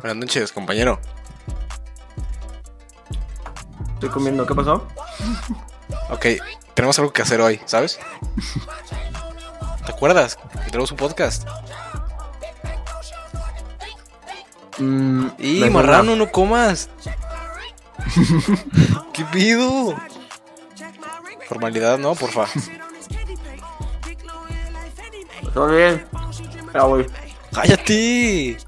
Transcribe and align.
Buenas 0.00 0.16
noches, 0.16 0.52
compañero. 0.52 1.00
Estoy 3.94 4.08
comiendo, 4.10 4.46
¿qué 4.46 4.54
pasó? 4.54 4.86
Ok, 6.10 6.26
tenemos 6.74 6.98
algo 6.98 7.12
que 7.12 7.22
hacer 7.22 7.40
hoy, 7.40 7.60
¿sabes? 7.64 7.98
¿Te 9.84 9.92
acuerdas? 9.92 10.36
Que 10.64 10.70
tenemos 10.70 10.90
un 10.92 10.96
podcast. 10.96 11.46
Mm, 14.78 15.28
Y 15.38 15.64
marrano, 15.70 16.14
no 16.14 16.30
comas. 16.30 16.88
¿Qué 19.12 19.24
pido? 19.26 19.96
Formalidad, 21.48 21.98
no, 21.98 22.14
porfa. 22.14 22.46
¿Todo 25.52 25.68
bien? 25.68 26.06
Ya 26.72 26.82
voy. 26.84 27.06
¡Cállate! 27.52 28.58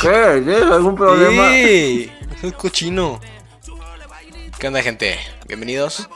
¿Qué? 0.00 0.42
¿Tienes 0.44 0.62
algún 0.62 0.96
problema? 0.96 1.50
¡Sí! 1.50 2.10
Es 2.42 2.52
cochino. 2.54 3.20
¿Qué 4.58 4.66
onda, 4.66 4.82
gente? 4.82 5.18
Bienvenidos 5.46 6.08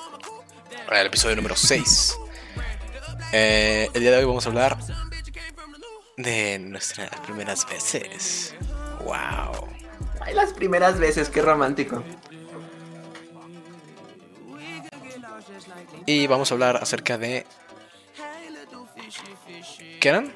al 0.89 1.07
episodio 1.07 1.37
número 1.37 1.57
6. 1.57 2.17
Eh, 3.33 3.89
el 3.93 4.01
día 4.01 4.11
de 4.13 4.19
hoy 4.19 4.25
vamos 4.25 4.47
a 4.47 4.49
hablar 4.49 4.79
de 6.17 6.59
nuestras 6.59 7.11
primeras 7.21 7.69
veces. 7.69 8.55
¡Wow! 9.05 9.69
Ay, 10.21 10.35
las 10.35 10.53
primeras 10.53 10.99
veces, 10.99 11.29
qué 11.29 11.43
romántico. 11.43 12.03
Y 16.07 16.27
vamos 16.27 16.51
a 16.51 16.55
hablar 16.55 16.77
acerca 16.77 17.19
de. 17.19 17.47
¿Qué 20.01 20.09
eran? 20.09 20.33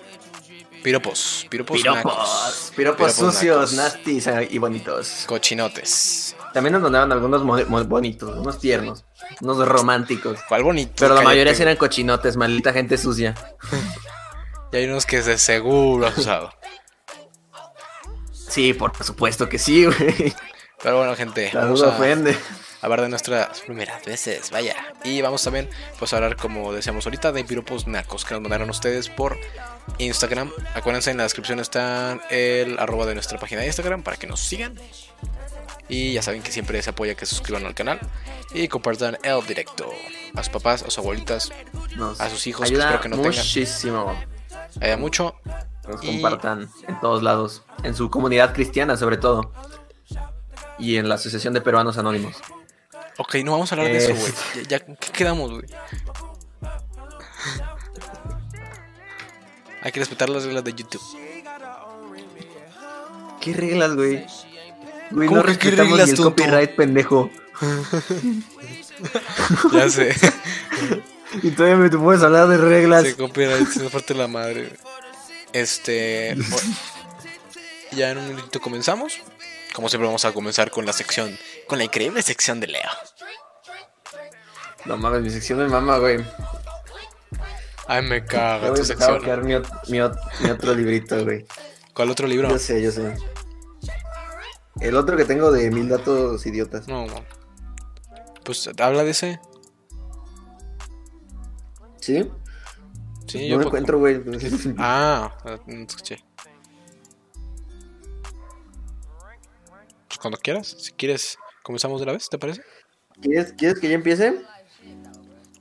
Piropos. 0.83 1.40
Piropos. 1.51 1.85
nacos. 1.85 2.03
Piropos. 2.03 2.73
Piropos 2.77 3.13
Piropos 3.13 3.13
sucios, 3.15 3.73
nacos. 3.75 3.95
nasties 3.95 4.27
eh, 4.29 4.49
y 4.51 4.59
bonitos. 4.59 5.25
Cochinotes. 5.27 6.37
También 6.55 6.73
nos 6.73 6.83
mandaban 6.83 7.13
algunos 7.13 7.45
bonitos, 7.89 8.37
unos 8.37 8.59
tiernos, 8.59 9.05
unos 9.41 9.69
románticos. 9.69 10.39
¿Cuál 10.49 10.63
bonito? 10.63 10.93
Pero 10.99 11.15
la 11.15 11.23
mayoría 11.23 11.55
sí 11.55 11.63
eran 11.63 11.77
cochinotes, 11.77 12.37
maldita 12.37 12.73
gente 12.73 12.97
sucia. 12.97 13.35
Y 14.73 14.77
hay 14.77 14.85
unos 14.85 15.05
que 15.05 15.21
de 15.21 15.37
seguro 15.37 16.07
has 16.07 16.17
usado. 16.17 16.53
Sí, 18.33 18.73
por 18.73 18.93
supuesto 19.03 19.49
que 19.49 19.59
sí, 19.59 19.85
güey. 19.85 20.33
Pero 20.81 20.99
bueno, 20.99 21.17
gente. 21.17 21.51
La 21.53 21.67
duda 21.67 21.89
a 21.89 21.97
ofende. 21.97 22.39
Hablar 22.83 23.01
de 23.03 23.09
nuestras 23.09 23.61
primeras 23.61 24.05
veces. 24.05 24.51
Vaya. 24.51 24.77
Y 25.05 25.21
vamos 25.23 25.43
también 25.43 25.69
pues, 25.99 26.13
a 26.13 26.17
hablar, 26.17 26.37
como 26.37 26.73
decíamos 26.73 27.05
ahorita, 27.07 27.33
de 27.33 27.45
piropos 27.45 27.87
nacos 27.87 28.25
que 28.25 28.35
nos 28.35 28.43
mandaron 28.43 28.71
ustedes 28.71 29.09
por 29.09 29.39
Instagram. 29.99 30.51
Acuérdense, 30.75 31.11
en 31.11 31.17
la 31.19 31.25
descripción 31.25 31.61
está 31.61 32.19
el 32.31 32.79
arroba 32.79 33.07
de 33.07 33.15
nuestra 33.15 33.39
página 33.39 33.61
de 33.63 33.67
Instagram 33.69 34.03
para 34.03 34.17
que 34.17 34.27
nos 34.27 34.41
sigan. 34.41 34.75
Y 35.89 36.13
ya 36.13 36.23
saben 36.23 36.43
que 36.43 36.53
siempre 36.53 36.81
se 36.83 36.91
apoya 36.91 37.17
que 37.17 37.27
se 37.27 37.35
suscriban 37.35 37.67
al 37.67 37.75
canal 37.75 37.99
y 38.55 38.69
compartan 38.69 39.19
el 39.25 39.45
directo 39.45 39.91
a 40.35 40.43
sus 40.45 40.53
papás, 40.53 40.83
a 40.83 40.85
sus 40.85 40.99
abuelitas, 40.99 41.51
Nos 41.97 42.21
a 42.21 42.31
sus 42.31 42.47
hijos, 42.47 42.63
que 42.69 42.75
ayuda 42.75 42.85
espero 42.85 43.01
que 43.03 43.09
no 43.09 43.17
tengan. 43.17 43.33
muchísimo. 43.33 44.15
haya 44.81 44.97
mucho. 44.97 45.35
Que 45.83 45.89
nos 45.89 46.05
Y- 46.05 46.07
compartan 46.23 46.71
en 46.87 47.01
todos 47.01 47.25
lados. 47.25 47.65
En 47.83 47.97
su 47.97 48.09
comunidad 48.09 48.55
cristiana, 48.55 48.97
sobre 48.97 49.17
todo. 49.17 49.53
Y 50.79 50.97
en 50.97 51.09
la 51.09 51.17
Asociación 51.17 51.55
de 51.55 51.61
Peruanos 51.61 51.99
Anónimos. 51.99 52.37
Ok, 53.23 53.35
no 53.45 53.53
vamos 53.53 53.71
a 53.71 53.75
hablar 53.75 53.93
de 53.93 53.99
eso, 53.99 54.15
güey. 54.15 54.33
Ya, 54.67 54.79
ya- 54.79 54.85
¿qué 54.97 55.13
quedamos, 55.13 55.51
güey? 55.51 55.65
Hay 59.83 59.93
que 59.93 60.01
respetar 60.01 60.31
las 60.31 60.45
reglas 60.45 60.65
de 60.65 60.73
YouTube. 60.73 61.03
¿Qué 63.41 63.53
reglas, 63.53 63.95
güey? 63.95 64.25
Güey, 65.11 65.29
¿Cómo 65.29 65.41
no 65.43 65.47
que 65.47 65.59
qué 65.59 65.71
respetamos 65.71 65.91
reglas, 65.99 66.07
ni 66.07 66.11
el 66.13 66.17
tonto? 66.17 66.31
copyright, 66.43 66.75
pendejo. 66.77 67.31
Ya 69.73 69.89
sé. 69.89 70.15
Y 71.43 71.53
todavía 71.53 71.77
me 71.77 71.89
puedes 71.91 72.23
hablar 72.25 72.49
de 72.49 72.57
reglas. 72.59 73.05
Se 73.05 73.15
copyright, 73.17 73.69
se 73.69 73.89
parte 73.89 74.15
la 74.15 74.27
madre. 74.27 74.65
güey. 74.65 74.77
Este. 75.53 76.35
bueno, 76.37 76.75
ya 77.93 78.11
en 78.11 78.19
un 78.19 78.29
minutito 78.29 78.61
comenzamos. 78.61 79.21
Como 79.73 79.89
siempre, 79.89 80.07
vamos 80.09 80.25
a 80.25 80.33
comenzar 80.33 80.73
con 80.73 80.85
la 80.87 80.93
sección. 80.93 81.39
Con 81.71 81.79
la 81.79 81.85
increíble 81.85 82.21
sección 82.21 82.59
de 82.59 82.67
Leo. 82.67 82.91
No 84.87 84.97
mames, 84.97 85.23
mi 85.23 85.31
sección 85.31 85.61
de 85.61 85.69
mamá, 85.69 85.99
güey. 85.99 86.19
Ay, 87.87 88.03
me 88.03 88.19
Ya 88.23 88.27
caga 88.27 88.71
voy 88.71 88.81
tu 88.81 88.93
a 89.05 89.13
buscar 89.13 89.45
mi, 89.45 89.53
ot- 89.53 89.89
mi 89.89 89.99
ot- 89.99 90.19
mi 90.41 90.51
otro 90.51 90.75
librito, 90.75 91.23
güey. 91.23 91.47
¿Cuál 91.95 92.11
otro 92.11 92.27
libro? 92.27 92.49
Yo 92.51 92.59
sé, 92.59 92.83
yo 92.83 92.91
sé. 92.91 93.17
El 94.81 94.97
otro 94.97 95.17
que 95.17 95.25
tengo 95.25 95.53
de 95.53 95.71
mil 95.71 95.89
datos 95.89 96.45
idiotas. 96.45 96.89
No, 96.89 97.07
no. 97.07 97.25
Pues 98.45 98.69
habla 98.81 99.05
de 99.05 99.11
ese. 99.13 99.41
¿Sí? 102.01 102.29
Sí, 103.29 103.43
no 103.43 103.47
yo 103.47 103.57
lo 103.59 103.63
poco- 103.63 103.69
encuentro, 103.77 103.99
güey. 104.01 104.21
Ah, 104.77 105.33
no 105.45 105.87
te 105.87 105.93
escuché. 105.93 106.25
Pues 110.09 110.19
cuando 110.21 110.37
quieras, 110.37 110.67
si 110.81 110.91
quieres, 110.95 111.39
comenzamos 111.63 112.01
de 112.01 112.05
una 112.05 112.13
vez, 112.13 112.29
¿te 112.29 112.39
parece? 112.39 112.63
¿Quieres, 113.21 113.53
¿Quieres 113.53 113.79
que 113.79 113.89
ya 113.89 113.95
empiece? 113.95 114.41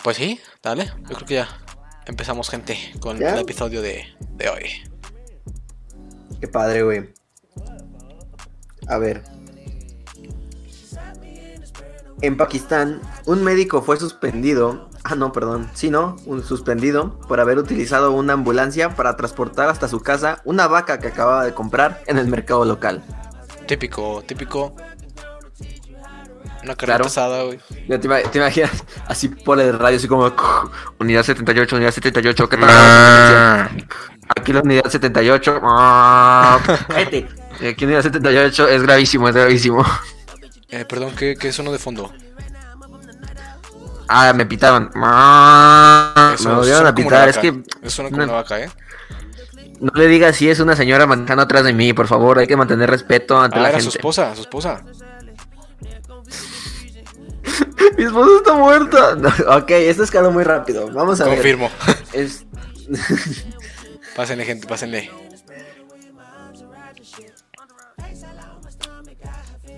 Pues 0.03 0.17
sí, 0.17 0.39
dale. 0.63 0.85
Yo 1.09 1.15
creo 1.15 1.25
que 1.27 1.33
ya 1.35 1.47
empezamos, 2.05 2.49
gente, 2.49 2.77
con 2.99 3.17
¿Ya? 3.19 3.33
el 3.33 3.39
episodio 3.39 3.81
de, 3.81 4.05
de 4.37 4.49
hoy. 4.49 4.69
Qué 6.39 6.47
padre, 6.47 6.83
güey. 6.83 7.13
A 8.87 8.97
ver. 8.97 9.23
En 12.21 12.35
Pakistán, 12.35 13.01
un 13.25 13.43
médico 13.43 13.81
fue 13.81 13.97
suspendido. 13.97 14.89
Ah, 15.03 15.15
no, 15.15 15.31
perdón. 15.31 15.69
Sí, 15.73 15.89
no, 15.89 16.17
un 16.25 16.43
suspendido 16.43 17.19
por 17.21 17.39
haber 17.39 17.57
utilizado 17.57 18.11
una 18.11 18.33
ambulancia 18.33 18.95
para 18.95 19.15
transportar 19.15 19.69
hasta 19.69 19.87
su 19.87 20.01
casa 20.01 20.41
una 20.43 20.67
vaca 20.67 20.99
que 20.99 21.07
acababa 21.07 21.45
de 21.45 21.53
comprar 21.53 22.01
en 22.07 22.17
el 22.17 22.27
mercado 22.27 22.65
local. 22.65 23.03
Típico, 23.67 24.23
típico. 24.25 24.75
Una 26.63 26.75
carrera 26.75 26.97
Claro. 26.97 27.03
pesada, 27.05 27.43
güey. 27.43 27.59
Ya 27.87 27.99
te, 27.99 28.07
ima- 28.07 28.21
te 28.29 28.37
imaginas 28.37 28.71
así 29.07 29.29
por 29.29 29.59
el 29.59 29.79
radio, 29.79 29.97
así 29.97 30.07
como 30.07 30.31
unidad 30.99 31.23
78, 31.23 31.75
unidad 31.77 31.91
78, 31.91 32.49
¿qué 32.49 32.57
tal? 32.57 33.69
Aquí 34.37 34.53
la 34.53 34.61
unidad 34.61 34.89
78. 34.89 35.61
Cállate. 36.87 37.27
Aquí 37.69 37.85
unidad 37.85 38.01
78 38.03 38.67
es 38.67 38.81
gravísimo, 38.83 39.29
es 39.29 39.35
gravísimo. 39.35 39.85
Eh, 40.69 40.85
perdón, 40.85 41.13
¿qué, 41.17 41.35
qué 41.39 41.51
sonó 41.51 41.71
de 41.71 41.79
fondo? 41.79 42.11
Ah, 44.07 44.33
me 44.33 44.45
pitaron. 44.45 44.89
Me 44.95 46.33
Eso 46.35 46.55
volvieron 46.55 46.65
suena 46.65 46.89
a 46.89 46.95
pitar. 46.95 47.29
Es 47.29 47.37
que 47.37 47.47
Eso 47.81 47.89
suena 47.89 48.09
como 48.09 48.17
no- 48.25 48.33
una 48.33 48.41
vaca, 48.41 48.59
¿eh? 48.59 48.69
no 49.79 49.91
le 49.95 50.07
digas 50.07 50.35
si 50.35 50.49
es 50.49 50.59
una 50.59 50.75
señora 50.75 51.05
manejando 51.07 51.43
atrás 51.43 51.63
de 51.63 51.71
mí, 51.73 51.93
por 51.93 52.07
favor. 52.07 52.39
Hay 52.39 52.47
que 52.47 52.57
mantener 52.57 52.89
respeto 52.89 53.39
ante 53.39 53.59
Ah, 53.59 53.61
la 53.63 53.69
era 53.69 53.77
su 53.79 53.85
gente. 53.85 53.99
esposa, 53.99 54.35
su 54.35 54.41
esposa. 54.41 54.83
Mi 57.97 58.03
esposa 58.03 58.31
está 58.37 58.53
muerta. 58.53 59.15
No, 59.19 59.29
ok, 59.57 59.69
esto 59.71 60.03
escaló 60.03 60.31
muy 60.31 60.43
rápido. 60.43 60.89
Vamos 60.91 61.19
a 61.21 61.25
ver. 61.25 61.35
Confirmo. 61.35 61.69
Es... 62.13 62.45
pásenle, 64.15 64.45
gente, 64.45 64.67
pásenle. 64.67 65.09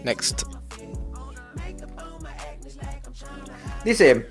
Next. 0.04 0.44
Dice, 3.86 4.28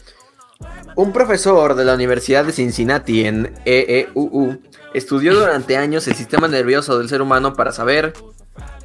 un 0.96 1.12
profesor 1.12 1.75
de 1.75 1.84
la 1.84 1.94
Universidad 1.94 2.44
de 2.44 2.52
Cincinnati 2.52 3.25
en 3.25 3.55
EEUU 3.64 4.61
estudió 4.94 5.34
durante 5.38 5.76
años 5.76 6.06
el 6.08 6.14
sistema 6.14 6.49
nervioso 6.49 6.99
del 6.99 7.08
ser 7.08 7.22
humano 7.22 7.55
para 7.55 7.72
saber 7.72 8.12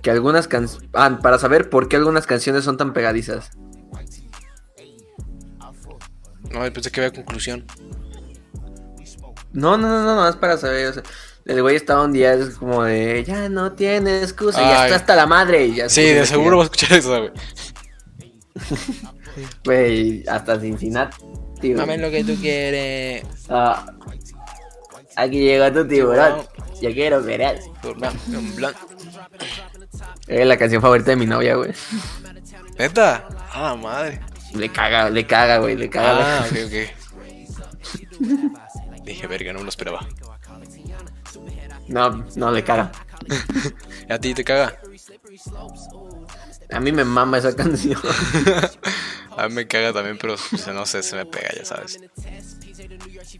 que 0.01 0.11
algunas 0.11 0.47
can- 0.47 0.67
ah, 0.93 1.19
para 1.21 1.39
saber 1.39 1.69
por 1.69 1.87
qué 1.87 1.95
algunas 1.95 2.27
canciones 2.27 2.63
son 2.63 2.77
tan 2.77 2.93
pegadizas. 2.93 3.51
No, 6.51 6.61
pensé 6.73 6.91
que 6.91 7.01
había 7.01 7.13
conclusión. 7.13 7.65
No, 9.53 9.77
no, 9.77 9.87
no, 9.87 10.03
no, 10.03 10.15
no, 10.15 10.27
es 10.27 10.35
para 10.35 10.57
saber. 10.57 10.87
o 10.87 10.93
sea, 10.93 11.03
el 11.45 11.61
güey 11.61 11.75
estaba 11.75 12.03
un 12.03 12.11
día 12.13 12.33
es 12.33 12.55
como 12.55 12.83
de, 12.83 13.23
ya 13.23 13.49
no 13.49 13.73
tiene 13.73 14.21
excusa, 14.21 14.59
ya 14.61 14.79
Ay. 14.81 14.85
está 14.85 14.95
hasta 14.97 15.15
la 15.15 15.27
madre. 15.27 15.67
Y 15.67 15.75
ya 15.75 15.89
Sí, 15.89 16.09
a 16.09 16.15
de 16.15 16.25
seguro 16.25 16.57
vas 16.57 16.65
a 16.65 16.71
escuchar 16.71 16.97
eso, 16.97 17.09
güey. 17.19 17.31
Güey, 19.65 20.23
hasta 20.29 20.57
Cincinnati. 20.59 21.17
güey. 21.61 21.73
Dame 21.73 21.97
lo 21.97 22.09
que 22.09 22.23
tú 22.23 22.35
quieres. 22.39 23.25
Ah, 23.49 23.85
aquí 25.17 25.39
llegó 25.39 25.71
tu 25.73 25.85
tiburón. 25.87 26.41
Yo 26.81 26.91
quiero 26.93 27.21
ver. 27.21 27.59
Es 30.27 30.47
la 30.47 30.57
canción 30.57 30.81
favorita 30.81 31.11
de 31.11 31.17
mi 31.17 31.25
novia, 31.25 31.55
güey. 31.55 31.71
¿Neta? 32.77 33.27
Ah, 33.53 33.75
madre. 33.75 34.21
Le 34.53 34.69
caga, 34.69 35.09
le 35.09 35.25
caga, 35.25 35.57
güey, 35.57 35.75
le 35.75 35.89
caga. 35.89 36.39
Ah, 36.39 36.45
ok, 36.45 36.57
ok. 36.67 36.73
Dije, 39.03 39.27
verga, 39.27 39.53
no 39.53 39.59
me 39.59 39.65
lo 39.65 39.69
esperaba. 39.69 40.07
No, 41.87 42.25
no, 42.35 42.51
le 42.51 42.63
caga. 42.63 42.91
¿Y 44.09 44.13
a 44.13 44.19
ti 44.19 44.33
te 44.33 44.43
caga? 44.43 44.79
A 46.71 46.79
mí 46.79 46.91
me 46.91 47.03
mama 47.03 47.37
esa 47.37 47.55
canción. 47.55 47.99
a 49.37 49.47
mí 49.47 49.53
me 49.53 49.67
caga 49.67 49.93
también, 49.93 50.17
pero 50.19 50.35
no 50.73 50.85
sé, 50.85 51.03
se 51.03 51.15
me 51.15 51.25
pega, 51.25 51.49
ya 51.55 51.65
sabes. 51.65 51.99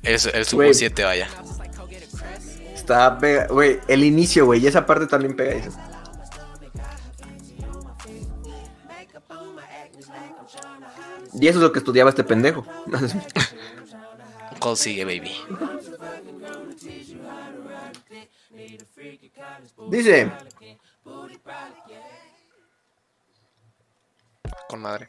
Es 0.03 0.25
el 0.27 0.45
sub 0.45 0.57
Güey. 0.57 0.73
7, 0.73 1.03
vaya. 1.03 1.27
Está 2.75 3.17
pega, 3.17 3.47
güey, 3.47 3.79
el 3.87 4.03
inicio, 4.03 4.45
güey, 4.45 4.63
y 4.63 4.67
esa 4.67 4.85
parte 4.85 5.07
también 5.07 5.35
pega 5.35 5.53
eso. 5.53 5.71
Y 11.39 11.47
eso 11.47 11.59
es 11.59 11.63
lo 11.63 11.71
que 11.71 11.79
estudiaba 11.79 12.09
este 12.09 12.23
pendejo. 12.23 12.65
¿Cuál 14.59 14.77
sigue, 14.77 15.03
baby? 15.05 15.31
Dice, 19.89 20.31
Con 24.69 24.81
madre. 24.81 25.07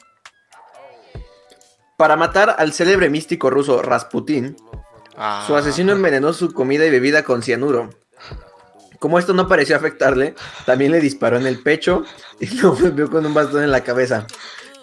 para 1.97 2.17
matar 2.17 2.57
al 2.59 2.73
célebre 2.73 3.09
místico 3.09 3.49
ruso 3.51 3.81
Rasputín, 3.83 4.57
Ah, 5.19 5.45
su 5.47 5.57
asesino 5.57 5.93
envenenó 5.93 6.35
su 6.35 6.53
comida 6.53 6.85
y 6.85 6.91
bebida 6.91 7.23
con 7.23 7.43
cianuro. 7.43 7.89
Como 8.99 9.19
esto 9.19 9.33
no 9.33 9.49
pareció 9.49 9.75
afectarle, 9.75 10.35
también 10.67 10.93
le 10.93 11.01
disparó 11.01 11.39
en 11.39 11.47
el 11.47 11.63
pecho 11.63 12.05
y 12.39 12.47
lo 12.61 12.75
golpeó 12.77 13.09
con 13.11 13.25
un 13.25 13.33
bastón 13.33 13.63
en 13.63 13.71
la 13.71 13.83
cabeza. 13.83 14.27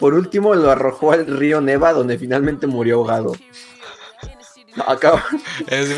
Por 0.03 0.15
último, 0.15 0.53
lo 0.53 0.69
arrojó 0.69 1.13
al 1.13 1.25
río 1.25 1.61
Neva, 1.61 1.94
donde 1.94 2.17
finalmente 2.17 2.67
murió 2.67 2.95
ahogado. 2.97 3.31
Me 4.75 4.83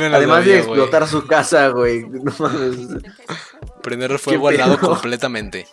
lo 0.10 0.16
Además 0.16 0.46
de 0.46 0.52
sabía, 0.52 0.58
explotar 0.60 1.08
su 1.08 1.26
casa, 1.26 1.70
güey. 1.70 2.06
No 2.08 2.32
mames. 2.38 3.04
Prender 3.82 4.20
fuego 4.20 4.50
al 4.50 4.54
¿Qué 4.54 4.62
lado 4.62 4.78
pedo? 4.78 4.90
completamente. 4.92 5.66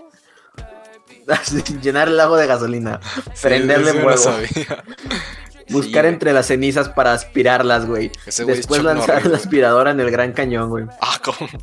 Llenar 1.82 2.08
el 2.08 2.16
lago 2.16 2.38
de 2.38 2.46
gasolina. 2.46 3.00
Prenderle 3.42 3.92
Sí, 3.92 3.98
fuego. 3.98 4.38
Buscar 5.68 6.04
Sí, 6.04 6.08
entre 6.08 6.32
las 6.32 6.46
cenizas 6.46 6.88
para 6.88 7.12
aspirarlas, 7.12 7.84
güey. 7.84 8.10
Después 8.24 8.82
lanzar 8.82 9.16
Norris. 9.16 9.30
la 9.30 9.36
aspiradora 9.36 9.90
en 9.90 10.00
el 10.00 10.10
Gran 10.10 10.32
Cañón, 10.32 10.70
güey. 10.70 10.86
Ah, 11.02 11.20
¿cómo? 11.22 11.36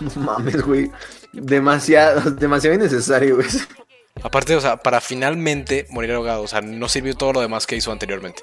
No 0.00 0.10
mames, 0.22 0.62
güey. 0.62 0.90
Demasiado, 1.32 2.30
demasiado 2.32 2.74
innecesario, 2.76 3.36
güey. 3.36 3.48
Aparte, 4.22 4.54
o 4.56 4.60
sea, 4.60 4.76
para 4.76 5.00
finalmente 5.00 5.86
morir 5.90 6.12
ahogado. 6.12 6.42
O 6.42 6.48
sea, 6.48 6.60
no 6.60 6.88
sirvió 6.88 7.14
todo 7.14 7.32
lo 7.34 7.40
demás 7.40 7.66
que 7.66 7.76
hizo 7.76 7.90
anteriormente. 7.92 8.42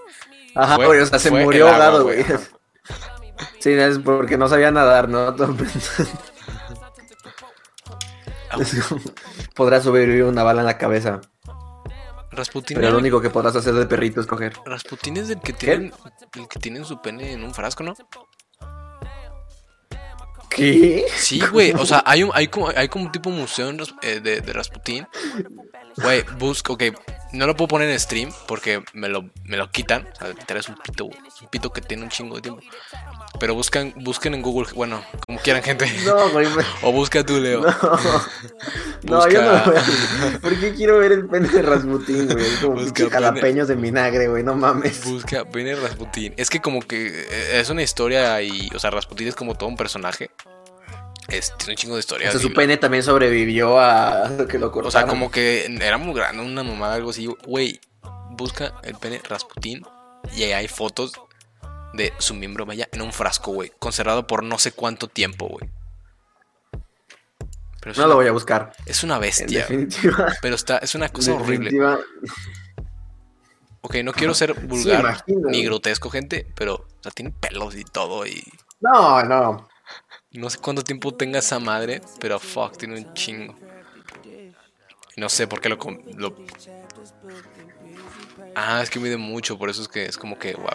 Ajá, 0.55 0.75
Fue- 0.77 0.85
güey, 0.87 0.99
o 1.01 1.05
sea, 1.05 1.19
se 1.19 1.29
murió 1.31 1.67
ahogado, 1.69 2.03
güey. 2.03 2.25
Sí, 3.59 3.69
es 3.73 3.99
porque 3.99 4.35
no 4.35 4.47
sabía 4.49 4.71
nadar, 4.71 5.09
¿no? 5.09 5.35
Podrás 9.55 9.83
sobrevivir 9.83 10.23
una 10.23 10.43
bala 10.43 10.61
en 10.61 10.67
la 10.67 10.77
cabeza. 10.77 11.21
Rasputin, 12.31 12.75
Pero 12.75 12.89
lo 12.89 12.97
el- 12.97 13.01
único 13.03 13.21
que 13.21 13.29
podrás 13.29 13.55
hacer 13.55 13.73
de 13.73 13.85
perrito 13.85 14.21
es 14.21 14.27
coger. 14.27 14.53
Rasputin 14.65 15.17
es 15.17 15.29
el 15.29 15.39
que 15.39 15.53
tienen, 15.53 15.93
el 16.35 16.47
que 16.47 16.59
tienen 16.59 16.85
su 16.85 17.01
pene 17.01 17.33
en 17.33 17.43
un 17.43 17.53
frasco, 17.53 17.83
¿no? 17.83 17.93
¿Qué? 20.57 21.05
Sí, 21.15 21.39
güey. 21.51 21.71
O 21.73 21.85
sea, 21.85 22.03
hay 22.05 22.23
un, 22.23 22.31
hay 22.33 22.47
como, 22.47 22.69
hay 22.75 22.87
como 22.89 23.05
un 23.05 23.11
tipo 23.11 23.29
museo 23.29 23.69
en 23.69 23.79
Ras- 23.79 23.93
eh, 24.01 24.19
de, 24.19 24.41
de 24.41 24.53
Rasputin. 24.53 25.07
Güey, 25.97 26.23
busco, 26.37 26.73
ok. 26.73 26.83
No 27.33 27.45
lo 27.45 27.55
puedo 27.55 27.67
poner 27.67 27.89
en 27.89 27.99
stream 27.99 28.31
porque 28.47 28.83
me 28.93 29.07
lo, 29.09 29.29
me 29.43 29.57
lo 29.57 29.69
quitan. 29.71 30.07
O 30.13 30.15
sea, 30.15 30.27
literal 30.29 30.59
es 30.61 30.69
un 30.69 30.75
pito, 30.75 31.05
güey. 31.05 31.19
Es 31.27 31.41
un 31.41 31.47
pito 31.49 31.71
que 31.71 31.81
tiene 31.81 32.03
un 32.03 32.09
chingo 32.09 32.35
de 32.35 32.41
tiempo. 32.41 32.61
Pero 33.39 33.53
buscan, 33.53 33.93
busquen 33.97 34.33
en 34.33 34.41
Google, 34.41 34.67
bueno, 34.73 35.03
como 35.27 35.39
quieran, 35.39 35.61
gente. 35.61 35.85
No, 36.05 36.29
güey. 36.31 36.47
O 36.81 36.91
busca 36.91 37.23
tú, 37.23 37.39
Leo. 37.39 37.61
No, 39.03 39.19
no 39.25 39.29
yo 39.29 39.41
no 39.43 39.51
Busca- 39.51 39.63
voy 39.65 39.77
a... 40.35 40.39
¿Por 40.39 40.59
qué 40.59 40.73
quiero 40.73 40.97
ver 40.99 41.11
el 41.11 41.27
pene 41.27 41.47
de 41.47 41.61
Rasputín, 41.61 42.27
güey? 42.27 42.45
Es 42.45 42.59
como 42.59 42.75
Busca 42.75 42.93
pene. 42.95 43.09
jalapeños 43.11 43.67
de 43.67 43.75
vinagre, 43.75 44.27
güey. 44.27 44.43
No 44.43 44.55
mames. 44.55 45.05
Busca 45.05 45.45
pene 45.45 45.75
Rasputin. 45.75 46.33
Es 46.37 46.49
que 46.49 46.59
como 46.61 46.81
que 46.81 47.07
eh, 47.07 47.59
es 47.59 47.69
una 47.69 47.83
historia 47.83 48.41
y, 48.41 48.69
o 48.75 48.79
sea, 48.79 48.89
Rasputin 48.89 49.27
es 49.27 49.35
como 49.35 49.55
todo 49.55 49.69
un 49.69 49.77
personaje. 49.77 50.31
Es, 51.27 51.55
tiene 51.57 51.73
un 51.73 51.77
chingo 51.77 51.93
de 51.95 51.99
O 51.99 51.99
historias. 51.99 52.31
sea, 52.31 52.41
su 52.41 52.49
lo- 52.49 52.55
pene 52.55 52.77
también 52.77 53.03
sobrevivió 53.03 53.79
a 53.79 54.31
que 54.49 54.57
lo 54.57 54.71
cortaron. 54.71 54.87
O 54.87 54.91
sea, 54.91 55.05
como 55.05 55.29
que 55.29 55.65
era 55.81 55.97
muy 55.97 56.15
grande, 56.15 56.41
una 56.43 56.63
mamada, 56.63 56.95
algo 56.95 57.11
así. 57.11 57.27
Güey, 57.45 57.79
busca 58.31 58.73
el 58.83 58.95
pene 58.95 59.21
Rasputin 59.27 59.83
y 60.35 60.43
ahí 60.43 60.53
hay 60.53 60.67
fotos 60.67 61.13
de 61.93 62.13
su 62.19 62.33
miembro, 62.33 62.65
vaya, 62.65 62.87
en 62.91 63.01
un 63.01 63.11
frasco, 63.13 63.51
güey. 63.51 63.71
Conservado 63.79 64.27
por 64.27 64.43
no 64.43 64.57
sé 64.59 64.71
cuánto 64.71 65.07
tiempo, 65.07 65.47
güey. 65.47 65.69
No 67.85 67.93
una, 67.95 68.07
lo 68.07 68.15
voy 68.15 68.27
a 68.27 68.31
buscar. 68.33 68.73
es 68.85 69.03
una 69.03 69.17
bestia. 69.17 69.61
definitiva. 69.61 70.33
Pero 70.41 70.55
está, 70.55 70.77
es 70.79 70.93
una 70.93 71.07
cosa 71.09 71.33
horrible. 71.33 71.71
Ok, 73.81 73.95
no 74.03 74.11
quiero 74.11 74.33
ser 74.33 74.53
vulgar 74.53 75.23
ni 75.27 75.63
grotesco, 75.63 76.09
gente, 76.09 76.45
pero, 76.55 76.75
o 76.75 76.87
sea, 77.03 77.11
tiene 77.11 77.31
pelos 77.31 77.75
y 77.75 77.85
todo 77.85 78.25
y... 78.27 78.43
No, 78.81 79.23
no. 79.23 79.69
No 80.31 80.49
sé 80.49 80.57
cuánto 80.57 80.83
tiempo 80.83 81.13
tenga 81.13 81.39
esa 81.39 81.59
madre, 81.59 82.01
pero 82.19 82.37
fuck, 82.39 82.75
tiene 82.75 82.95
un 82.97 83.13
chingo. 83.13 83.55
No 85.15 85.29
sé 85.29 85.47
por 85.47 85.61
qué 85.61 85.69
lo, 85.69 85.77
lo- 86.17 86.35
Ah, 88.55 88.81
es 88.83 88.89
que 88.89 88.99
mide 88.99 89.15
mucho, 89.17 89.57
por 89.57 89.69
eso 89.69 89.81
es 89.81 89.87
que 89.87 90.05
es 90.05 90.17
como 90.17 90.37
que, 90.37 90.53
wow. 90.55 90.67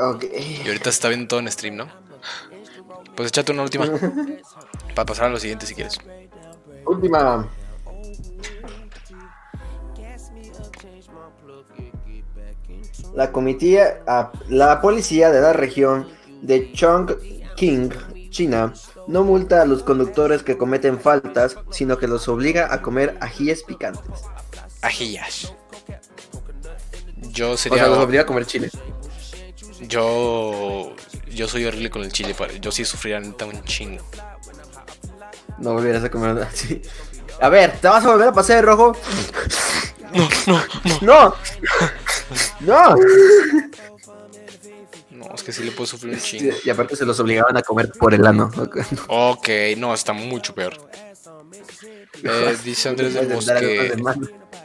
Ok. 0.00 0.24
Y 0.24 0.66
ahorita 0.66 0.84
se 0.84 0.90
está 0.90 1.08
viendo 1.08 1.28
todo 1.28 1.40
en 1.40 1.50
stream, 1.50 1.76
¿no? 1.76 1.88
Pues 3.16 3.28
échate 3.28 3.52
una 3.52 3.62
última. 3.62 3.86
Para 4.94 5.06
pasar 5.06 5.26
a 5.26 5.30
lo 5.30 5.38
siguiente 5.38 5.66
si 5.66 5.74
quieres. 5.74 5.98
Última. 6.86 7.48
La 13.14 13.30
comitiva, 13.30 13.82
ah, 14.06 14.32
la 14.48 14.80
policía 14.80 15.30
de 15.30 15.40
la 15.40 15.52
región 15.52 16.08
de 16.40 16.72
Chongqing, 16.72 17.90
China, 18.30 18.72
no 19.06 19.24
multa 19.24 19.62
a 19.62 19.66
los 19.66 19.82
conductores 19.82 20.42
que 20.42 20.56
cometen 20.56 20.98
faltas, 20.98 21.56
sino 21.70 21.98
que 21.98 22.08
los 22.08 22.28
obliga 22.28 22.72
a 22.72 22.80
comer 22.80 23.18
ajíes 23.20 23.62
picantes. 23.64 24.24
Ajillas. 24.80 25.54
Yo 27.32 27.52
O 27.52 27.56
sería. 27.56 27.78
sea, 27.78 27.88
los 27.88 27.98
obliga 27.98 28.22
a 28.22 28.26
comer 28.26 28.46
chile. 28.46 28.70
Yo. 29.80 30.94
Yo 31.30 31.48
soy 31.48 31.64
horrible 31.64 31.90
con 31.90 32.02
el 32.02 32.12
chile. 32.12 32.34
Yo 32.60 32.70
sí 32.70 32.84
sufriría 32.84 33.20
neta 33.20 33.46
un 33.46 33.62
chingo. 33.64 34.04
No 35.58 35.74
volvieras 35.74 36.04
a 36.04 36.10
comer 36.10 36.38
así. 36.42 36.82
A 37.40 37.48
ver, 37.48 37.72
¿te 37.80 37.88
vas 37.88 38.04
a 38.04 38.10
volver 38.12 38.28
a 38.28 38.32
pasar 38.32 38.56
de 38.56 38.62
rojo? 38.62 38.96
No, 40.12 40.28
no, 40.46 40.62
no. 41.00 41.34
¡No! 42.60 42.94
¡No! 42.94 42.96
No, 45.10 45.34
es 45.34 45.42
que 45.42 45.52
sí 45.52 45.64
le 45.64 45.72
puedo 45.72 45.86
sufrir 45.86 46.14
un 46.14 46.20
chingo. 46.20 46.54
Y 46.64 46.70
aparte 46.70 46.94
se 46.94 47.04
los 47.04 47.18
obligaban 47.18 47.56
a 47.56 47.62
comer 47.62 47.90
por 47.98 48.14
el 48.14 48.24
ano. 48.26 48.50
Ok, 49.08 49.48
no, 49.78 49.92
está 49.94 50.12
mucho 50.12 50.54
peor. 50.54 50.74
Eh, 52.24 52.56
dice 52.62 52.88
Andrés 52.88 53.14
del 53.14 53.26
Bosque. 53.26 53.92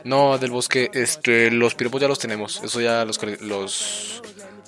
No, 0.07 0.37
del 0.37 0.51
bosque, 0.51 0.89
este, 0.93 1.51
los 1.51 1.75
piropos 1.75 2.01
ya 2.01 2.07
los 2.07 2.19
tenemos. 2.19 2.61
Eso 2.63 2.79
ya 2.81 3.03
los, 3.05 3.19
los 3.41 4.21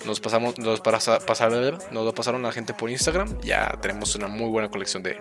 nos 0.05 0.19
pasamos, 0.19 0.58
los 0.58 0.81
pasa- 0.81 1.19
pasaron, 1.19 1.77
nos 1.91 2.05
lo 2.05 2.13
pasaron 2.13 2.41
la 2.41 2.51
gente 2.51 2.74
por 2.74 2.89
Instagram. 2.89 3.39
Ya 3.41 3.77
tenemos 3.81 4.15
una 4.15 4.27
muy 4.27 4.50
buena 4.50 4.69
colección 4.69 5.01
de, 5.03 5.17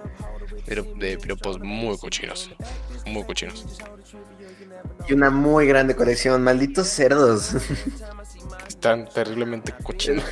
de, 0.66 0.82
de 0.96 1.18
piropos 1.18 1.60
muy 1.60 1.96
cochinos. 1.98 2.50
Muy 3.06 3.25
cochinos. 3.25 3.64
Y 5.08 5.12
una 5.12 5.30
muy 5.30 5.66
grande 5.66 5.94
colección. 5.94 6.42
Malditos 6.42 6.88
cerdos. 6.88 7.52
Están 8.68 9.08
terriblemente 9.08 9.72
cochinos. 9.82 10.25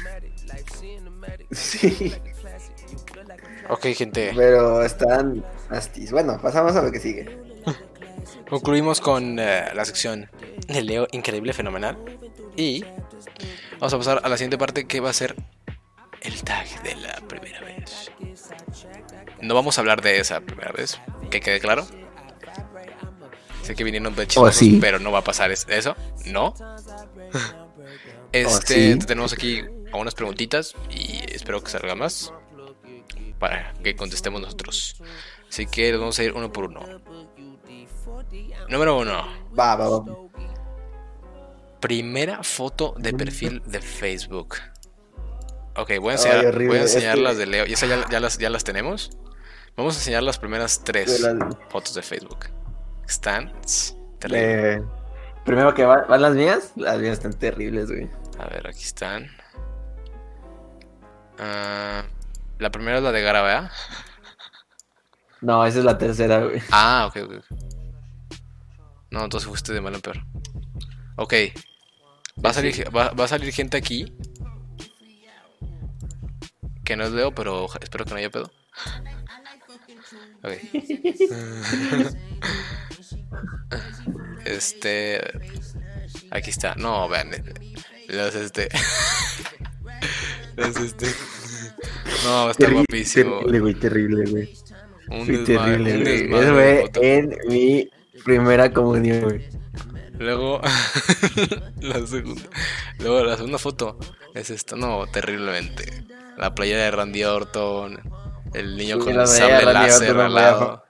sí. 1.51 2.13
Ok, 3.69 3.87
gente. 3.97 4.33
Pero 4.35 4.83
están 4.83 5.45
astis. 5.71 6.11
Bueno, 6.13 6.39
pasamos 6.41 6.75
a 6.77 6.83
lo 6.83 6.91
que 6.93 7.01
sigue. 7.01 7.46
Concluimos 8.49 9.01
con 9.01 9.39
eh, 9.39 9.65
la 9.75 9.85
sección 9.85 10.31
de 10.69 10.83
Leo 10.83 11.09
increíble, 11.13 11.53
fenomenal. 11.53 11.97
Y 12.57 12.85
vamos 13.81 13.93
a 13.93 13.99
pasar 13.99 14.21
a 14.23 14.29
la 14.29 14.37
siguiente 14.37 14.59
parte 14.59 14.87
que 14.87 15.01
va 15.01 15.11
a 15.11 15.13
ser 15.13 15.35
el 16.23 16.43
tag 16.43 16.83
de 16.83 16.95
la 16.97 17.15
primera 17.29 17.61
vez. 17.61 18.11
No 19.41 19.55
vamos 19.55 19.79
a 19.79 19.81
hablar 19.81 20.01
de 20.01 20.21
esa 20.21 20.41
primera 20.41 20.73
vez, 20.73 21.01
que 21.31 21.41
quede 21.41 21.61
claro. 21.61 21.87
Sé 23.63 23.75
que 23.75 23.83
vinieron 23.85 24.15
de 24.15 24.27
chismosos, 24.29 24.57
sí. 24.57 24.79
pero 24.81 24.99
no 25.01 25.11
va 25.11 25.19
a 25.19 25.25
pasar 25.25 25.51
es- 25.51 25.67
eso, 25.69 25.97
no. 26.27 26.55
Este, 28.33 28.93
sí. 28.93 28.99
tenemos 29.07 29.33
aquí 29.33 29.63
unas 29.93 30.15
preguntitas 30.15 30.75
y 30.91 31.21
espero 31.33 31.63
que 31.63 31.71
salga 31.71 31.95
más 31.95 32.33
para 33.39 33.73
que 33.83 33.97
contestemos 33.97 34.41
nosotros. 34.41 35.03
Así 35.49 35.67
que 35.67 35.91
los 35.91 36.01
vamos 36.01 36.19
a 36.19 36.25
ir 36.25 36.33
uno 36.33 36.53
por 36.53 36.65
uno. 36.67 36.81
Número 38.69 38.99
uno. 38.99 39.27
Va, 39.59 39.77
va, 39.77 39.89
va. 39.89 40.05
Primera 41.81 42.43
foto 42.43 42.95
de 42.99 43.13
perfil 43.13 43.63
de 43.67 43.81
Facebook. 43.81 44.57
Ok, 45.77 45.93
voy 46.01 46.11
a 46.11 46.13
enseñar, 46.13 46.47
horrible, 46.47 46.69
voy 46.69 46.79
a 46.79 46.83
es 46.85 46.95
enseñar 46.95 47.17
que- 47.17 47.21
las 47.23 47.37
de 47.37 47.47
Leo. 47.47 47.67
¿Y 47.67 47.75
esas 47.75 47.89
ya, 47.89 48.09
ya 48.09 48.19
las, 48.21 48.39
ya 48.39 48.51
las 48.51 48.65
tenemos? 48.65 49.11
Vamos 49.77 49.95
a 49.97 49.99
enseñar 49.99 50.23
las 50.23 50.39
primeras 50.39 50.83
tres 50.85 51.23
De 51.23 51.35
las- 51.35 51.57
fotos 51.69 51.95
de 51.95 52.03
Facebook. 52.03 52.47
Están 53.07 53.53
terribles. 54.19 54.79
Eh, 54.79 54.83
primero 55.45 55.75
que 55.75 55.85
va- 55.85 56.07
van 56.09 56.23
las 56.23 56.35
mías, 56.35 56.73
las 56.77 56.99
mías 56.99 57.13
están 57.13 57.35
terribles, 57.35 57.91
güey. 57.91 58.09
A 58.39 58.47
ver, 58.49 58.67
aquí 58.67 58.83
están. 58.83 59.29
Ah, 61.39 62.05
la 62.59 62.71
primera 62.71 62.97
es 62.97 63.03
la 63.03 63.13
de 63.13 63.23
Gara, 63.23 63.43
¿verdad? 63.43 63.71
No, 65.43 65.65
esa 65.67 65.79
es 65.81 65.85
la 65.85 65.99
tercera, 65.99 66.39
güey. 66.41 66.63
Ah, 66.73 67.11
ok, 67.11 67.23
ok. 67.25 67.45
No, 69.11 69.25
entonces 69.25 69.49
fuiste 69.49 69.73
de 69.73 69.81
mal 69.81 69.95
en 69.95 70.01
peor. 70.01 70.19
Ok. 71.17 71.35
Va 72.45 72.51
a 72.51 72.53
salir, 72.53 72.85
va, 72.95 73.11
va 73.13 73.25
a 73.25 73.29
salir 73.29 73.53
gente 73.53 73.77
aquí. 73.77 74.13
Que 76.85 76.97
no 76.97 77.05
es 77.05 77.13
Leo, 77.13 77.35
pero 77.35 77.67
espero 77.81 78.05
que 78.05 78.11
no 78.13 78.17
haya 78.19 78.31
pedo. 78.31 78.51
Ok. 80.43 80.53
Este. 84.45 85.21
Aquí 86.31 86.51
está. 86.51 86.75
No, 86.77 87.09
vean. 87.09 87.31
Los 88.09 88.35
este. 88.35 88.69
Los 90.57 90.77
este. 90.77 91.07
No, 92.25 92.51
está 92.51 92.67
Terri- 92.67 92.75
guapísimo. 92.75 93.39
Terrible, 93.41 93.61
güey, 93.61 93.75
terrible, 93.75 94.31
güey. 94.31 94.55
Un 95.09 95.27
desmadre, 95.45 95.79
terrible, 95.85 96.29
güey. 96.29 96.43
Eso 96.43 96.53
fue 96.55 97.17
en 97.19 97.39
mi 97.49 97.91
primera 98.27 98.71
comunión, 98.73 99.23
güey. 99.23 99.49
Luego, 100.19 100.61
la 101.81 102.07
segunda. 102.07 102.43
Luego, 102.99 103.25
la 103.25 103.37
segunda 103.37 103.59
foto 103.59 103.99
es 104.35 104.51
esta. 104.51 104.77
No, 104.77 105.07
terriblemente. 105.07 106.05
La 106.37 106.55
playa 106.55 106.77
de 106.77 106.91
Randy 106.91 107.25
Orton. 107.25 107.99
El 108.55 108.77
niño 108.77 108.97
Sí, 108.97 109.05
con 109.05 109.21
el 109.21 109.27
sable 109.27 109.73
láser 109.73 110.17
al 110.19 110.35
lado. 110.35 110.83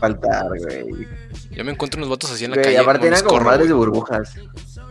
Faltar, 0.00 0.46
güey. 0.48 1.06
Yo 1.50 1.64
me 1.64 1.72
encuentro 1.72 1.98
unos 1.98 2.08
vatos 2.10 2.30
así 2.32 2.44
en 2.44 2.50
la 2.52 2.56
Güey, 2.56 2.64
calle. 2.64 2.78
aparte 2.78 3.06
eran 3.08 3.22
como 3.24 3.40
madres 3.40 3.68
de 3.68 3.74
güey. 3.74 3.88
burbujas. 3.88 4.34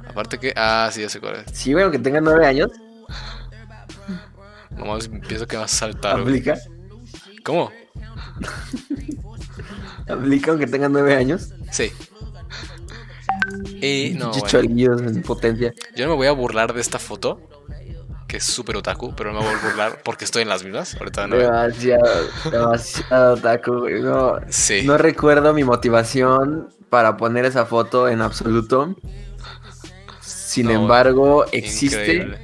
Aparte 0.08 0.38
que. 0.40 0.54
Ah, 0.56 0.90
sí, 0.92 1.02
ya 1.02 1.10
sé 1.10 1.20
cuál 1.20 1.44
es. 1.46 1.58
Sí, 1.58 1.72
güey, 1.74 1.84
aunque 1.84 2.00
tengan 2.00 2.24
nueve 2.24 2.46
años, 2.46 2.70
Nomás 4.72 5.08
pienso 5.28 5.48
que 5.48 5.58
vas 5.58 5.74
a 5.74 5.78
saltar, 5.78 6.22
güey. 6.22 6.40
aplica. 6.40 6.58
¿Cómo? 7.44 7.72
Aplica 10.08 10.52
aunque 10.52 10.68
tengan 10.68 10.92
nueve 10.92 11.16
años. 11.16 11.50
Sí. 11.72 11.92
Y 13.82 14.16
no, 14.18 14.32
bueno. 14.32 15.00
en 15.00 15.22
potencia. 15.24 15.74
Yo 15.96 16.06
no 16.06 16.12
me 16.12 16.18
voy 16.18 16.28
a 16.28 16.32
burlar 16.32 16.74
de 16.74 16.82
esta 16.82 17.00
foto. 17.00 17.42
Que 18.28 18.38
es 18.38 18.44
súper 18.44 18.76
otaku, 18.78 19.14
pero 19.16 19.32
no 19.34 19.42
me 19.42 19.46
voy 19.46 19.56
a 19.56 19.68
burlar 19.68 20.02
porque 20.04 20.26
estoy 20.26 20.42
en 20.42 20.50
las 20.50 20.64
mismas. 20.64 20.96
Ahorita 20.96 21.28
no. 21.28 21.36
Demasiado, 21.36 22.28
demasiado 22.52 23.38
güey. 23.80 24.02
No, 24.02 24.40
Sí. 24.50 24.82
no 24.84 24.98
recuerdo 24.98 25.54
mi 25.54 25.64
motivación 25.64 26.70
para 26.90 27.18
poner 27.18 27.46
esa 27.46 27.66
foto 27.66 28.10
en 28.10 28.22
absoluto. 28.22 28.96
Sin 30.22 30.68
No, 30.68 30.72
embargo, 30.74 31.46
existe, 31.52 32.16
Increíble. 32.16 32.40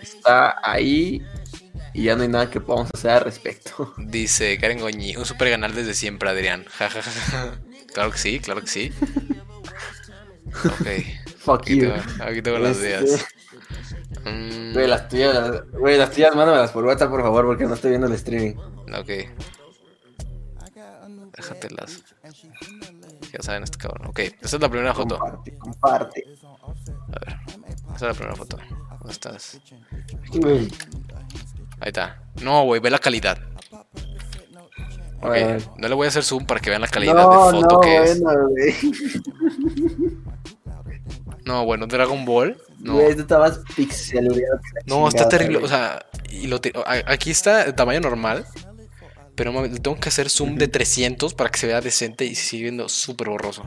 está 0.00 0.56
ahí 0.62 1.22
y 1.98 2.04
ya 2.04 2.16
no 2.16 2.22
hay 2.22 2.28
nada 2.28 2.48
que 2.50 2.60
podamos 2.60 2.90
hacer 2.94 3.10
al 3.10 3.20
respecto. 3.24 3.92
Dice 3.98 4.56
Karen 4.58 4.80
Goñi, 4.80 5.16
un 5.16 5.24
super 5.24 5.50
canal 5.50 5.74
desde 5.74 5.94
siempre, 5.94 6.28
Adrián. 6.30 6.64
Ja, 6.78 6.88
ja, 6.90 7.02
ja. 7.02 7.58
Claro 7.92 8.10
que 8.12 8.18
sí, 8.18 8.38
claro 8.40 8.60
que 8.60 8.66
sí. 8.68 8.92
Ok, 10.64 10.86
Fuck 11.38 11.62
aquí 11.62 11.76
you. 11.76 11.88
tengo, 11.90 12.24
aquí 12.24 12.42
tengo 12.42 12.58
las 12.58 12.76
Este, 12.76 12.88
ideas. 12.88 13.26
Mm, 14.24 14.72
Güey, 14.72 14.86
las 14.88 15.08
tuyas, 15.08 15.62
güey, 15.72 15.96
las 15.96 16.10
tuyas, 16.10 16.34
mándamelas 16.34 16.70
por 16.72 16.84
WhatsApp, 16.84 17.10
por 17.10 17.22
favor, 17.22 17.46
porque 17.46 17.64
no 17.64 17.74
estoy 17.74 17.90
viendo 17.90 18.06
el 18.08 18.14
streaming. 18.14 18.54
ok. 18.98 19.10
Déjatelas. 21.36 22.02
Ya 23.32 23.40
saben 23.42 23.62
este 23.62 23.78
cabrón. 23.78 24.08
Ok, 24.08 24.18
esa 24.18 24.56
es 24.56 24.60
la 24.60 24.68
primera 24.68 24.92
foto. 24.94 25.18
Comparte, 25.18 25.54
comparte. 25.58 26.24
A 27.12 27.18
ver, 27.20 27.36
esa 27.86 27.94
es 27.94 28.02
la 28.02 28.14
primera 28.14 28.34
foto. 28.36 28.58
¿Dónde 28.98 29.12
estás? 29.12 29.60
Güey, 30.32 30.68
Ahí 31.80 31.88
está. 31.88 32.22
No, 32.42 32.64
güey, 32.64 32.80
ve 32.80 32.90
la 32.90 32.98
calidad. 32.98 33.38
Ok, 35.20 35.26
Bueno. 35.26 35.58
no 35.78 35.88
le 35.88 35.94
voy 35.94 36.04
a 36.06 36.08
hacer 36.08 36.22
zoom 36.22 36.46
para 36.46 36.60
que 36.60 36.70
vean 36.70 36.80
la 36.82 36.86
calidad 36.88 37.14
no, 37.14 37.46
de 37.50 37.60
foto 37.60 37.74
no, 37.76 37.80
que 37.80 37.96
es. 38.04 38.20
bueno. 38.20 38.48
No, 41.44 41.64
bueno, 41.64 41.86
Dragon 41.86 42.24
Ball. 42.24 42.56
No. 42.78 42.94
Güey, 42.94 43.16
pixel. 43.74 44.28
No, 44.86 45.08
está 45.08 45.28
terrible. 45.28 45.58
güey. 45.58 45.64
O 45.64 45.68
sea, 45.68 46.04
y 46.30 46.46
lo 46.46 46.60
te- 46.60 46.72
a- 46.76 47.10
aquí 47.12 47.30
está 47.30 47.64
el 47.64 47.74
tamaño 47.74 48.00
normal. 48.00 48.44
Pero 49.34 49.52
mami, 49.52 49.68
tengo 49.70 49.98
que 49.98 50.08
hacer 50.08 50.28
zoom 50.30 50.56
de 50.56 50.66
300 50.68 51.32
para 51.34 51.50
que 51.50 51.58
se 51.58 51.66
vea 51.68 51.80
decente 51.80 52.24
y 52.24 52.34
sigue 52.34 52.64
viendo 52.64 52.88
súper 52.88 53.28
borroso. 53.28 53.64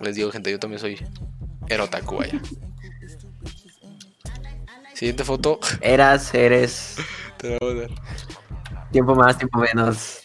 Les 0.00 0.14
digo, 0.14 0.30
gente, 0.30 0.50
yo 0.50 0.58
también 0.58 0.78
soy 0.80 0.98
erotaku, 1.68 2.16
vaya. 2.16 2.40
Siguiente 5.02 5.24
foto. 5.24 5.58
Eras, 5.80 6.32
eres. 6.32 6.94
Te 7.36 7.58
voy 7.60 7.72
a 7.72 7.74
dar. 7.80 7.90
Tiempo 8.92 9.16
más, 9.16 9.36
tiempo 9.36 9.58
menos. 9.58 10.20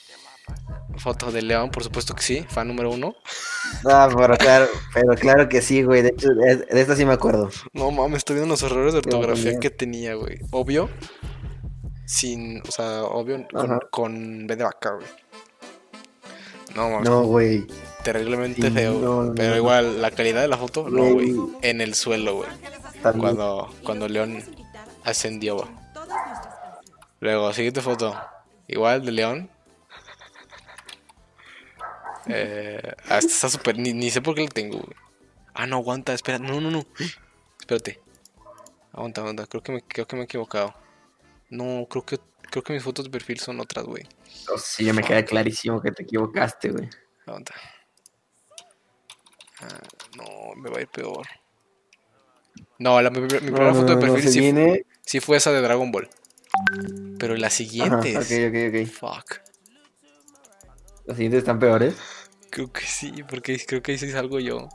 Foto 1.00 1.32
de 1.32 1.42
León, 1.42 1.72
por 1.72 1.84
supuesto 1.84 2.14
que 2.14 2.22
sí. 2.22 2.46
Fan 2.48 2.68
número 2.68 2.92
uno. 2.92 3.16
Ah, 3.90 4.08
pero 4.16 4.38
claro, 4.38 4.68
pero 4.94 5.16
claro 5.16 5.50
que 5.50 5.64
sí, 5.64 5.82
güey. 5.82 6.04
De 6.04 6.10
hecho, 6.10 6.30
de, 6.30 6.58
de 6.58 6.80
esta 6.80 6.96
sí 6.96 7.06
me 7.08 7.14
acuerdo. 7.14 7.50
No 7.74 7.90
mames, 7.90 8.18
estoy 8.20 8.36
viendo 8.36 8.54
los 8.54 8.62
errores 8.62 8.94
de 8.94 9.00
ortografía 9.00 9.60
que 9.60 9.72
tenía, 9.72 10.14
güey. 10.14 10.38
Obvio. 10.52 10.92
Sin, 12.06 12.62
o 12.62 12.72
sea, 12.72 13.02
obvio 13.06 13.48
con, 13.52 13.72
Ajá. 13.72 13.80
con 13.90 14.46
B 14.46 14.56
de 14.58 14.64
vaca, 14.64 14.92
güey. 14.92 15.08
No 16.76 16.88
mames. 16.92 17.10
No, 17.10 17.24
güey. 17.24 17.66
terriblemente 18.04 18.62
Sí, 18.62 18.70
feo. 18.70 18.94
no, 18.94 19.34
pero 19.36 19.50
no. 19.50 19.56
igual, 19.58 20.04
la 20.04 20.12
calidad 20.12 20.42
de 20.42 20.48
la 20.48 20.58
foto, 20.58 20.88
no, 20.88 21.14
Güey. 21.14 21.36
En 21.64 21.82
el 21.82 21.96
suelo, 21.96 22.36
güey. 22.36 22.50
Cuando, 23.02 23.74
cuando 23.84 24.08
León 24.08 24.44
ascendió. 25.08 25.68
Luego, 27.20 27.52
siguiente 27.54 27.82
foto. 27.82 28.16
Igual 28.68 29.06
de 29.06 29.12
León. 29.12 29.50
Eh, 32.30 32.82
ah, 33.08 33.20
esta 33.20 33.32
está 33.32 33.50
súper. 33.50 33.78
Ni, 33.78 33.94
ni 33.94 34.10
sé 34.10 34.22
por 34.22 34.36
qué 34.36 34.42
la 34.42 34.50
tengo, 34.50 34.80
güey. 34.80 34.98
Ah, 35.54 35.66
no, 35.66 35.78
aguanta, 35.78 36.14
espera. 36.14 36.38
No, 36.38 36.60
no, 36.60 36.70
no. 36.70 36.84
Espérate. 37.58 38.02
Aguanta, 38.92 39.22
aguanta. 39.22 39.48
Creo 39.48 39.64
que 39.64 39.72
me, 39.72 39.82
creo 39.82 40.06
que 40.06 40.18
me 40.18 40.24
he 40.24 40.26
equivocado. 40.26 40.74
No, 41.50 41.88
creo 41.90 42.06
que, 42.06 42.20
creo 42.52 42.64
que 42.64 42.74
mis 42.74 42.84
fotos 42.84 43.06
de 43.06 43.12
perfil 43.12 43.40
son 43.40 43.62
otras, 43.62 43.86
güey. 43.86 44.06
Oh, 44.54 44.58
sí, 44.58 44.84
ya 44.84 44.92
me 44.92 45.04
queda 45.04 45.24
clarísimo 45.24 45.82
que 45.82 45.94
te 45.94 46.04
equivocaste, 46.04 46.70
güey. 46.72 46.90
Aguanta. 47.26 47.54
Ah, 49.62 49.80
no, 50.18 50.54
me 50.62 50.70
va 50.70 50.80
a 50.80 50.82
ir 50.82 50.90
peor. 50.90 51.26
No, 52.78 53.02
la, 53.02 53.10
mi, 53.10 53.22
mi 53.22 53.28
primera 53.28 53.72
No, 53.72 53.74
foto 53.74 53.96
de 53.96 53.96
no, 53.96 54.02
no, 54.02 54.02
perfil 54.02 54.24
se 54.24 54.32
sí, 54.34 54.40
viene. 54.42 54.86
Sí 55.08 55.20
fue 55.20 55.38
esa 55.38 55.52
de 55.52 55.62
Dragon 55.62 55.92
Ball. 55.92 56.08
Pero 57.18 57.36
las 57.36 57.54
Ajá, 57.54 57.58
siguientes. 57.58 58.16
ok, 58.16 58.50
ok, 58.50 58.56
ok. 58.70 58.88
Fuck. 58.92 59.40
Las 61.06 61.18
siguientes 61.18 61.40
están 61.40 61.58
peores. 61.60 61.96
Creo 62.50 62.72
que 62.72 62.86
sí, 62.86 63.24
porque 63.28 63.58
creo 63.66 63.82
que 63.82 63.94
ahí 63.94 63.98
sí 63.98 64.12
salgo 64.12 64.40
yo. 64.40 64.68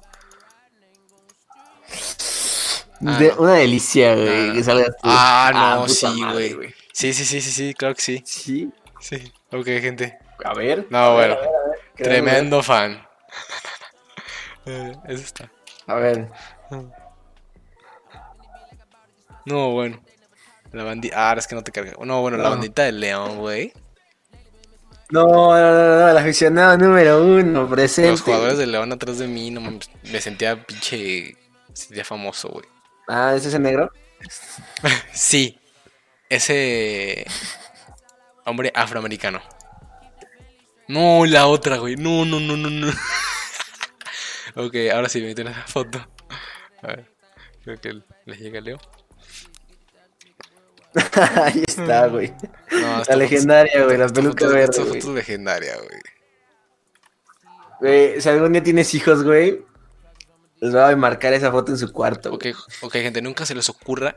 Ah, 3.04 3.18
De- 3.18 3.28
no. 3.30 3.42
Una 3.42 3.54
delicia, 3.54 4.14
güey. 4.14 4.26
No, 4.26 4.46
no, 4.46 4.52
que 4.52 4.58
no. 4.58 4.64
salgas 4.64 4.88
tú. 4.88 4.96
Ah, 5.04 5.50
no, 5.76 5.82
puta 5.86 5.94
sí, 5.94 6.24
güey. 6.24 6.74
Sí, 6.92 7.12
sí, 7.12 7.24
sí, 7.24 7.40
sí, 7.40 7.50
sí, 7.50 7.74
claro 7.74 7.94
que 7.94 8.02
sí. 8.02 8.22
Sí. 8.24 8.70
Sí. 9.00 9.32
Ok, 9.50 9.66
gente. 9.66 10.18
A 10.44 10.54
ver. 10.54 10.86
No, 10.90 10.98
a 10.98 11.14
ver, 11.16 11.30
bueno. 11.30 11.34
a 11.34 11.36
ver, 11.38 11.48
a 11.48 11.68
ver, 11.68 11.78
queremos 11.96 12.30
Tremendo 12.30 12.62
fan. 12.62 13.06
Eh, 14.64 14.92
Eso 15.08 15.24
está. 15.24 15.50
A 15.88 15.94
ver. 15.96 16.30
No, 19.44 19.72
bueno. 19.72 20.00
La 20.72 20.84
bandita. 20.84 21.30
Ah, 21.30 21.34
es 21.36 21.46
que 21.46 21.54
no 21.54 21.62
te 21.62 21.72
carga. 21.72 21.92
No, 22.04 22.20
bueno, 22.22 22.38
la 22.38 22.48
bandita 22.48 22.82
del 22.82 23.00
león, 23.00 23.38
güey. 23.38 23.72
No, 25.12 25.26
no, 25.26 25.60
no, 25.60 25.98
no, 25.98 26.08
el 26.08 26.16
aficionado 26.16 26.78
número 26.78 27.22
uno, 27.22 27.68
presente. 27.68 28.12
Los 28.12 28.22
jugadores 28.22 28.56
del 28.56 28.72
León 28.72 28.90
atrás 28.92 29.18
de 29.18 29.28
mí, 29.28 29.50
no 29.50 29.60
me 29.60 30.20
sentía 30.22 30.64
pinche. 30.64 31.36
Sentía 31.74 32.02
famoso, 32.02 32.48
güey. 32.48 32.64
Ah, 33.08 33.34
¿ese 33.36 33.48
es 33.48 33.54
el 33.54 33.62
negro? 33.62 33.92
Sí, 35.12 35.58
ese. 36.30 37.26
Hombre 38.46 38.72
afroamericano. 38.74 39.42
No, 40.88 41.26
la 41.26 41.46
otra, 41.46 41.76
güey. 41.76 41.96
No, 41.96 42.24
no, 42.24 42.40
no, 42.40 42.56
no, 42.56 42.70
no. 42.70 42.88
ok, 44.56 44.74
ahora 44.94 45.10
sí, 45.10 45.20
me 45.20 45.34
tiene 45.34 45.50
la 45.50 45.66
foto. 45.66 45.98
A 46.82 46.86
ver, 46.86 47.12
creo 47.62 47.80
que 47.80 48.02
le 48.24 48.36
llega 48.36 48.62
Leo. 48.62 48.78
Ahí 51.42 51.64
está, 51.66 52.06
güey. 52.08 52.32
No, 52.70 53.02
La 53.08 53.16
legendaria, 53.16 53.84
güey, 53.84 53.96
la 53.96 54.08
peluca 54.08 54.46
verde, 54.46 54.64
Esta 54.64 54.82
güey. 54.82 55.00
foto 55.00 55.10
es 55.10 55.14
legendaria, 55.16 55.76
güey. 55.76 56.00
Güey, 57.80 58.20
si 58.20 58.28
algún 58.28 58.52
día 58.52 58.62
tienes 58.62 58.92
hijos, 58.94 59.24
güey, 59.24 59.64
Les 60.60 60.72
voy 60.72 60.80
a 60.80 60.94
marcar 60.96 61.32
esa 61.32 61.50
foto 61.50 61.72
en 61.72 61.78
su 61.78 61.92
cuarto. 61.92 62.32
Ok, 62.32 62.46
ok, 62.82 62.92
gente, 62.92 63.20
nunca 63.22 63.44
se 63.46 63.54
les 63.54 63.68
ocurra 63.68 64.16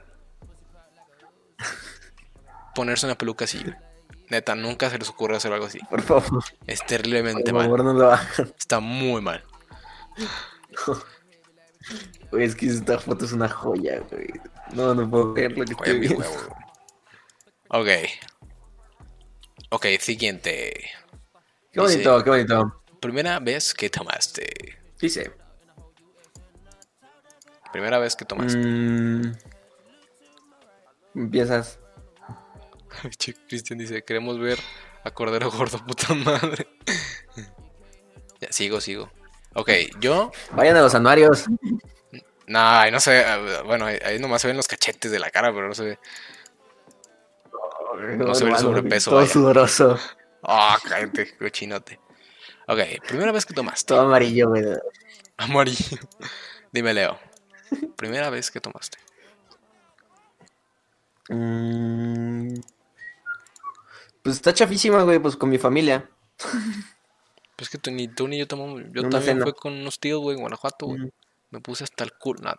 ponerse 2.76 3.06
una 3.06 3.18
peluca 3.18 3.46
así. 3.46 3.64
Neta, 4.30 4.56
nunca 4.56 4.90
se 4.90 4.98
les 4.98 5.10
ocurra 5.10 5.38
hacer 5.38 5.54
algo 5.54 5.66
así. 5.68 5.80
Por 5.90 6.02
favor. 6.02 6.44
Es 6.68 6.86
terriblemente 6.86 7.52
Por 7.52 7.62
favor, 7.64 7.84
mal. 7.84 7.94
no 7.94 8.00
lo 8.00 8.12
hagan. 8.12 8.28
Está 8.58 8.80
muy 8.80 9.22
mal. 9.22 9.44
Güey, 12.32 12.46
es 12.46 12.56
que 12.56 12.66
esta 12.66 12.98
foto 12.98 13.26
es 13.26 13.32
una 13.32 13.48
joya, 13.48 14.00
güey. 14.12 14.28
No, 14.74 14.96
no 14.96 15.08
puedo 15.08 15.36
creer 15.36 15.52
lo 15.52 15.64
que 15.66 15.74
Oye, 15.74 15.74
estoy 15.74 15.94
mi 15.94 16.08
viendo. 16.08 16.20
huevo. 16.20 16.56
Ok. 17.70 17.88
Ok, 19.70 19.86
siguiente. 20.00 20.92
Qué 21.72 21.80
bonito, 21.80 22.24
qué 22.24 22.30
bonito. 22.30 22.82
Primera 23.00 23.40
vez 23.40 23.74
que 23.74 23.90
tomaste. 23.90 24.78
Dice. 25.00 25.32
Primera 27.72 28.00
vez 28.00 28.16
que 28.16 28.26
tomaste. 28.26 28.58
Mm, 28.58 29.34
empiezas. 31.16 31.80
Cristian 33.48 33.80
dice, 33.80 34.04
queremos 34.04 34.40
ver 34.40 34.60
a 35.04 35.12
Cordero 35.12 35.52
Gordo, 35.52 35.86
puta 35.86 36.14
madre. 36.14 36.68
ya, 38.40 38.52
sigo, 38.52 38.80
sigo. 38.80 39.12
Ok, 39.54 39.70
yo... 40.00 40.32
Vayan 40.52 40.78
a 40.78 40.82
los 40.82 40.96
anuarios. 40.96 41.46
No, 42.48 42.60
ahí 42.60 42.92
no 42.92 43.00
se 43.00 43.12
ve, 43.12 43.62
bueno, 43.64 43.86
ahí, 43.86 43.98
ahí 44.06 44.20
nomás 44.20 44.42
se 44.42 44.48
ven 44.48 44.58
los 44.58 44.68
cachetes 44.68 45.12
de 45.12 45.20
la 45.20 45.32
cara, 45.32 45.54
pero 45.54 45.68
no 45.68 45.74
se 45.74 45.84
ve. 45.84 46.00
No 48.18 48.36
se 48.36 48.44
ve 48.46 48.52
el 48.52 48.58
sobrepeso, 48.58 49.12
Todo 49.12 49.20
vaya. 49.22 49.32
sudoroso. 49.32 50.00
Ah, 50.44 50.78
cállate, 50.84 51.36
cochinote. 51.38 52.00
Ok, 52.68 52.80
primera 53.08 53.32
vez 53.32 53.46
que 53.46 53.54
tomaste. 53.54 53.88
Todo 53.94 54.02
amarillo, 54.02 54.50
güey. 54.50 54.64
Amarillo. 55.38 55.98
Dime, 56.72 56.94
Leo. 56.94 57.18
Primera 57.96 58.30
vez 58.30 58.52
que 58.52 58.60
tomaste. 58.62 58.98
Mm, 61.30 62.54
pues 64.22 64.36
está 64.36 64.54
chafísima, 64.54 65.02
güey, 65.04 65.20
pues 65.20 65.36
con 65.36 65.50
mi 65.50 65.58
familia. 65.58 66.10
Pues 67.56 67.70
que 67.70 67.78
tú, 67.78 67.92
ni 67.92 68.08
tú 68.08 68.28
ni 68.28 68.38
yo 68.38 68.48
tomamos. 68.48 68.82
Yo 68.92 69.08
también 69.10 69.42
fue 69.42 69.54
con 69.54 69.74
unos 69.74 70.00
tíos, 70.00 70.22
güey, 70.22 70.36
en 70.36 70.42
Guanajuato, 70.42 70.88
güey. 70.88 71.00
Mm. 71.02 71.10
Me 71.52 71.62
puse 71.62 71.84
hasta 71.84 72.04
el 72.04 72.14
culo. 72.14 72.42
No. 72.42 72.54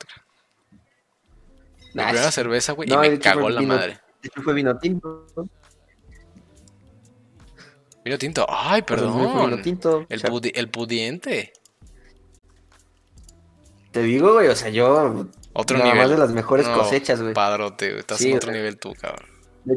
Mi 0.72 2.02
Nah, 2.02 2.08
primera 2.08 2.30
cerveza, 2.30 2.72
güey, 2.72 2.88
No, 2.88 3.04
y 3.04 3.10
me 3.10 3.18
cagó 3.18 3.48
la 3.48 3.60
vino- 3.60 3.74
madre. 3.74 4.00
Hecho 4.26 4.42
fue 4.42 4.54
vino 4.54 4.76
tinto. 4.78 5.26
Vino 8.04 8.18
tinto. 8.18 8.46
Ay, 8.48 8.80
mío 8.82 8.84
fue 8.86 8.96
perdón. 8.96 9.50
Vino 9.50 9.62
tinto. 9.62 10.06
El, 10.08 10.18
O 10.18 10.20
sea, 10.20 10.30
pudi- 10.30 10.52
el 10.54 10.70
pudiente. 10.70 11.52
te 13.90 14.02
digo, 14.02 14.32
güey, 14.34 14.48
o 14.48 14.56
sea, 14.56 14.68
yo. 14.70 15.26
Otro 15.54 15.78
nada 15.78 15.90
nivel. 15.92 16.02
más 16.08 16.10
de 16.10 16.18
las 16.18 16.32
mejores 16.32 16.68
No, 16.68 16.76
cosechas, 16.78 17.20
güey. 17.22 17.32
Padrote, 17.32 17.88
güey. 17.88 18.00
Estás 18.00 18.18
Sí, 18.18 18.30
en 18.30 18.36
otro 18.36 18.50
güey. 18.50 18.60
nivel 18.60 18.78
tú, 18.78 18.92
cabrón. 19.00 19.26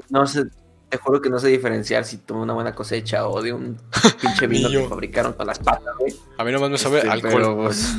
No 0.10 0.28
sé, 0.28 0.44
te 0.90 0.98
juro 0.98 1.22
que 1.22 1.30
no 1.30 1.40
sé 1.40 1.48
diferenciar 1.48 2.04
si 2.04 2.18
tomo 2.18 2.42
una 2.44 2.54
buena 2.54 2.76
cosecha 2.76 3.28
o 3.28 3.42
de 3.42 3.54
un 3.54 3.78
pinche 4.22 4.46
vino 4.48 4.70
que 4.70 4.88
fabricaron 4.90 5.34
con 5.34 5.48
las 5.48 5.58
patas, 5.60 5.96
güey. 5.98 6.14
A 6.38 6.44
mí 6.44 6.52
nomás 6.52 6.70
me 6.70 6.78
sabe 6.78 6.98
Este, 6.98 7.10
alcohol. 7.10 7.34
pero, 7.34 7.56
pues, 7.56 7.96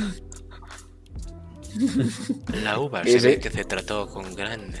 La 2.63 2.79
uva 2.79 3.03
se 3.03 3.19
ve 3.19 3.39
que 3.39 3.49
se 3.49 3.63
trató 3.65 4.07
con 4.07 4.35
gran 4.35 4.73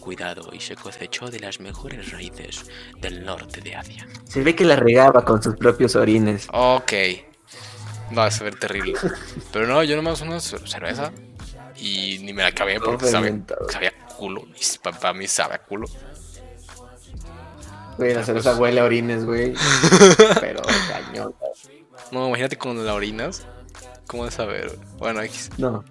cuidado 0.00 0.50
y 0.52 0.60
se 0.60 0.74
cosechó 0.76 1.30
de 1.30 1.40
las 1.40 1.60
mejores 1.60 2.10
raíces 2.12 2.64
del 3.00 3.24
norte 3.24 3.60
de 3.60 3.74
Asia. 3.76 4.06
se 4.24 4.42
ve 4.42 4.54
que 4.54 4.64
la 4.64 4.76
regaba 4.76 5.24
con 5.24 5.42
sus 5.42 5.56
propios 5.56 5.94
orines. 5.96 6.48
Ok. 6.52 6.92
Va 8.16 8.26
a 8.26 8.42
ver 8.42 8.54
terrible. 8.58 8.94
Pero 9.52 9.66
no, 9.66 9.82
yo 9.84 9.94
nomás 9.96 10.20
una 10.22 10.36
cer- 10.36 10.66
cerveza 10.66 11.12
y 11.76 12.18
ni 12.22 12.32
me 12.32 12.42
la 12.42 12.48
acabé 12.48 12.80
porque 12.80 13.06
sabe, 13.06 13.42
sabía 13.70 13.92
culo. 14.16 14.42
Y 14.56 14.78
para 14.78 15.12
mí 15.12 15.26
sabe 15.26 15.54
a 15.56 15.58
culo. 15.62 15.86
Güey, 17.98 18.14
la 18.14 18.24
cerveza 18.24 18.50
pues. 18.50 18.60
huele 18.60 18.80
a 18.80 18.84
orines, 18.84 19.24
güey. 19.24 19.54
Pero 20.40 20.62
cañón. 20.88 21.34
No, 22.12 22.28
imagínate 22.28 22.56
con 22.56 22.84
la 22.86 22.94
orinas. 22.94 23.46
¿Cómo 24.06 24.24
de 24.24 24.30
saber? 24.30 24.78
Bueno, 24.98 25.20
X. 25.22 25.50
No. 25.58 25.84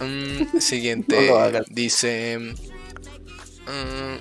Mm, 0.00 0.58
siguiente. 0.60 1.28
No. 1.30 1.60
Dice. 1.68 2.38
mm, 3.66 4.16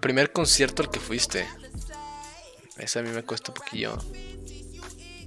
primer 0.00 0.32
concierto 0.32 0.82
al 0.82 0.90
que 0.90 1.00
fuiste. 1.00 1.46
Ese 2.76 2.98
a 2.98 3.02
mí 3.02 3.10
me 3.10 3.22
cuesta 3.22 3.52
un 3.52 3.54
poquillo. 3.56 3.96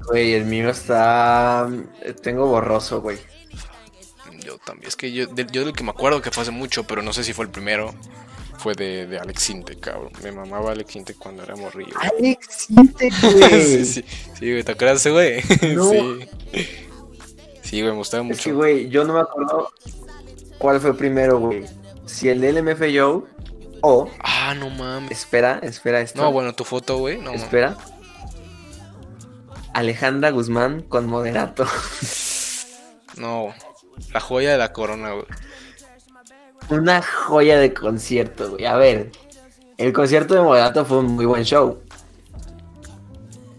Güey, 0.08 0.34
el 0.34 0.46
mío 0.46 0.70
está. 0.70 1.70
Tengo 2.22 2.48
borroso, 2.48 3.02
güey. 3.02 3.18
Yo 4.46 4.58
también. 4.60 4.88
Es 4.88 4.96
que 4.96 5.12
yo, 5.12 5.28
de- 5.28 5.48
yo 5.52 5.64
del 5.66 5.74
que 5.74 5.84
me 5.84 5.90
acuerdo 5.92 6.22
que 6.22 6.32
fue 6.32 6.44
hace 6.44 6.52
mucho, 6.52 6.86
pero 6.86 7.02
no 7.02 7.14
sé 7.14 7.24
si 7.24 7.34
fue 7.34 7.46
el 7.46 7.52
primero. 7.52 7.94
Fue 8.60 8.74
de, 8.74 9.06
de 9.06 9.20
Alex 9.20 9.50
Inte, 9.52 9.78
cabrón. 9.80 10.12
Me 10.24 10.32
mamaba 10.32 10.72
Alex 10.72 10.96
Inte 10.96 11.14
cuando 11.14 11.44
era 11.44 11.56
morrillo. 11.56 11.94
Alex, 12.00 12.48
siente, 12.68 13.10
güey. 13.22 13.64
sí, 13.64 13.86
sí, 13.86 14.06
sí, 14.40 14.52
güey, 14.52 14.64
¿te 14.64 14.72
acuerdas 14.72 15.06
güey? 15.08 15.42
No. 15.76 15.92
Sí. 15.92 16.28
Sí, 17.68 17.82
güey, 17.82 17.92
me 17.92 17.98
gustaba 17.98 18.24
mucho. 18.24 18.42
que, 18.42 18.54
güey, 18.54 18.88
yo 18.88 19.04
no 19.04 19.14
me 19.14 19.20
acuerdo 19.20 19.74
cuál 20.58 20.80
fue 20.80 20.96
primero, 20.96 21.38
güey. 21.38 21.66
Si 22.06 22.30
el 22.30 22.40
LMFAO 22.40 23.26
o. 23.82 24.10
Ah, 24.24 24.56
no 24.58 24.70
mames. 24.70 25.12
Espera, 25.12 25.60
espera 25.62 26.00
esto. 26.00 26.22
No, 26.22 26.32
bueno, 26.32 26.54
tu 26.54 26.64
foto, 26.64 26.98
güey. 26.98 27.18
No, 27.18 27.26
mames. 27.26 27.44
Espera. 27.44 27.76
Alejandra 29.74 30.32
Guzmán 30.32 30.84
con 30.84 31.08
moderato. 31.08 31.66
no. 33.18 33.54
La 34.14 34.22
joya 34.22 34.52
de 34.54 34.58
la 34.58 34.72
corona, 34.72 35.12
güey. 35.12 35.26
Una 36.70 37.02
joya 37.02 37.60
de 37.60 37.74
concierto, 37.74 38.52
güey. 38.52 38.66
A 38.66 38.78
ver, 38.78 39.12
el 39.78 39.92
concierto 39.92 40.36
de 40.36 40.40
moderato 40.40 40.86
fue 40.86 41.00
un 41.00 41.08
muy 41.08 41.26
buen 41.26 41.44
show. 41.44 41.82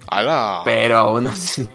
¡Hala! 0.07 0.63
Pero 0.65 0.97
aún 0.97 1.27
así. 1.27 1.69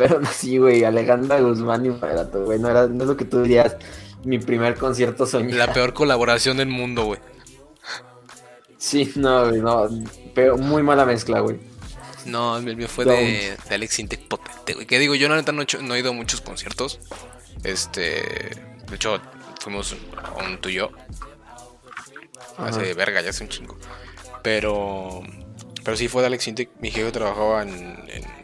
Pero 0.00 0.16
aún 0.16 0.26
así, 0.26 0.56
güey. 0.56 0.82
Alejandra 0.84 1.38
Guzmán 1.40 1.84
y 1.84 1.90
moderato, 1.90 2.42
güey. 2.44 2.58
No, 2.58 2.70
era, 2.70 2.86
no 2.86 3.02
es 3.02 3.08
lo 3.08 3.16
que 3.18 3.26
tú 3.26 3.42
dirías. 3.42 3.76
Mi 4.24 4.38
primer 4.38 4.76
concierto 4.76 5.26
soñado. 5.26 5.58
La 5.58 5.72
peor 5.74 5.92
colaboración 5.92 6.56
del 6.56 6.68
mundo, 6.68 7.04
güey. 7.04 7.20
Sí, 8.78 9.12
no, 9.16 9.48
güey, 9.50 9.60
no. 9.60 9.88
Pero 10.34 10.56
muy 10.56 10.82
mala 10.82 11.04
mezcla, 11.04 11.40
güey. 11.40 11.58
No, 12.24 12.56
el 12.56 12.76
mío 12.76 12.88
fue 12.88 13.04
No. 13.04 13.12
de, 13.12 13.56
de 13.68 13.74
Alex 13.74 13.98
Intec 13.98 14.26
potente, 14.26 14.72
güey. 14.74 14.86
Que 14.86 14.98
digo, 14.98 15.14
yo 15.14 15.28
la 15.28 15.36
neta 15.36 15.52
no, 15.52 15.64
no 15.82 15.94
he 15.94 15.98
ido 15.98 16.10
a 16.10 16.14
muchos 16.14 16.40
conciertos. 16.40 16.98
Este. 17.62 18.00
De 18.88 18.94
hecho, 18.96 19.20
fuimos 19.60 19.94
a 20.22 20.42
un 20.44 20.58
tuyo. 20.62 20.90
Hace 22.56 22.80
Ajá. 22.80 22.94
verga, 22.94 23.20
ya 23.20 23.30
hace 23.30 23.44
un 23.44 23.50
chingo. 23.50 23.76
Pero. 24.42 25.20
Pero 25.84 25.96
sí 25.96 26.08
fue 26.08 26.22
de 26.22 26.26
Alex 26.28 26.48
Intec. 26.48 26.70
Mi 26.80 26.90
jefe 26.90 27.10
trabajaba 27.12 27.62
en. 27.62 27.70
en- 28.08 28.39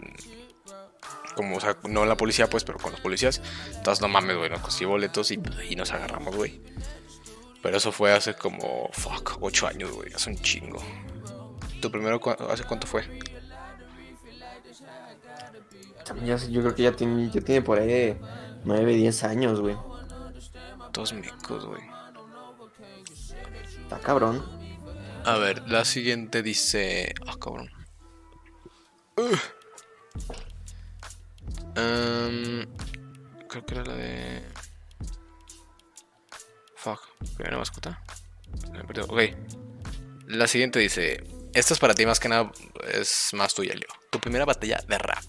como, 1.37 1.59
o 1.59 1.61
sea, 1.61 1.77
no 1.89 2.05
la 2.05 2.17
policía, 2.17 2.49
pues, 2.51 2.65
pero 2.65 2.79
con 2.79 2.91
los 2.91 3.01
policías. 3.01 3.41
Entonces, 3.75 4.01
no 4.03 4.09
mames, 4.09 4.37
güey, 4.37 4.51
nos 4.51 4.61
conseguí 4.61 4.87
boletos 4.87 5.31
y, 5.31 5.41
y 5.71 5.77
nos 5.77 5.93
agarramos, 5.93 6.35
güey. 6.35 6.61
Pero 7.63 7.77
eso 7.77 7.93
fue 7.93 8.13
hace 8.13 8.35
como. 8.35 8.89
Fuck, 8.93 9.39
ocho 9.41 9.67
años, 9.69 9.93
güey. 9.93 10.13
Hace 10.13 10.31
un 10.31 10.37
chingo. 10.41 10.83
¿Tu 11.81 11.91
primero 11.91 12.19
cu- 12.21 12.31
hace 12.51 12.65
cuánto 12.65 12.87
fue? 12.87 13.05
Ya 16.25 16.37
yo 16.37 16.61
creo 16.63 16.75
que 16.75 16.83
ya 16.85 16.93
tiene, 16.93 17.31
ya 17.31 17.41
tiene 17.41 17.63
por 17.63 17.79
ahí 17.79 17.87
de 17.89 18.21
9, 18.65 18.95
10 18.95 19.25
años, 19.25 19.61
güey. 19.61 19.77
Dos 20.93 21.13
mecos, 21.13 21.67
güey. 21.67 21.83
Está 23.83 23.99
cabrón. 23.99 24.45
A 25.25 25.37
ver, 25.39 25.69
la 25.69 25.85
siguiente 25.85 26.43
dice. 26.43 27.13
Ah, 27.27 27.35
cabrón. 27.41 27.71
Ugh. 29.17 29.39
Em, 31.77 32.67
creo 33.49 33.67
que 33.67 33.75
era 33.75 33.85
la 33.85 33.95
de. 33.95 34.43
Fuck. 36.77 37.01
Primera 37.37 37.59
mascota. 37.59 38.03
Ok. 39.09 39.21
La 40.29 40.47
siguiente 40.47 40.79
dice. 40.79 41.23
Esta 41.53 41.75
es 41.75 41.81
para 41.81 41.95
ti 41.95 42.07
más 42.07 42.21
que 42.21 42.29
nada. 42.29 42.51
Es 42.93 43.31
más 43.35 43.55
tuya, 43.55 43.75
Leo. 43.75 43.89
Tu 44.11 44.19
primera 44.21 44.45
batalla 44.45 44.79
de 44.89 44.99
rap. 44.99 45.25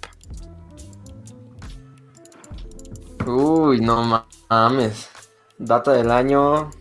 Uy, 3.26 3.82
no 3.82 4.26
mames. 4.50 5.10
Data 5.58 5.92
del 5.92 6.12
año 6.12 6.72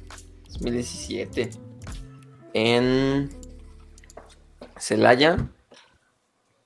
2017. 0.50 1.50
En 2.54 3.30
Celaya. 4.78 5.36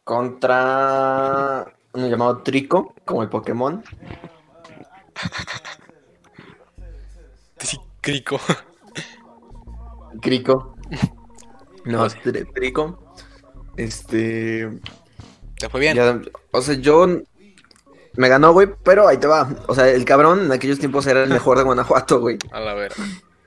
Contra 0.05 1.73
uno 1.92 2.09
llamado 2.09 2.38
Trico, 2.42 2.94
como 3.05 3.22
el 3.22 3.29
Pokémon. 3.29 3.83
Crico. 8.00 8.40
Crico. 10.20 10.74
No. 11.87 12.07
Tri- 12.09 12.46
Trico. 12.53 13.14
Este. 13.79 14.68
¿Te 15.59 15.68
fue 15.70 15.81
bien? 15.81 15.96
Ya, 15.96 16.20
o 16.53 16.61
sea, 16.61 16.74
yo. 16.74 17.07
Me 18.16 18.29
ganó, 18.29 18.53
güey, 18.53 18.68
pero 18.85 19.09
ahí 19.09 19.16
te 19.16 19.26
va. 19.26 19.48
O 19.66 19.74
sea, 19.74 19.88
el 19.88 20.05
cabrón 20.05 20.40
en 20.40 20.53
aquellos 20.53 20.79
tiempos 20.79 21.07
era 21.07 21.22
el 21.22 21.31
mejor 21.31 21.57
de 21.57 21.64
Guanajuato, 21.64 22.20
güey. 22.20 22.37
A 22.53 22.61
la 22.61 22.74
ver. 22.74 22.92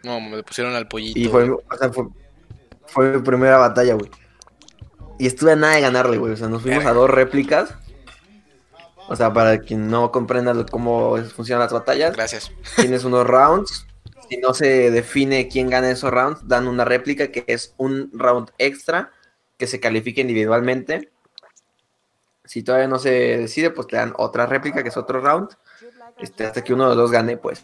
No, 0.02 0.20
me 0.20 0.42
pusieron 0.42 0.74
al 0.74 0.88
pollito. 0.88 1.20
Y 1.20 1.28
fue, 1.28 1.48
o 1.48 1.62
sea, 1.78 1.94
fue, 1.94 2.08
fue 2.88 3.18
mi 3.18 3.22
primera 3.22 3.58
batalla, 3.58 3.94
güey. 3.94 4.10
Y 5.20 5.28
estuve 5.28 5.52
a 5.52 5.56
nada 5.56 5.76
de 5.76 5.82
ganarle, 5.82 6.18
güey. 6.18 6.34
O 6.34 6.38
sea, 6.38 6.50
nos 6.50 6.64
fuimos 6.64 6.86
a 6.86 6.94
dos 6.94 7.10
réplicas. 7.10 7.76
O 9.08 9.16
sea, 9.16 9.34
para 9.34 9.60
quien 9.60 9.90
no 9.90 10.12
comprenda 10.12 10.54
cómo 10.66 11.18
funcionan 11.36 11.64
las 11.64 11.74
batallas, 11.74 12.16
Gracias. 12.16 12.52
tienes 12.76 13.04
unos 13.04 13.28
rounds. 13.28 13.86
Si 14.30 14.38
no 14.38 14.54
se 14.54 14.90
define 14.90 15.48
quién 15.50 15.70
gana 15.70 15.92
esos 15.92 16.12
rounds, 16.12 16.48
dan 16.48 16.68
una 16.68 16.86
réplica 16.86 17.28
que 17.32 17.44
es 17.48 17.74
un 17.78 18.10
round 18.14 18.52
extra 18.58 19.12
que 19.58 19.68
se 19.68 19.80
califica 19.80 20.22
individualmente. 20.22 21.12
Si 22.46 22.64
todavía 22.64 22.88
no 22.88 23.00
se 23.00 23.12
decide, 23.38 23.70
pues 23.70 23.88
te 23.88 23.98
dan 23.98 24.14
otra 24.18 24.46
réplica 24.46 24.82
que 24.84 24.90
es 24.90 24.98
otro 24.98 25.22
round. 25.22 25.50
Este, 26.20 26.46
hasta 26.46 26.64
que 26.64 26.74
uno 26.74 26.84
de 26.84 26.90
los 26.90 26.98
dos 26.98 27.12
gane, 27.12 27.38
pues. 27.38 27.64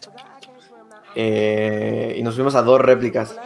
Eh, 1.14 2.14
y 2.16 2.22
nos 2.22 2.34
fuimos 2.34 2.54
a 2.54 2.62
dos 2.62 2.80
réplicas. 2.80 3.36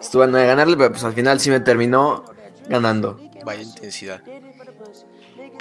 Estuve 0.00 0.26
de 0.26 0.46
ganarle, 0.46 0.76
pero 0.76 0.90
pues 0.90 1.04
al 1.04 1.12
final 1.12 1.40
sí 1.40 1.50
me 1.50 1.60
terminó 1.60 2.24
ganando. 2.68 3.18
Vaya 3.44 3.62
intensidad. 3.62 4.22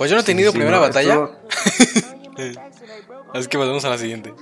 Pues 0.01 0.09
yo 0.09 0.15
no 0.17 0.21
he 0.21 0.25
tenido 0.25 0.51
Sí, 0.51 0.57
primera 0.57 0.77
no, 0.77 0.81
batalla. 0.81 1.13
estuvo- 1.13 2.61
Así 3.35 3.47
que 3.47 3.57
pasamos 3.59 3.85
a 3.85 3.89
la 3.89 3.99
siguiente. 3.99 4.33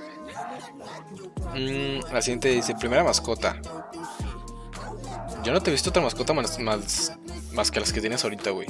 Mm, 1.54 2.00
la 2.14 2.22
siguiente 2.22 2.48
dice, 2.48 2.74
primera 2.80 3.04
mascota. 3.04 3.60
Yo 5.44 5.52
no 5.52 5.60
te 5.60 5.68
he 5.68 5.72
visto 5.74 5.90
otra 5.90 6.00
mascota 6.00 6.32
más, 6.32 6.58
más, 6.60 7.12
más 7.52 7.70
que 7.70 7.78
las 7.78 7.92
que 7.92 8.00
tienes 8.00 8.24
ahorita, 8.24 8.52
güey. 8.52 8.68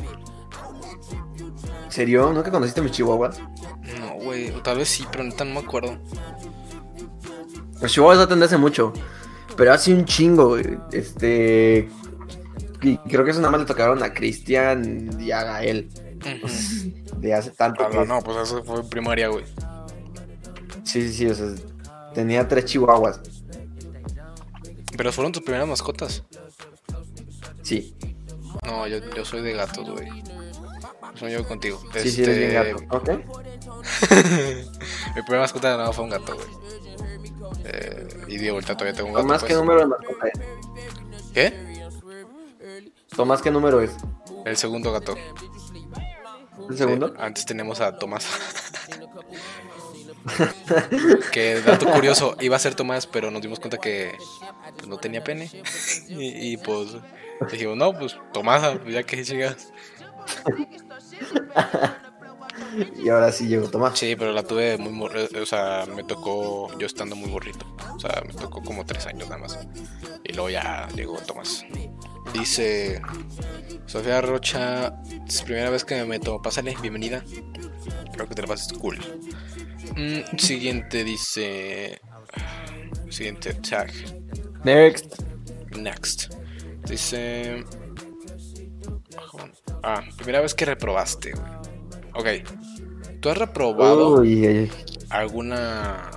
¿En 1.85 1.93
serio? 1.93 2.33
¿Nunca 2.33 2.51
conociste 2.51 2.81
a 2.81 2.83
mis 2.83 2.91
chihuahuas? 2.91 3.39
No, 4.01 4.15
güey. 4.25 4.51
Tal 4.65 4.79
vez 4.79 4.89
sí, 4.89 5.07
pero 5.13 5.23
neta 5.23 5.45
no 5.45 5.55
me 5.55 5.61
acuerdo. 5.61 5.97
Los 7.81 7.93
chihuahuas 7.93 8.19
no 8.19 8.27
tendré 8.27 8.47
hace 8.47 8.57
mucho. 8.59 8.93
Pero 9.57 9.73
hace 9.73 9.95
un 9.95 10.05
chingo, 10.07 10.49
güey. 10.49 10.77
Este. 10.91 11.89
Y 12.83 12.97
creo 12.99 13.25
que 13.25 13.31
eso 13.31 13.39
nada 13.39 13.53
más 13.53 13.61
le 13.61 13.67
tocaron 13.67 14.03
a 14.03 14.13
Cristian 14.13 15.21
y 15.21 15.31
a 15.31 15.45
Gael. 15.45 15.89
De 17.17 17.35
hace 17.35 17.51
tanto. 17.51 17.85
Ah, 17.85 17.91
que- 17.91 18.05
no, 18.07 18.21
pues 18.23 18.37
eso 18.39 18.63
fue 18.65 18.83
primaria, 18.89 19.29
güey. 19.29 19.45
Sí, 20.85 21.03
sí, 21.09 21.13
sí. 21.13 21.27
O 21.27 21.35
sea, 21.35 21.47
tenía 22.15 22.47
tres 22.49 22.65
chihuahuas. 22.67 23.21
Pero 24.97 25.13
fueron 25.13 25.33
tus 25.33 25.43
primeras 25.43 25.69
mascotas. 25.69 26.25
Sí. 27.63 27.95
No, 28.67 28.87
yo, 28.87 28.99
yo 29.15 29.25
soy 29.25 29.43
de 29.43 29.53
gatos, 29.53 29.89
güey. 29.91 30.09
Me 31.23 31.29
llevo 31.29 31.47
contigo. 31.47 31.81
Sí, 31.95 32.11
sí, 32.11 32.23
eres 32.23 32.39
bien 32.39 32.57
Este, 32.57 32.73
gato. 32.87 32.97
Ok. 32.97 33.09
Mi 35.15 35.23
primera 35.23 35.41
mascota 35.43 35.73
de 35.73 35.77
nada 35.79 35.93
fue 35.93 36.05
un 36.05 36.11
gato, 36.11 36.35
güey. 36.35 36.49
Eh, 37.65 38.09
y 38.29 38.39
digo, 38.39 38.55
ahorita 38.55 38.75
todavía 38.77 38.95
tengo 38.97 39.09
un 39.11 39.15
gato. 39.15 39.27
Tomás, 39.27 39.41
pues. 39.41 39.53
¿qué 39.53 39.59
número 39.59 39.81
de 39.81 39.87
mascota 39.87 40.29
es? 40.29 40.41
¿Qué? 41.33 41.71
Tomás, 43.15 43.43
¿qué 43.43 43.51
número 43.51 43.81
es? 43.81 43.93
El 44.45 44.57
segundo 44.57 44.93
gato. 44.93 45.15
¿El 46.71 46.77
segundo? 46.77 47.09
Sí, 47.09 47.15
antes 47.19 47.45
tenemos 47.47 47.81
a 47.81 47.99
Tomás. 47.99 48.27
que 51.33 51.61
dato 51.63 51.87
curioso, 51.87 52.37
iba 52.41 52.57
a 52.57 52.59
ser 52.59 52.75
Tomás, 52.75 53.07
pero 53.07 53.31
nos 53.31 53.43
dimos 53.43 53.59
cuenta 53.59 53.79
que 53.79 54.13
pues, 54.77 54.89
no 54.89 54.99
tenía 54.99 55.25
pene. 55.25 55.51
y, 56.09 56.53
y, 56.53 56.57
pues 56.59 56.97
dijimos, 57.51 57.77
no, 57.77 57.93
pues 57.93 58.17
Tomás, 58.33 58.63
ya 58.87 59.03
que 59.03 59.25
llegas. 59.25 59.73
Y 63.03 63.09
ahora 63.09 63.33
sí 63.33 63.49
llegó 63.49 63.69
Tomás. 63.69 63.99
Sí, 63.99 64.15
pero 64.17 64.33
la 64.33 64.43
tuve 64.43 64.77
muy 64.79 65.09
eh, 65.15 65.41
o 65.41 65.47
sea, 65.47 65.87
me 65.95 66.05
tocó 66.05 66.77
yo 66.79 66.87
estando 66.87 67.17
muy 67.17 67.31
borrito. 67.31 67.67
O 67.95 67.99
sea, 67.99 68.23
me 68.27 68.33
tocó 68.33 68.63
como 68.63 68.85
tres 68.85 69.07
años 69.07 69.29
nada 69.29 69.41
más. 69.41 69.59
Y 70.25 70.33
luego 70.33 70.51
ya 70.51 70.89
llegó 70.95 71.19
Tomás. 71.19 71.65
Dice 72.33 73.01
Sofía 73.87 74.21
Rocha, 74.21 74.95
es 75.27 75.43
primera 75.43 75.71
vez 75.71 75.85
que 75.85 75.97
me 75.97 76.05
meto. 76.05 76.41
Pásale, 76.41 76.77
bienvenida. 76.81 77.25
Creo 78.13 78.29
que 78.29 78.35
te 78.35 78.43
la 78.43 78.49
pases 78.49 78.73
cool. 78.79 78.99
Mm, 79.97 80.37
siguiente 80.39 81.05
dice. 81.05 82.01
Siguiente 83.09 83.55
tag. 83.55 83.93
Next. 84.65 85.23
Next. 85.77 86.35
Dice. 86.89 87.65
Ah, 89.83 90.03
primera 90.17 90.41
vez 90.41 90.55
que 90.55 90.65
reprobaste. 90.65 91.33
Ok. 92.15 92.27
¿Tú 93.21 93.29
has 93.29 93.39
reprobado 93.39 94.23
alguna. 95.11 96.11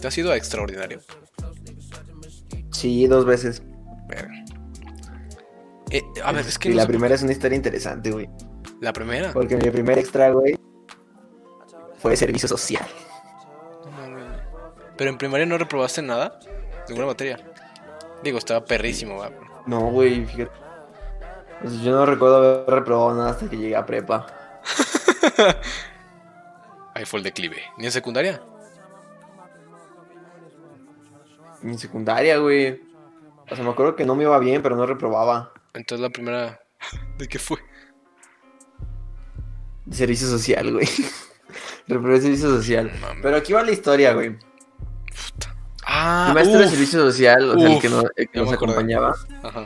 ¿Te 0.00 0.08
ha 0.08 0.10
sido 0.10 0.34
extraordinario? 0.34 1.00
Sí, 2.72 3.06
dos 3.06 3.24
veces. 3.24 3.62
Eh, 5.94 6.02
a 6.24 6.32
ver, 6.32 6.44
es 6.44 6.58
que 6.58 6.70
y 6.70 6.72
no 6.72 6.78
la 6.78 6.88
primera 6.88 7.14
es 7.14 7.22
una 7.22 7.30
historia 7.30 7.54
interesante, 7.54 8.10
güey. 8.10 8.28
la 8.80 8.92
primera. 8.92 9.32
Porque 9.32 9.56
mi 9.56 9.70
primer 9.70 9.96
extra, 9.96 10.28
güey, 10.30 10.58
fue 11.98 12.16
servicio 12.16 12.48
social. 12.48 12.84
No. 13.84 14.26
Pero 14.96 15.10
en 15.10 15.18
primaria 15.18 15.46
no 15.46 15.56
reprobaste 15.56 16.02
nada, 16.02 16.40
ninguna 16.88 17.06
materia. 17.06 17.38
Digo, 18.24 18.38
estaba 18.38 18.64
perrísimo, 18.64 19.18
va. 19.18 19.30
No, 19.66 19.92
güey, 19.92 20.26
fíjate. 20.26 20.50
Yo 21.84 21.92
no 21.92 22.04
recuerdo 22.04 22.38
haber 22.38 22.66
reprobado 22.66 23.14
nada 23.14 23.30
hasta 23.30 23.48
que 23.48 23.56
llegué 23.56 23.76
a 23.76 23.86
prepa. 23.86 24.26
Ahí 26.94 27.04
fue 27.04 27.20
el 27.20 27.24
declive. 27.24 27.62
¿Ni 27.78 27.86
en 27.86 27.92
secundaria? 27.92 28.42
Ni 31.62 31.74
En 31.74 31.78
secundaria, 31.78 32.38
güey. 32.38 32.82
O 33.48 33.54
sea, 33.54 33.64
me 33.64 33.70
acuerdo 33.70 33.94
que 33.94 34.04
no 34.04 34.16
me 34.16 34.24
iba 34.24 34.36
bien, 34.40 34.60
pero 34.60 34.74
no 34.74 34.86
reprobaba. 34.86 35.53
Entonces 35.74 36.00
la 36.02 36.10
primera. 36.10 36.60
¿De 37.18 37.28
qué 37.28 37.38
fue? 37.38 37.58
Servicio 39.90 40.26
social, 40.28 40.72
güey. 40.72 40.88
Reprobé 41.88 42.20
servicio 42.20 42.48
social. 42.48 42.90
Pero 43.22 43.36
aquí 43.36 43.52
va 43.52 43.62
la 43.62 43.72
historia, 43.72 44.14
güey. 44.14 44.36
Ah, 45.86 46.26
Mi 46.28 46.34
maestro 46.34 46.58
de 46.60 46.68
servicio 46.68 47.00
social, 47.00 47.50
o 47.50 47.58
sea, 47.58 47.74
el 47.74 47.80
que, 47.80 47.88
no- 47.90 48.02
el 48.16 48.28
que 48.30 48.38
ya 48.38 48.44
nos 48.44 48.52
acompañaba, 48.54 49.14
Ajá. 49.42 49.64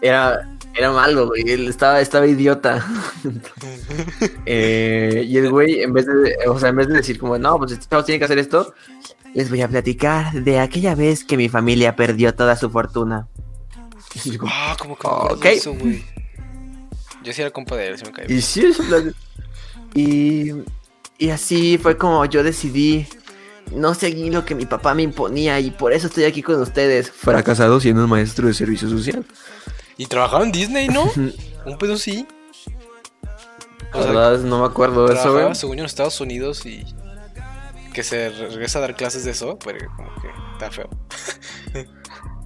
era, 0.00 0.56
era 0.74 0.90
malo, 0.90 1.26
güey. 1.26 1.42
Él 1.50 1.68
estaba, 1.68 2.00
estaba 2.00 2.26
idiota. 2.26 2.84
Eh, 4.46 5.24
y 5.26 5.36
el 5.36 5.50
güey, 5.50 5.82
en 5.82 5.92
vez 5.92 6.06
de, 6.06 6.34
o 6.48 6.58
sea, 6.58 6.70
en 6.70 6.76
vez 6.76 6.88
de 6.88 6.94
decir 6.94 7.18
como, 7.18 7.36
no, 7.38 7.58
pues 7.58 7.72
estos 7.72 7.88
chavos 7.88 8.06
tienen 8.06 8.18
que 8.20 8.24
hacer 8.24 8.38
esto, 8.38 8.72
les 9.34 9.50
voy 9.50 9.60
a 9.60 9.68
platicar 9.68 10.32
de 10.32 10.58
aquella 10.60 10.94
vez 10.94 11.24
que 11.24 11.36
mi 11.36 11.50
familia 11.50 11.94
perdió 11.96 12.34
toda 12.34 12.56
su 12.56 12.70
fortuna. 12.70 13.28
Y 14.24 14.38
Ah, 14.46 14.76
como 14.78 14.96
que 14.96 15.06
me 15.08 15.14
acuerdo 15.14 15.36
Ok. 15.36 15.42
de 15.44 15.52
eso, 15.52 15.74
güey. 15.74 16.04
Yo 17.24 17.32
sí 17.32 17.40
era 17.42 17.50
compa 17.50 17.76
de 17.76 17.88
él, 17.88 17.98
se 17.98 18.04
me 18.06 18.12
cayó. 18.12 18.34
Y 18.34 18.40
sí, 18.42 18.64
es 18.66 18.78
la- 18.88 19.12
y, 19.94 20.52
y 21.18 21.30
así 21.30 21.78
fue 21.78 21.96
como 21.96 22.24
yo 22.26 22.42
decidí 22.42 23.06
no 23.72 23.94
seguir 23.94 24.32
lo 24.32 24.44
que 24.44 24.54
mi 24.54 24.64
papá 24.66 24.94
me 24.94 25.02
imponía 25.02 25.60
y 25.60 25.70
por 25.70 25.92
eso 25.92 26.06
estoy 26.06 26.24
aquí 26.24 26.42
con 26.42 26.60
ustedes. 26.60 27.10
Fracasado 27.10 27.80
siendo 27.80 28.04
un 28.04 28.10
maestro 28.10 28.46
de 28.46 28.54
servicio 28.54 28.88
social. 28.88 29.24
Y 29.96 30.06
trabajaba 30.06 30.44
en 30.44 30.52
Disney, 30.52 30.88
¿no? 30.88 31.04
Un 31.66 31.76
pedo 31.78 31.96
sí. 31.96 32.26
O 33.92 34.02
sea, 34.02 34.12
verdad 34.12 34.38
no 34.40 34.60
me 34.60 34.66
acuerdo 34.66 35.06
de 35.08 35.14
eso, 35.14 35.32
güey. 35.32 35.54
según 35.54 35.76
yo 35.76 35.80
en 35.82 35.86
Estados 35.86 36.20
Unidos 36.20 36.64
y 36.66 36.84
que 37.92 38.02
se 38.02 38.28
regresa 38.30 38.78
a 38.78 38.82
dar 38.82 38.94
clases 38.94 39.24
de 39.24 39.32
eso, 39.32 39.58
pero 39.64 39.78
como 39.96 40.08
que 40.20 40.28
está 40.52 40.70
feo. 40.70 40.88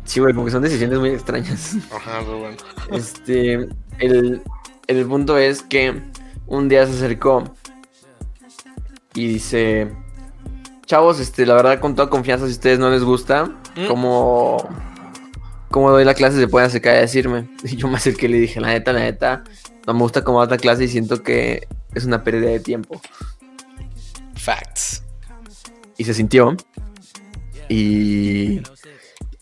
Sí, 0.04 0.20
güey, 0.20 0.34
porque 0.34 0.50
son 0.50 0.62
decisiones 0.62 0.98
muy 0.98 1.10
extrañas. 1.10 1.76
Ajá, 1.94 2.20
pero 2.20 2.38
bueno. 2.38 2.56
Este, 2.90 3.68
el, 3.98 4.42
el 4.88 5.06
punto 5.06 5.38
es 5.38 5.62
que 5.62 6.02
un 6.46 6.68
día 6.68 6.86
se 6.86 6.92
acercó 6.94 7.44
y 9.14 9.26
dice, 9.28 9.92
chavos, 10.86 11.20
este, 11.20 11.46
la 11.46 11.54
verdad 11.54 11.78
con 11.80 11.94
toda 11.94 12.10
confianza, 12.10 12.46
si 12.46 12.52
a 12.52 12.54
ustedes 12.54 12.78
no 12.78 12.90
les 12.90 13.04
gusta, 13.04 13.50
Mm. 13.76 13.86
como, 13.86 14.68
como 15.70 15.90
doy 15.90 16.04
la 16.04 16.12
clase, 16.12 16.36
se 16.38 16.46
pueden 16.48 16.66
acercar 16.66 16.96
a 16.96 17.00
decirme. 17.00 17.48
Y 17.64 17.76
yo 17.76 17.88
me 17.88 17.96
acerqué 17.96 18.26
y 18.26 18.30
le 18.30 18.38
dije, 18.38 18.60
la 18.60 18.68
neta, 18.68 18.92
la 18.92 19.00
neta, 19.00 19.44
no 19.86 19.94
me 19.94 20.00
gusta 20.00 20.22
cómo 20.24 20.40
das 20.40 20.50
la 20.50 20.58
clase 20.58 20.84
y 20.84 20.88
siento 20.88 21.22
que 21.22 21.66
es 21.94 22.04
una 22.04 22.22
pérdida 22.24 22.50
de 22.50 22.60
tiempo. 22.60 23.00
Facts. 24.36 25.02
Y 25.96 26.04
se 26.04 26.12
sintió. 26.14 26.56
Y, 27.68 28.60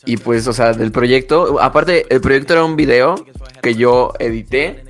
y 0.04 0.16
pues, 0.16 0.46
o 0.46 0.52
sea, 0.52 0.72
del 0.72 0.92
proyecto, 0.92 1.60
aparte, 1.60 2.06
el 2.10 2.20
proyecto 2.20 2.54
era 2.54 2.64
un 2.64 2.76
video 2.76 3.14
que 3.62 3.74
yo 3.74 4.12
edité. 4.18 4.84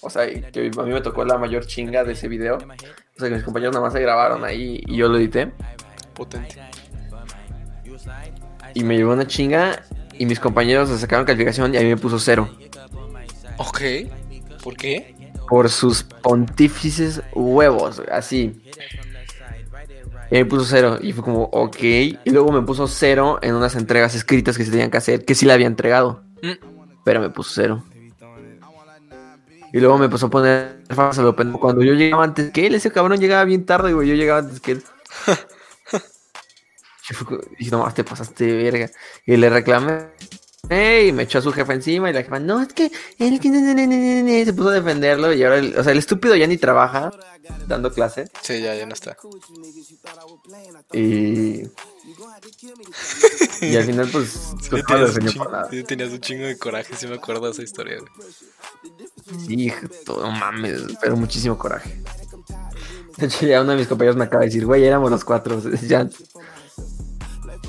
O 0.00 0.10
sea, 0.10 0.26
que 0.26 0.70
a 0.76 0.82
mí 0.82 0.92
me 0.92 1.00
tocó 1.00 1.24
la 1.24 1.36
mayor 1.36 1.66
chinga 1.66 2.04
de 2.04 2.12
ese 2.12 2.28
video. 2.28 2.56
O 2.56 3.18
sea, 3.18 3.28
que 3.28 3.34
mis 3.34 3.44
compañeros 3.44 3.74
nada 3.74 3.84
más 3.84 3.92
se 3.92 4.00
grabaron 4.00 4.44
ahí 4.44 4.82
y 4.86 4.96
yo 4.96 5.08
lo 5.08 5.18
edité. 5.18 5.50
Potente. 6.14 6.56
Y 8.74 8.84
me 8.84 8.96
llevó 8.96 9.12
una 9.12 9.26
chinga 9.26 9.82
y 10.18 10.26
mis 10.26 10.38
compañeros 10.38 10.90
le 10.90 10.98
sacaron 10.98 11.24
calificación 11.24 11.74
y 11.74 11.78
a 11.78 11.80
mí 11.80 11.88
me 11.88 11.96
puso 11.96 12.18
cero. 12.18 12.48
Ok. 13.58 13.80
¿Por 14.62 14.76
qué? 14.76 15.16
por 15.48 15.70
sus 15.70 16.02
pontífices 16.02 17.22
huevos, 17.34 18.02
así. 18.10 18.60
Y 20.30 20.34
me 20.34 20.44
puso 20.44 20.64
cero. 20.64 20.98
Y 21.00 21.12
fue 21.12 21.24
como, 21.24 21.44
ok. 21.44 21.82
Y 21.82 22.18
luego 22.26 22.52
me 22.52 22.62
puso 22.62 22.86
cero 22.88 23.38
en 23.42 23.54
unas 23.54 23.74
entregas 23.76 24.14
escritas 24.14 24.56
que 24.56 24.64
se 24.64 24.70
tenían 24.70 24.90
que 24.90 24.98
hacer, 24.98 25.24
que 25.24 25.34
sí 25.34 25.46
le 25.46 25.52
había 25.52 25.66
entregado. 25.66 26.22
Mm. 26.42 26.66
Pero 27.04 27.20
me 27.20 27.30
puso 27.30 27.50
cero. 27.54 27.84
Y 29.72 29.80
luego 29.80 29.98
me 29.98 30.06
empezó 30.06 30.26
a 30.26 30.30
poner 30.30 30.82
falso 30.88 31.22
lo 31.22 31.36
pendejo. 31.36 31.60
Cuando 31.60 31.82
yo 31.82 31.92
llegaba 31.92 32.24
antes 32.24 32.50
que 32.50 32.66
él, 32.66 32.74
ese 32.74 32.90
cabrón 32.90 33.20
llegaba 33.20 33.44
bien 33.44 33.66
tarde, 33.66 33.92
güey. 33.92 34.08
Yo 34.08 34.14
llegaba 34.14 34.40
antes 34.40 34.60
que 34.60 34.72
él. 34.72 34.82
Yo 37.08 37.38
dije, 37.58 37.70
no, 37.70 37.88
te 37.92 38.02
pasaste 38.02 38.46
de 38.46 38.62
verga. 38.64 38.90
Y 39.26 39.36
le 39.36 39.48
reclamé. 39.48 40.08
Y 40.68 41.12
me 41.12 41.22
echó 41.22 41.38
a 41.38 41.42
su 41.42 41.52
jefa 41.52 41.74
encima 41.74 42.10
y 42.10 42.12
la 42.12 42.22
jefa, 42.22 42.40
no, 42.40 42.60
es 42.60 42.72
que 42.72 42.90
él 43.18 43.38
que 43.38 43.48
ne, 43.50 43.60
ne, 43.60 43.74
ne, 43.74 43.86
ne, 43.86 44.22
ne", 44.22 44.44
se 44.44 44.52
puso 44.52 44.70
a 44.70 44.74
defenderlo 44.74 45.32
y 45.32 45.42
ahora, 45.44 45.58
el- 45.58 45.78
o 45.78 45.82
sea, 45.84 45.92
el 45.92 45.98
estúpido 45.98 46.34
ya 46.34 46.46
ni 46.48 46.56
trabaja 46.56 47.10
dando 47.68 47.92
clase 47.92 48.28
Sí, 48.42 48.60
ya, 48.60 48.74
ya 48.74 48.84
no 48.86 48.92
está. 48.94 49.16
y 50.92 51.62
y 53.60 53.76
al 53.76 53.84
final 53.84 54.08
pues 54.10 54.28
Sí, 54.60 54.70
tenías, 54.86 55.16
un 55.16 55.26
chingo, 55.28 55.50
sí, 55.70 55.82
tenías 55.84 56.10
un 56.10 56.20
chingo 56.20 56.44
de 56.46 56.58
coraje, 56.58 56.94
sí 56.96 57.06
me 57.06 57.14
acuerdo 57.16 57.46
de 57.46 57.52
esa 57.52 57.62
historia. 57.62 57.98
güey. 57.98 58.10
Sí, 59.46 59.72
todo 60.04 60.30
mames, 60.30 60.82
pero 61.00 61.16
muchísimo 61.16 61.56
coraje. 61.56 62.00
De 63.16 63.26
hecho, 63.26 63.46
ya 63.46 63.62
uno 63.62 63.72
de 63.72 63.78
mis 63.78 63.86
compañeros 63.88 64.16
me 64.16 64.24
acaba 64.24 64.40
de 64.40 64.46
decir, 64.48 64.66
güey, 64.66 64.84
éramos 64.84 65.10
los 65.10 65.24
cuatro. 65.24 65.60
Ya. 65.86 66.08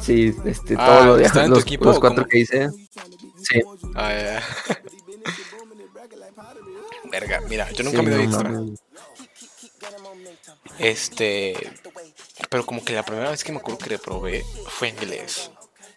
Sí, 0.01 0.33
este, 0.45 0.75
Ah, 0.77 0.85
todo 0.85 1.05
lo 1.05 1.17
de 1.17 1.25
¿están 1.25 1.45
en 1.45 1.49
tu 1.49 1.55
los, 1.55 1.65
los 1.81 1.99
cuatro 1.99 2.23
cómo? 2.23 2.27
que 2.27 2.39
hice. 2.39 2.69
Sí. 3.41 3.61
Ah, 3.95 4.13
ya. 4.13 4.43
Verga, 7.11 7.41
mira, 7.47 7.71
yo 7.71 7.83
nunca 7.83 7.99
sí, 7.99 8.05
me 8.05 8.11
doy 8.11 8.27
no 8.27 8.33
extra. 8.33 8.51
Este. 10.79 11.55
Pero 12.49 12.65
como 12.65 12.83
que 12.83 12.93
la 12.93 13.03
primera 13.03 13.29
vez 13.29 13.43
que 13.43 13.51
me 13.51 13.59
acuerdo 13.59 13.79
que 13.79 13.89
le 13.89 13.99
probé 13.99 14.43
fue 14.67 14.89
inglés. 14.89 15.51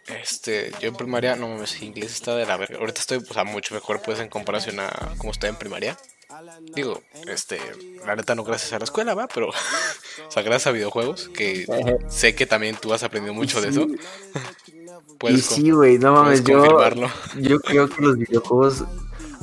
Este, 0.07 0.71
yo 0.81 0.89
en 0.89 0.95
primaria, 0.95 1.35
no 1.35 1.47
mames, 1.47 1.81
inglés 1.81 2.13
está 2.13 2.35
de 2.35 2.45
la 2.45 2.57
verga. 2.57 2.79
Ahorita 2.79 2.99
estoy, 2.99 3.17
o 3.17 3.33
sea, 3.33 3.43
mucho 3.43 3.73
mejor 3.73 4.01
pues 4.01 4.19
en 4.19 4.29
comparación 4.29 4.79
a 4.79 5.15
como 5.17 5.31
estoy 5.31 5.49
en 5.49 5.57
primaria. 5.57 5.97
Digo, 6.73 7.01
este, 7.27 7.59
la 8.05 8.15
neta 8.15 8.35
no 8.35 8.43
gracias 8.43 8.73
a 8.73 8.79
la 8.79 8.85
escuela, 8.85 9.13
va, 9.13 9.27
pero, 9.27 9.49
o 9.49 10.31
sea, 10.31 10.43
gracias 10.43 10.67
a 10.67 10.71
videojuegos, 10.71 11.29
que 11.29 11.65
sé 12.09 12.35
que 12.35 12.45
también 12.45 12.77
tú 12.77 12.93
has 12.93 13.03
aprendido 13.03 13.33
mucho 13.33 13.61
de 13.61 13.69
eso. 13.69 13.87
Y 15.21 15.33
Puedes, 15.33 15.45
sí, 15.45 15.69
güey, 15.69 15.99
no 15.99 16.13
mames, 16.13 16.43
yo, 16.43 16.79
yo 17.39 17.59
creo 17.59 17.87
que 17.87 18.01
los 18.01 18.17
videojuegos 18.17 18.83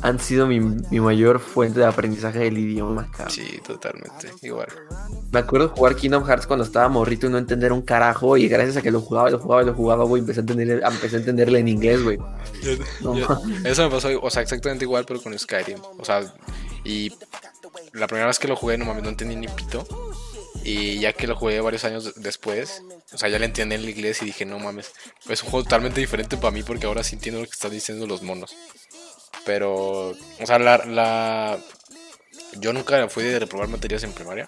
han 0.03 0.19
sido 0.19 0.47
mi, 0.47 0.61
mi 0.61 1.01
mayor 1.01 1.41
fuente 1.41 1.81
de 1.81 1.87
aprendizaje 1.87 2.39
del 2.41 2.59
idioma, 2.59 3.09
cabrón. 3.11 3.31
Sí, 3.31 3.61
totalmente, 3.67 4.33
igual. 4.43 4.69
Me 5.33 5.41
acuerdo 5.41 5.69
jugar 5.69 5.97
Kingdom 5.97 6.25
Hearts 6.25 6.47
cuando 6.47 6.65
estaba 6.65 6.89
morrito 6.89 7.27
y 7.27 7.31
no 7.31 7.39
entender 7.39 7.73
un 7.73 7.83
carajo. 7.83 8.37
Y 8.37 8.49
gracias 8.49 8.77
a 8.77 8.83
que 8.83 8.91
lo 8.91 9.01
jugaba, 9.01 9.29
y 9.29 9.33
lo 9.33 9.39
jugaba, 9.39 9.63
y 9.63 9.67
lo 9.67 9.75
jugaba, 9.75 10.05
güey, 10.05 10.21
empecé 10.21 10.41
a, 10.41 10.43
entender, 10.43 10.83
empecé 10.85 11.17
a 11.17 11.19
entenderle 11.19 11.59
en 11.59 11.69
inglés, 11.69 12.03
güey. 12.03 12.19
No 13.01 13.15
eso 13.65 13.83
me 13.83 13.91
pasó, 13.91 14.09
o 14.21 14.31
sea, 14.31 14.43
exactamente 14.43 14.85
igual, 14.85 15.05
pero 15.07 15.21
con 15.21 15.37
Skyrim. 15.37 15.79
O 15.99 16.05
sea, 16.05 16.23
y 16.85 17.13
la 17.93 18.07
primera 18.07 18.27
vez 18.27 18.39
que 18.39 18.49
lo 18.49 18.57
jugué, 18.57 18.79
no 18.79 18.85
mames, 18.85 19.03
no 19.03 19.11
entendí 19.11 19.37
ni 19.37 19.49
pito. 19.49 19.87
Y 20.71 20.99
ya 21.01 21.15
que 21.15 21.27
lo 21.27 21.35
jugué 21.35 21.61
varios 21.63 21.85
años 21.85 22.05
de- 22.05 22.13
después, 22.17 22.83
o 23.13 23.17
sea, 23.17 23.31
ya 23.31 23.39
le 23.39 23.47
entendí 23.47 23.75
en 23.75 23.81
el 23.83 23.89
inglés 23.89 24.21
y 24.21 24.27
dije, 24.27 24.45
no 24.45 24.59
mames, 24.59 24.93
es 25.29 25.43
un 25.43 25.49
juego 25.51 25.65
totalmente 25.65 25.99
diferente 26.01 26.37
para 26.37 26.51
mí 26.51 26.63
porque 26.63 26.87
ahora 26.87 27.03
sí 27.03 27.15
entiendo 27.15 27.41
lo 27.41 27.47
que 27.47 27.53
están 27.55 27.71
diciendo 27.71 28.07
los 28.07 28.21
monos. 28.23 28.55
Pero, 29.47 30.11
o 30.11 30.47
sea, 30.47 30.59
la, 30.59 30.77
la... 30.85 31.59
Yo 32.59 32.75
nunca 32.75 33.09
fui 33.09 33.25
de 33.25 33.39
reprobar 33.39 33.69
materias 33.69 34.03
en 34.03 34.13
primaria. 34.13 34.45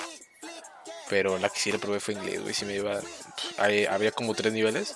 Pero 1.08 1.38
la 1.38 1.48
que 1.48 1.58
sí 1.58 1.70
reprobé 1.72 2.00
fue 2.00 2.14
inglés, 2.14 2.40
güey. 2.42 2.54
Sí 2.54 2.64
me 2.66 2.76
iba. 2.76 3.00
había 3.88 4.12
como 4.12 4.34
tres 4.34 4.52
niveles. 4.52 4.94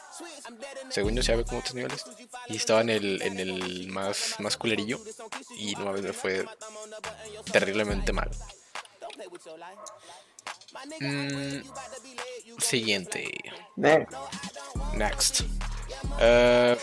Según 0.90 1.16
yo, 1.16 1.22
sí 1.22 1.32
había 1.32 1.44
como 1.44 1.62
tres 1.62 1.74
niveles. 1.74 2.04
Y 2.48 2.56
estaba 2.56 2.82
en 2.82 2.90
el, 2.90 3.22
en 3.22 3.40
el 3.40 3.88
más, 3.88 4.34
más 4.40 4.56
culerillo. 4.56 5.00
Y 5.56 5.74
no 5.74 5.90
me 5.92 6.12
fue 6.12 6.44
terriblemente 7.50 8.12
mal. 8.12 8.30
Mm, 11.00 11.62
siguiente. 12.58 13.30
Eh, 13.82 14.06
Next. 14.94 15.42
Eh, 16.20 16.76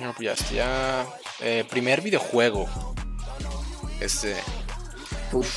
no, 0.00 0.14
ya. 0.20 0.34
Ya. 0.52 1.06
Eh, 1.40 1.64
primer 1.68 2.00
videojuego. 2.00 2.68
Este. 4.00 4.36
puta. 5.30 5.48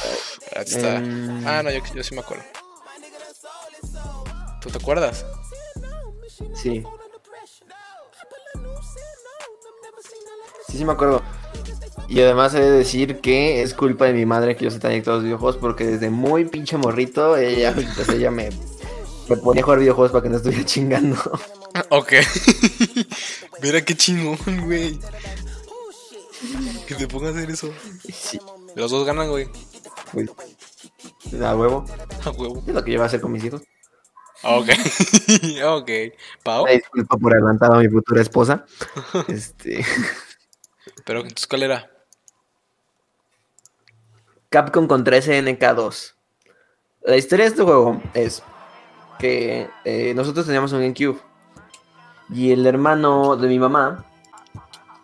Está. 0.56 0.96
Em. 0.96 1.48
Ah, 1.48 1.64
no, 1.64 1.72
yo, 1.72 1.82
yo 1.94 2.04
sí 2.04 2.16
me 2.16 2.22
acuerdo. 2.22 2.44
¿Tú 4.62 4.70
te 4.70 4.78
acuerdas? 4.78 5.26
Sí. 6.56 6.84
Sí, 10.68 10.78
sí 10.78 10.86
me 10.86 10.94
acuerdo. 10.94 11.24
Y 12.10 12.22
además 12.22 12.56
he 12.56 12.60
de 12.62 12.72
decir 12.72 13.20
que 13.20 13.62
es 13.62 13.76
culpa 13.76 14.06
de 14.06 14.14
mi 14.14 14.26
madre 14.26 14.56
que 14.56 14.66
yo 14.66 14.72
sea 14.72 14.80
tan 14.80 14.92
adicto 14.92 15.12
a 15.12 15.16
los 15.16 15.24
videojuegos 15.24 15.58
porque 15.58 15.86
desde 15.86 16.10
muy 16.10 16.46
pinche 16.46 16.76
morrito 16.76 17.38
ella, 17.38 17.74
pues, 17.74 18.10
ella 18.10 18.32
me, 18.32 18.50
me 19.30 19.38
ponía 19.38 19.62
a 19.62 19.64
jugar 19.64 19.80
videojuegos 19.80 20.12
para 20.12 20.24
que 20.24 20.30
no 20.30 20.38
estuviera 20.38 20.66
chingando. 20.66 21.16
Ok. 21.90 22.14
Mira 23.62 23.86
qué 23.86 23.96
chingón, 23.96 24.38
güey. 24.66 25.00
Que 26.88 26.96
te 26.96 27.08
ponga 27.08 27.28
a 27.30 27.32
hacer 27.32 27.50
eso. 27.52 27.72
Sí, 28.12 28.40
Los 28.76 28.90
dos 28.90 29.06
ganan, 29.06 29.30
güey. 29.30 29.48
pues, 30.12 30.30
a 31.42 31.56
huevo. 31.56 31.86
A 32.26 32.32
huevo. 32.32 32.64
Es 32.66 32.74
lo 32.74 32.84
que 32.84 32.92
yo 32.92 32.98
voy 32.98 33.04
a 33.04 33.06
hacer 33.06 33.22
con 33.22 33.32
mis 33.32 33.44
hijos. 33.44 33.62
Ok. 34.44 34.70
ok. 35.64 35.90
Pau. 36.44 36.64
Una 36.64 36.72
disculpa 36.72 37.18
por 37.18 37.34
adelantado 37.34 37.76
a 37.76 37.80
mi 37.82 37.88
futura 37.88 38.22
esposa. 38.22 38.66
Este, 39.28 39.86
Pero 41.06 41.20
entonces, 41.20 41.46
¿cuál 41.46 41.64
era? 41.64 41.90
Capcom 44.50 44.88
contra 44.88 45.18
SNK2. 45.18 46.14
La 47.04 47.18
historia 47.18 47.46
de 47.46 47.50
este 47.52 47.64
juego 47.64 48.02
es 48.14 48.44
que 49.20 49.70
eh, 49.86 50.14
nosotros 50.16 50.46
teníamos 50.46 50.72
un 50.74 50.80
GameCube 50.82 51.20
y 52.30 52.52
el 52.52 52.66
hermano 52.66 53.36
de 53.36 53.48
mi 53.48 53.60
mamá 53.60 54.06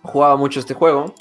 jugaba 0.04 0.36
mucho 0.36 0.60
este 0.60 0.74
juego. 0.74 1.14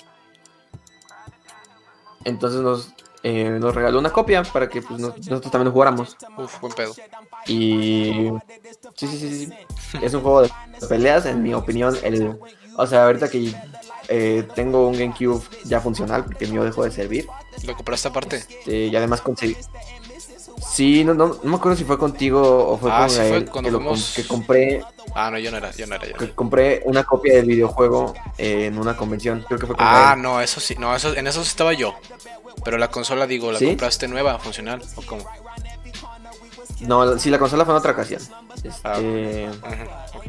Entonces 2.25 2.61
nos, 2.61 2.95
eh, 3.23 3.51
nos 3.61 3.75
regaló 3.75 3.99
una 3.99 4.11
copia 4.11 4.43
para 4.43 4.69
que 4.69 4.81
pues, 4.81 4.99
nos- 4.99 5.17
nosotros 5.19 5.51
también 5.53 5.67
lo 5.67 5.73
jugáramos. 5.73 6.17
Uf, 6.39 6.61
buen 6.61 6.73
pedo. 6.73 6.95
Y 7.47 8.31
sí, 8.97 9.07
sí, 9.07 9.19
sí, 9.19 9.47
sí. 9.47 9.53
Es 10.03 10.15
un 10.15 10.23
juego 10.23 10.43
de 10.43 10.51
peleas, 10.89 11.27
en 11.27 11.43
mi 11.43 11.53
opinión. 11.55 11.95
El, 12.03 12.39
o 12.77 12.87
sea, 12.87 13.05
ahorita 13.05 13.29
que 13.31 13.55
eh, 14.09 14.47
tengo 14.55 14.89
un 14.89 14.99
GameCube 14.99 15.43
ya 15.65 15.81
funcional, 15.81 16.25
porque 16.25 16.45
el 16.45 16.53
mío 16.53 16.65
dejó 16.65 16.85
de 16.85 16.91
servir. 16.91 17.27
¿Lo 17.65 17.75
compraste 17.75 18.09
aparte? 18.09 18.45
Eh, 18.67 18.89
y 18.93 18.97
además 18.97 19.21
conseguí. 19.21 19.57
Sí, 20.67 21.05
no, 21.05 21.15
no, 21.15 21.39
no 21.43 21.51
me 21.51 21.57
acuerdo 21.57 21.77
si 21.77 21.85
fue 21.85 21.99
contigo 21.99 22.41
o 22.69 22.79
fue 22.79 22.91
Ah, 22.93 23.01
con 23.01 23.11
sí 23.11 23.17
fue 23.17 23.37
él 23.37 23.51
cuando 23.51 23.71
que, 23.71 23.85
lo 23.85 23.95
que 24.15 24.27
compré 24.27 24.85
Ah, 25.15 25.31
no, 25.31 25.39
yo 25.39 25.51
no 25.51 25.59
era, 25.59 25.71
yo 25.73 25.87
no 25.87 25.95
era, 25.95 26.07
yo 26.07 26.13
no 26.13 26.19
que 26.19 26.33
compré 26.33 26.83
una 26.85 27.05
copia 27.05 27.35
del 27.35 27.47
videojuego 27.47 28.15
en 28.39 28.79
una 28.79 28.97
convención. 28.97 29.45
Creo 29.47 29.59
que 29.59 29.67
fue 29.67 29.77
con 29.77 29.87
Ah, 29.87 30.17
no, 30.17 30.41
eso 30.41 30.61
sí, 30.61 30.75
no, 30.79 30.95
eso, 30.95 31.15
en 31.15 31.27
eso 31.27 31.43
estaba 31.43 31.73
yo. 31.73 31.95
Pero 32.65 32.79
la 32.79 32.89
consola, 32.89 33.27
digo, 33.27 33.53
¿la 33.53 33.59
¿Sí? 33.59 33.67
compraste 33.67 34.09
nueva, 34.09 34.39
funcional? 34.39 34.83
¿O 34.97 35.03
cómo? 35.03 35.25
No, 36.81 37.19
sí, 37.19 37.31
la 37.31 37.39
consola 37.39 37.65
fue 37.65 37.75
en 37.75 37.79
otra 37.79 37.93
ocasión. 37.93 38.21
Ah. 38.83 38.95
Este, 38.95 39.49
Ujú, 39.49 40.19
ok. 40.19 40.25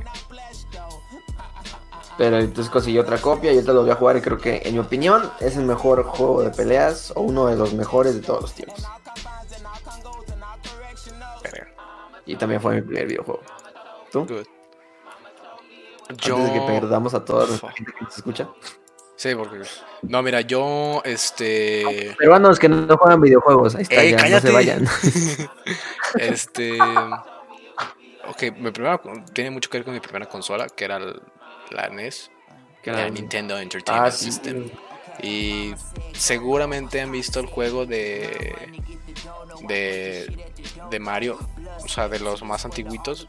Pero 2.17 2.39
entonces 2.39 2.71
conseguí 2.71 2.97
otra 2.97 3.17
copia 3.17 3.51
y 3.51 3.55
ahorita 3.55 3.73
lo 3.73 3.81
voy 3.81 3.91
a 3.91 3.95
jugar 3.95 4.17
y 4.17 4.21
creo 4.21 4.37
que, 4.37 4.61
en 4.63 4.73
mi 4.73 4.79
opinión, 4.79 5.29
es 5.41 5.57
el 5.57 5.65
mejor 5.65 6.03
juego 6.03 6.43
de 6.43 6.49
peleas 6.49 7.11
o 7.15 7.21
uno 7.21 7.47
de 7.47 7.55
los 7.57 7.73
mejores 7.73 8.15
de 8.15 8.21
todos 8.21 8.41
los 8.43 8.53
tiempos. 8.53 8.85
Y 12.25 12.35
también 12.37 12.59
fue 12.59 12.75
mi 12.75 12.81
primer 12.81 13.05
videojuego. 13.05 13.41
¿Tú? 14.11 14.25
Good. 14.25 14.45
Antes 16.09 16.27
de 16.27 16.53
que 16.53 16.61
perdamos 16.61 17.13
a 17.13 17.23
toda 17.23 17.45
la 17.47 17.71
gente 17.71 17.91
que 17.91 18.03
nos 18.03 18.17
escucha. 18.17 18.49
Sí, 19.15 19.33
porque. 19.35 19.61
No, 20.03 20.21
mira, 20.21 20.41
yo, 20.41 21.01
este. 21.05 22.15
Peruanos 22.17 22.59
que 22.59 22.67
no 22.69 22.97
juegan 22.97 23.21
videojuegos, 23.21 23.75
ahí 23.75 23.83
está, 23.83 24.03
¡Eh, 24.03 24.11
ya, 24.11 24.17
cállate! 24.17 24.47
no 24.47 24.49
se 24.49 24.53
vayan. 24.53 24.87
este. 26.19 26.77
Ok, 28.27 28.41
mi 28.57 28.71
primera. 28.71 28.99
Tiene 29.33 29.51
mucho 29.51 29.69
que 29.69 29.77
ver 29.77 29.85
con 29.85 29.93
mi 29.93 29.99
primera 29.99 30.27
consola, 30.27 30.65
que 30.67 30.83
era 30.83 30.97
el- 30.97 31.21
la 31.71 31.89
NES, 31.89 32.31
Que 32.83 32.91
la 32.91 33.01
era- 33.01 33.09
Nintendo 33.09 33.57
Entertainment 33.59 34.07
Ah, 34.13 34.15
sí. 34.15 34.25
System. 34.25 34.69
Y 35.23 35.73
seguramente 36.13 36.99
han 37.01 37.11
visto 37.11 37.39
el 37.39 37.45
juego 37.47 37.85
de. 37.85 38.73
de. 39.67 40.51
de 40.89 40.99
Mario, 40.99 41.39
o 41.83 41.87
sea, 41.87 42.07
de 42.09 42.19
los 42.19 42.43
más 42.43 42.65
antiguitos. 42.65 43.25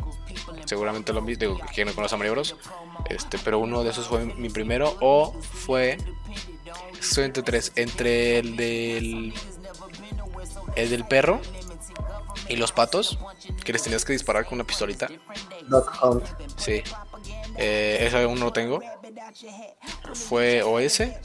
Seguramente 0.64 1.12
lo 1.12 1.20
han 1.20 1.26
visto, 1.26 1.44
digo, 1.46 1.60
quien 1.74 1.86
no 1.88 1.94
conoce 1.94 2.14
a 2.14 2.18
Mario 2.18 2.32
Bros. 2.32 2.56
Este, 3.08 3.38
pero 3.38 3.58
uno 3.60 3.84
de 3.84 3.90
esos 3.90 4.08
fue 4.08 4.24
mi 4.24 4.48
primero, 4.50 4.96
o 5.00 5.32
fue. 5.40 5.96
Estoy 7.00 7.24
entre 7.24 7.42
tres, 7.44 7.72
entre 7.76 8.38
el 8.40 8.56
del 8.56 9.32
El 10.74 10.90
del 10.90 11.04
perro 11.06 11.40
y 12.48 12.56
los 12.56 12.72
patos, 12.72 13.18
que 13.64 13.72
les 13.72 13.82
tenías 13.82 14.04
que 14.04 14.12
disparar 14.12 14.44
con 14.44 14.54
una 14.54 14.64
pistolita. 14.64 15.08
Hunt. 16.02 16.24
Sí. 16.56 16.82
Eh, 17.58 17.98
ese 18.00 18.22
aún 18.22 18.38
no 18.38 18.46
lo 18.46 18.52
tengo. 18.52 18.80
Fue 20.14 20.62
o 20.62 20.78
ese, 20.78 21.18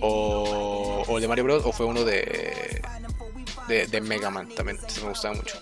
o, 0.00 1.04
o 1.06 1.16
el 1.16 1.22
de 1.22 1.28
Mario 1.28 1.44
Bros. 1.44 1.64
o 1.64 1.72
fue 1.72 1.86
uno 1.86 2.04
de, 2.04 2.82
de, 3.68 3.86
de 3.86 4.00
Mega 4.00 4.30
Man 4.30 4.48
también. 4.54 4.78
ese 4.86 5.00
me 5.02 5.10
gustaba 5.10 5.34
mucho. 5.34 5.58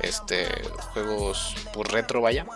Este, 0.00 0.46
juegos 0.92 1.54
por 1.72 1.90
retro, 1.90 2.20
vaya. 2.20 2.46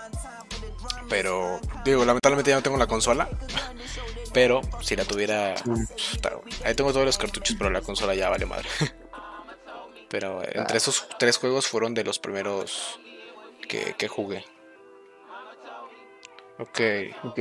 Pero, 1.08 1.60
digo, 1.84 2.04
lamentablemente 2.04 2.50
ya 2.50 2.56
no 2.56 2.62
tengo 2.62 2.76
la 2.76 2.86
consola. 2.86 3.28
Pero 4.32 4.60
si 4.80 4.94
la 4.94 5.04
tuviera. 5.04 5.56
Ahí 6.64 6.74
tengo 6.74 6.92
todos 6.92 7.04
los 7.06 7.18
cartuchos, 7.18 7.56
pero 7.58 7.68
la 7.70 7.80
consola 7.80 8.14
ya 8.14 8.28
vale 8.28 8.46
madre. 8.46 8.68
Pero 10.08 10.42
entre 10.44 10.76
esos 10.76 11.08
tres 11.18 11.38
juegos 11.38 11.66
fueron 11.66 11.94
de 11.94 12.04
los 12.04 12.18
primeros 12.18 13.00
que, 13.68 13.94
que 13.94 14.06
jugué. 14.08 14.44
Ok, 16.60 16.80
Ok. 17.24 17.38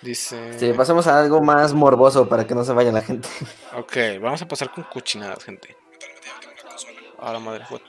dice. 0.00 0.50
Este, 0.50 0.72
pasamos 0.74 1.06
a 1.06 1.20
algo 1.20 1.42
más 1.42 1.74
morboso 1.74 2.28
para 2.28 2.46
que 2.46 2.54
no 2.54 2.64
se 2.64 2.72
vaya 2.72 2.90
la 2.92 3.02
gente. 3.02 3.28
Ok, 3.76 3.96
vamos 4.20 4.40
a 4.40 4.48
pasar 4.48 4.72
con 4.72 4.84
cochinadas, 4.84 5.44
gente. 5.44 5.76
A 7.20 7.32
la 7.32 7.38
madre, 7.38 7.64
what? 7.70 7.80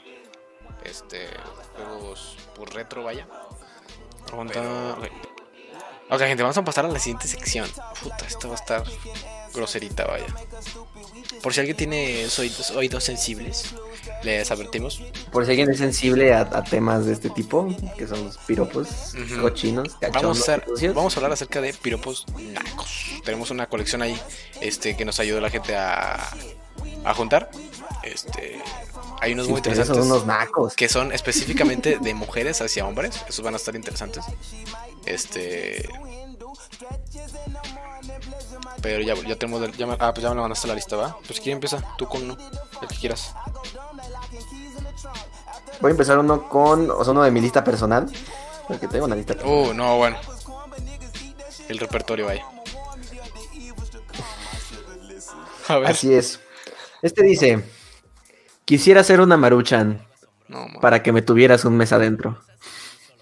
Este, 0.84 1.28
juegos 1.76 2.38
por 2.56 2.74
retro, 2.74 3.04
vaya. 3.04 3.28
Aguanta. 4.32 4.60
ok. 4.98 5.06
Ok, 6.12 6.20
gente, 6.22 6.44
vamos 6.44 6.58
a 6.58 6.64
pasar 6.64 6.86
a 6.86 6.90
la 6.90 7.00
siguiente 7.00 7.28
sección. 7.28 7.68
Puta, 8.04 8.26
esto 8.28 8.48
va 8.50 8.56
a 8.56 8.58
estar 8.58 8.84
groserita, 9.54 10.06
vaya. 10.06 10.28
Por 11.42 11.54
si 11.54 11.60
alguien 11.60 11.78
tiene 11.78 12.26
oídos, 12.40 12.72
oídos 12.72 13.04
sensibles, 13.04 13.74
les 14.24 14.50
advertimos. 14.52 15.02
Por 15.32 15.46
si 15.46 15.52
alguien 15.52 15.70
es 15.70 15.78
sensible 15.78 16.34
a, 16.34 16.42
a 16.42 16.64
temas 16.64 17.06
de 17.06 17.14
este 17.14 17.30
tipo, 17.30 17.68
que 17.98 18.08
son 18.08 18.26
los 18.26 18.38
piropos, 18.40 18.88
cochinos, 19.42 19.96
Vamos 20.14 20.48
a, 20.50 20.62
vamos 20.94 21.16
hablar 21.18 21.32
acerca 21.34 21.62
de 21.62 21.74
piropos 21.74 22.26
nacos. 22.38 23.06
Tenemos 23.24 23.52
una 23.52 23.68
colección 23.68 24.02
ahí 24.02 24.20
este, 24.62 24.96
que 24.98 25.06
nos 25.06 25.20
ayuda 25.20 25.42
la 25.42 25.50
gente 25.50 25.76
a, 25.76 26.16
a 27.04 27.14
juntar. 27.14 27.50
Este, 28.04 28.62
hay 29.22 29.34
unos 29.34 29.46
Sí, 29.46 29.52
muy 29.52 29.60
interesantes. 29.60 29.96
son 29.96 30.06
unos 30.06 30.26
nacos. 30.26 30.76
que 30.76 30.90
son 30.90 31.12
específicamente 31.14 31.98
de 32.00 32.14
mujeres 32.14 32.62
hacia 32.62 32.86
hombres. 32.86 33.22
Esos 33.28 33.44
van 33.44 33.54
a 33.54 33.58
estar 33.58 33.76
interesantes. 33.76 34.24
Este. 35.06 35.88
Pero 38.86 39.02
ya, 39.02 39.16
ya 39.16 39.36
tenemos. 39.36 39.76
Ya 39.78 39.88
me, 39.88 39.98
ah, 40.00 40.14
pues 40.14 40.22
ya 40.22 40.30
me 40.30 40.36
lo 40.36 40.44
mandaste 40.44 40.68
a 40.68 40.70
la 40.70 40.76
lista, 40.76 40.96
¿va? 40.96 41.18
Pues 41.26 41.40
quién 41.40 41.56
empieza, 41.56 41.82
tú 41.98 42.08
con 42.08 42.22
uno, 42.22 42.38
el 42.84 42.88
que 42.88 42.96
quieras. 42.96 43.34
Voy 45.82 45.90
a 45.90 45.94
empezar 45.94 46.20
uno 46.20 46.48
con, 46.48 46.92
o 46.92 47.04
sea, 47.04 47.12
uno 47.12 47.24
de 47.24 47.32
mi 47.32 47.42
lista 47.42 47.64
personal. 47.64 48.06
Porque 48.68 48.88
tengo 48.88 49.06
una 49.06 49.16
lista 49.16 49.34
personal. 49.34 49.58
Oh, 49.58 49.74
no, 49.74 49.98
bueno. 49.98 50.18
El 51.68 51.80
repertorio, 51.80 52.28
vaya. 52.28 52.46
A 55.68 55.80
ver. 55.80 55.90
Así 55.90 56.14
es. 56.14 56.40
Este 57.02 57.24
dice: 57.24 57.66
Quisiera 58.66 59.04
ser 59.04 59.20
una 59.20 59.36
maruchan 59.36 60.06
No, 60.48 60.68
para 60.80 61.02
que 61.02 61.12
me 61.12 61.24
tuvieras 61.24 61.66
un 61.66 61.76
mes 61.76 61.92
adentro. 61.92 62.40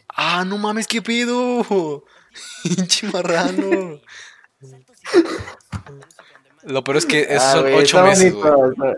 Ah, 0.09 0.43
no 0.45 0.57
mames, 0.57 0.87
qué 0.87 1.01
pedo. 1.01 2.03
Hinche 2.65 3.07
marrano. 3.07 4.01
Lo 6.63 6.83
peor 6.83 6.97
es 6.97 7.05
que 7.05 7.21
esos 7.23 7.43
Ah, 7.43 7.51
son 7.53 7.61
güey, 7.63 7.75
ocho 7.75 8.03
meses, 8.03 8.33
bonito, 8.33 8.95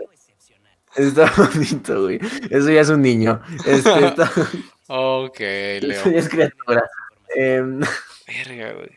Está, 0.94 1.24
está 1.26 1.42
bonito, 1.42 2.02
güey. 2.02 2.20
Eso 2.50 2.70
ya 2.70 2.80
es 2.80 2.88
un 2.88 3.02
niño. 3.02 3.42
Este, 3.66 4.06
está- 4.06 4.30
Ok, 4.88 5.38
Leo. 5.40 5.90
eso 5.90 6.10
ya 6.10 6.18
es 6.18 6.28
criatura. 6.28 6.88
Em, 7.34 7.80
Verga, 8.26 8.72
güey. 8.74 8.90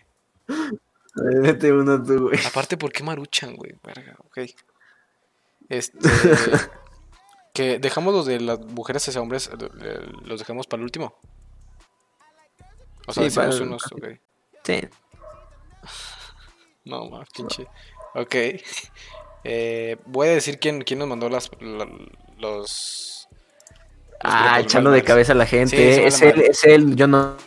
vete 1.41 1.73
uno 1.73 2.01
tú, 2.03 2.29
güey. 2.29 2.39
Aparte, 2.45 2.77
¿por 2.77 2.91
qué 2.91 3.03
maruchan, 3.03 3.55
güey? 3.55 3.75
Verga, 3.83 4.15
ok. 4.19 4.37
Este. 5.67 5.97
que 7.53 7.79
dejamos 7.79 8.13
los 8.13 8.25
de 8.27 8.39
las 8.39 8.59
mujeres 8.59 9.07
hacia 9.09 9.19
hombres, 9.21 9.49
eh, 9.51 9.69
eh, 9.81 9.99
los 10.23 10.39
dejamos 10.39 10.67
para 10.67 10.79
el 10.81 10.83
último. 10.85 11.15
O 13.07 13.11
sea, 13.13 13.23
Sí, 13.23 13.29
decimos 13.29 13.33
para 13.33 13.55
el- 13.57 13.61
unos, 13.63 13.83
ok. 13.91 14.05
Sí. 14.63 14.81
No, 16.89 17.09
más, 17.09 17.29
pinche. 17.29 17.65
Ok. 18.15 18.35
Eh, 19.45 19.95
voy 20.05 20.27
a 20.27 20.31
decir 20.31 20.59
quién, 20.59 20.81
quién 20.81 20.99
nos 20.99 21.07
mandó 21.07 21.29
las, 21.29 21.49
la- 21.61 21.85
los. 22.37 23.29
los 23.29 23.29
Ah, 24.21 24.59
echando 24.59 24.91
de 24.91 25.01
cabeza 25.01 25.31
a 25.31 25.35
la 25.35 25.45
Sí, 25.45 25.51
gente. 25.51 26.07
es 26.07 26.21
él, 26.21 26.41
es 26.41 26.63
él, 26.65 26.93
yo 26.97 27.07
no. 27.07 27.37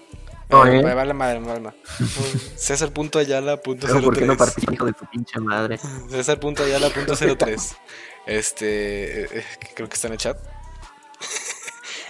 No, 0.48 0.66
Eh, 0.66 0.82
me 0.82 0.94
vale 0.94 1.12
madre, 1.12 1.38
vale 1.40 1.60
madre. 1.60 1.76
César 2.56 2.92
punto 2.94 3.18
Ayala 3.18 3.58
punto 3.58 3.86
Pero 3.86 4.00
¿por 4.00 4.14
qué 4.16 4.24
no 4.24 4.34
03. 4.34 4.38
participa, 4.38 4.72
hijo 4.72 4.86
de 4.86 4.92
tu 4.94 5.04
pinche 5.04 5.38
madre? 5.38 5.78
César 6.08 6.40
punto 6.40 6.62
Ayala 6.64 6.88
punto 6.88 7.14
03. 7.14 7.76
Este, 8.26 9.24
eh, 9.24 9.28
eh, 9.30 9.44
creo 9.74 9.86
que 9.88 9.94
está 9.94 10.06
en 10.06 10.14
el 10.14 10.18
chat. 10.18 10.38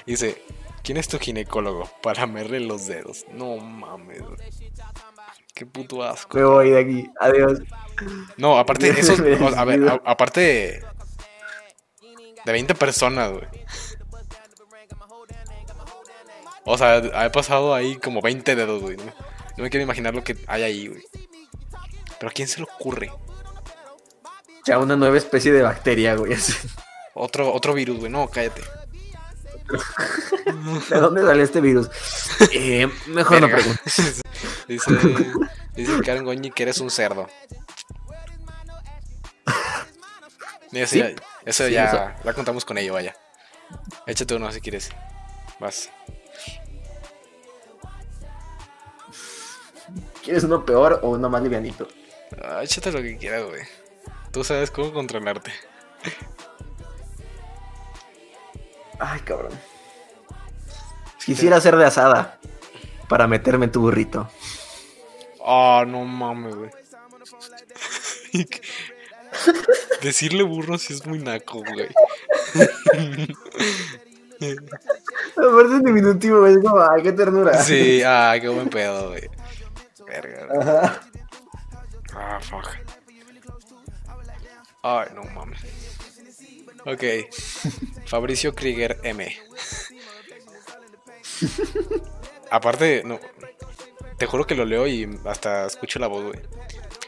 Dice, 0.07 0.45
¿quién 0.85 0.97
es 0.99 1.09
tu 1.09 1.19
ginecólogo? 1.19 1.91
Para 2.03 2.27
merle 2.29 2.61
los 2.61 2.87
dedos. 2.87 3.25
No 3.33 3.57
mames. 3.57 4.21
Qué 5.55 5.67
puto 5.67 6.03
asco. 6.03 6.39
Me 6.39 6.45
voy 6.45 6.71
de 6.71 6.79
aquí. 6.81 7.11
Adiós. 7.21 7.59
No, 8.37 8.59
aparte, 8.59 8.89
eso, 8.99 9.15
a 9.57 9.65
ver, 9.65 9.89
a- 9.89 10.01
aparte 10.05 10.41
de, 10.41 10.85
de 12.45 12.53
20 12.53 12.75
personas, 12.75 13.31
güey. 13.33 13.45
O 16.65 16.79
sea, 16.79 16.99
he 16.99 17.31
pasado 17.31 17.75
ahí 17.75 17.97
como 17.97 18.21
20 18.23 18.55
dedos, 18.55 18.81
güey. 18.83 18.97
No, 18.97 19.05
no 19.05 19.65
me 19.65 19.71
quiero 19.71 19.83
imaginar 19.85 20.15
lo 20.15 20.23
que 20.25 20.37
hay 20.47 20.63
ahí, 20.63 20.87
güey. 20.89 21.03
Pero 22.19 22.31
¿a 22.31 22.33
quién 22.33 22.47
se 22.49 22.59
le 22.59 22.65
ocurre? 22.65 23.11
Ya 24.65 24.79
una 24.79 24.95
nueva 24.97 25.17
especie 25.17 25.53
de 25.53 25.63
bacteria, 25.63 26.15
güey. 26.15 26.35
Otro, 27.15 27.53
otro 27.53 27.75
virus, 27.75 27.99
güey. 27.99 28.11
No, 28.13 28.29
cállate. 28.29 28.63
¿De 30.91 30.97
dónde 31.01 31.23
salió 31.23 31.43
este 31.45 31.61
virus? 31.61 31.89
Eh, 32.53 32.89
mejor 33.09 33.41
no 33.41 33.49
Verga. 33.49 33.63
preguntes. 33.63 34.21
dice, 34.69 34.91
dice 35.75 36.01
Karen 36.05 36.25
Goñi 36.25 36.51
que 36.51 36.63
eres 36.65 36.79
un 36.81 36.91
cerdo. 36.91 37.29
Eso 40.73 40.87
Sí. 40.93 40.99
ya, 41.01 41.13
eso 41.45 41.67
Sí, 41.67 41.73
ya 41.73 41.85
eso. 41.85 42.11
la 42.25 42.33
contamos 42.33 42.65
con 42.65 42.79
ello, 42.79 42.95
vaya. 42.95 43.15
Échate 44.07 44.35
uno 44.35 44.51
si 44.53 44.61
quieres. 44.61 44.91
Vas. 45.61 45.91
¿Quieres 50.23 50.45
uno 50.45 50.65
peor 50.65 51.01
o 51.03 51.11
uno 51.11 51.29
más 51.29 51.43
livianito? 51.43 51.89
Ah, 52.43 52.63
échate 52.63 52.91
lo 52.93 53.03
que 53.03 53.17
quieras, 53.19 53.45
güey. 53.45 53.63
Tú 54.31 54.45
sabes 54.45 54.71
cómo 54.71 54.93
controlarte. 54.93 55.53
Ay, 59.05 59.21
cabrón. 59.21 59.53
Quisiera 61.25 61.61
ser 61.61 61.77
de 61.77 61.85
asada 61.85 62.39
para 63.09 63.27
meterme 63.27 63.65
en 63.65 63.73
tu 63.73 63.81
burrito. 63.81 64.29
Ah, 65.45 65.85
no 65.87 66.05
mames, 66.05 66.55
güey. 66.55 66.71
Decirle 70.03 70.45
burro 70.45 70.79
sí 70.79 70.93
es 70.93 71.05
muy 71.05 71.19
naco, 71.19 71.65
güey. 71.65 71.89
Aparte 75.37 75.77
es 75.77 75.85
diminutivo, 75.85 76.41
güey. 76.41 76.55
Es 76.55 76.61
como, 76.61 76.81
ay, 76.81 77.03
qué 77.03 77.13
ternura. 77.13 77.61
Sí, 77.61 78.03
ah, 78.05 78.37
qué 78.41 78.49
buen 78.49 78.69
pedo, 78.69 79.09
güey. 79.09 79.29
Verga. 80.07 80.47
güey. 80.47 80.61
Ajá. 80.61 81.01
Ah, 82.15 82.39
fuck. 82.41 82.69
Ay, 84.85 85.09
no 85.15 85.25
mames. 85.25 85.61
Ok. 86.87 87.03
Fabricio 88.13 88.55
Krieger 88.55 89.01
M. 89.05 89.35
Aparte, 92.51 93.03
no. 93.07 93.19
Te 94.19 94.27
juro 94.27 94.47
que 94.47 94.55
lo 94.55 94.67
leo 94.67 94.87
y 94.87 95.09
hasta 95.25 95.65
escucho 95.65 95.99
la 95.99 96.09
voz, 96.09 96.25
güey. 96.25 96.39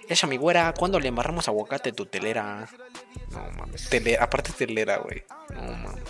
Esa 0.09 0.27
mi 0.27 0.39
güera, 0.39 0.73
¿cuándo 0.73 0.99
le 0.99 1.09
embarramos 1.09 1.47
aguacate 1.47 1.93
tu 1.93 2.07
telera? 2.07 2.67
No 3.33 3.51
mames. 3.51 3.91
Tele- 3.91 4.17
aparte 4.19 4.53
telera, 4.53 4.97
güey. 4.97 5.23
No 5.51 5.61
mames. 5.77 6.05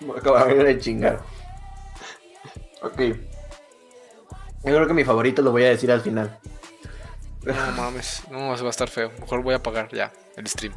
Me 0.00 0.12
acabo 0.18 0.44
de 0.64 0.78
chingar. 0.80 1.20
Ok. 2.82 2.98
Yo 2.98 3.14
creo 4.74 4.88
que 4.88 4.94
mi 4.94 5.04
favorito 5.04 5.42
lo 5.42 5.52
voy 5.52 5.62
a 5.62 5.68
decir 5.68 5.92
al 5.92 6.00
final. 6.00 6.40
No 7.44 7.54
mames. 7.76 8.24
No, 8.32 8.52
eso 8.52 8.64
va 8.64 8.70
a 8.70 8.70
estar 8.70 8.88
feo. 8.88 9.12
Mejor 9.20 9.44
voy 9.44 9.54
a 9.54 9.58
apagar 9.58 9.94
ya 9.94 10.12
el 10.36 10.48
stream. 10.48 10.74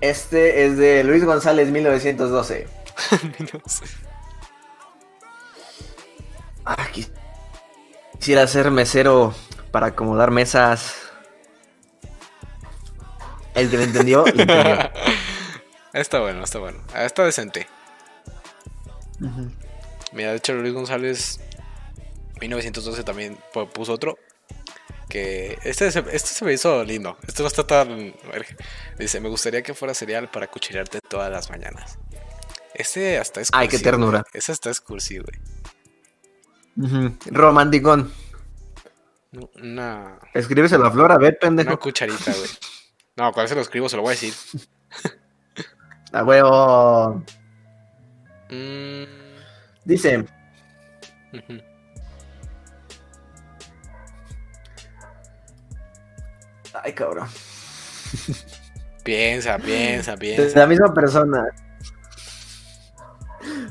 Este 0.00 0.66
es 0.66 0.76
de 0.76 1.04
Luis 1.04 1.24
González 1.24 1.70
1912. 1.70 2.66
No 3.52 3.60
sé. 3.66 3.84
Ah, 6.64 6.86
quis- 6.92 7.10
quisiera 8.18 8.46
ser 8.46 8.70
mesero 8.70 9.34
para 9.70 9.88
acomodar 9.88 10.30
mesas 10.30 10.94
El 13.54 13.70
que 13.70 13.76
le 13.76 13.84
entendió, 13.84 14.24
le 14.24 14.42
entendió. 14.42 14.90
está 15.92 16.20
bueno, 16.20 16.42
está 16.44 16.58
bueno. 16.58 16.78
Ah, 16.94 17.04
Está 17.04 17.24
decente. 17.24 17.66
Mira, 20.12 20.30
de 20.30 20.36
hecho 20.36 20.54
Luis 20.54 20.72
González 20.74 21.40
1912 22.40 23.04
también 23.04 23.38
pu- 23.52 23.68
puso 23.68 23.92
otro. 23.92 24.18
Que 25.14 25.56
este 25.62 25.92
se, 25.92 26.00
este 26.00 26.28
se 26.30 26.44
me 26.44 26.52
hizo 26.52 26.82
lindo. 26.82 27.16
Este 27.24 27.42
no 27.42 27.46
está 27.46 27.64
tan. 27.64 28.12
Dice: 28.98 29.20
Me 29.20 29.28
gustaría 29.28 29.62
que 29.62 29.72
fuera 29.72 29.94
cereal 29.94 30.28
para 30.28 30.48
cuchirearte 30.48 30.98
todas 31.08 31.30
las 31.30 31.50
mañanas. 31.50 31.98
Este 32.74 33.16
hasta 33.18 33.40
es 33.40 33.48
Ay, 33.52 33.68
qué 33.68 33.74
cursi, 33.76 33.84
ternura. 33.84 34.18
güey. 34.22 34.30
Ese 34.34 34.50
hasta 34.50 34.70
es 34.70 34.80
cursi, 34.80 35.18
güey. 35.18 35.38
Ujú. 36.76 37.16
Romanticón. 37.26 38.12
No, 39.30 39.48
Una, 39.62 40.18
Escríbeselo 40.34 40.84
a 40.86 40.90
Flor, 40.90 41.12
a 41.12 41.18
ver, 41.18 41.38
una 41.42 41.48
pendejo. 41.48 41.78
cucharita, 41.78 42.32
güey. 42.32 42.50
No, 43.14 43.32
¿cuál 43.32 43.46
se 43.48 43.54
lo 43.54 43.60
escribo? 43.60 43.88
Se 43.88 43.94
lo 43.94 44.02
voy 44.02 44.10
a 44.14 44.18
decir. 44.18 44.34
A 46.12 46.24
huevo. 46.24 47.24
Mm, 48.50 49.04
Dice, 49.84 50.18
ujú. 51.32 51.62
Ay 56.84 56.92
cabrón. 56.92 57.26
Piensa, 59.02 59.58
piensa, 59.58 60.16
piensa. 60.16 60.58
la 60.58 60.66
misma 60.66 60.94
persona. 60.94 61.44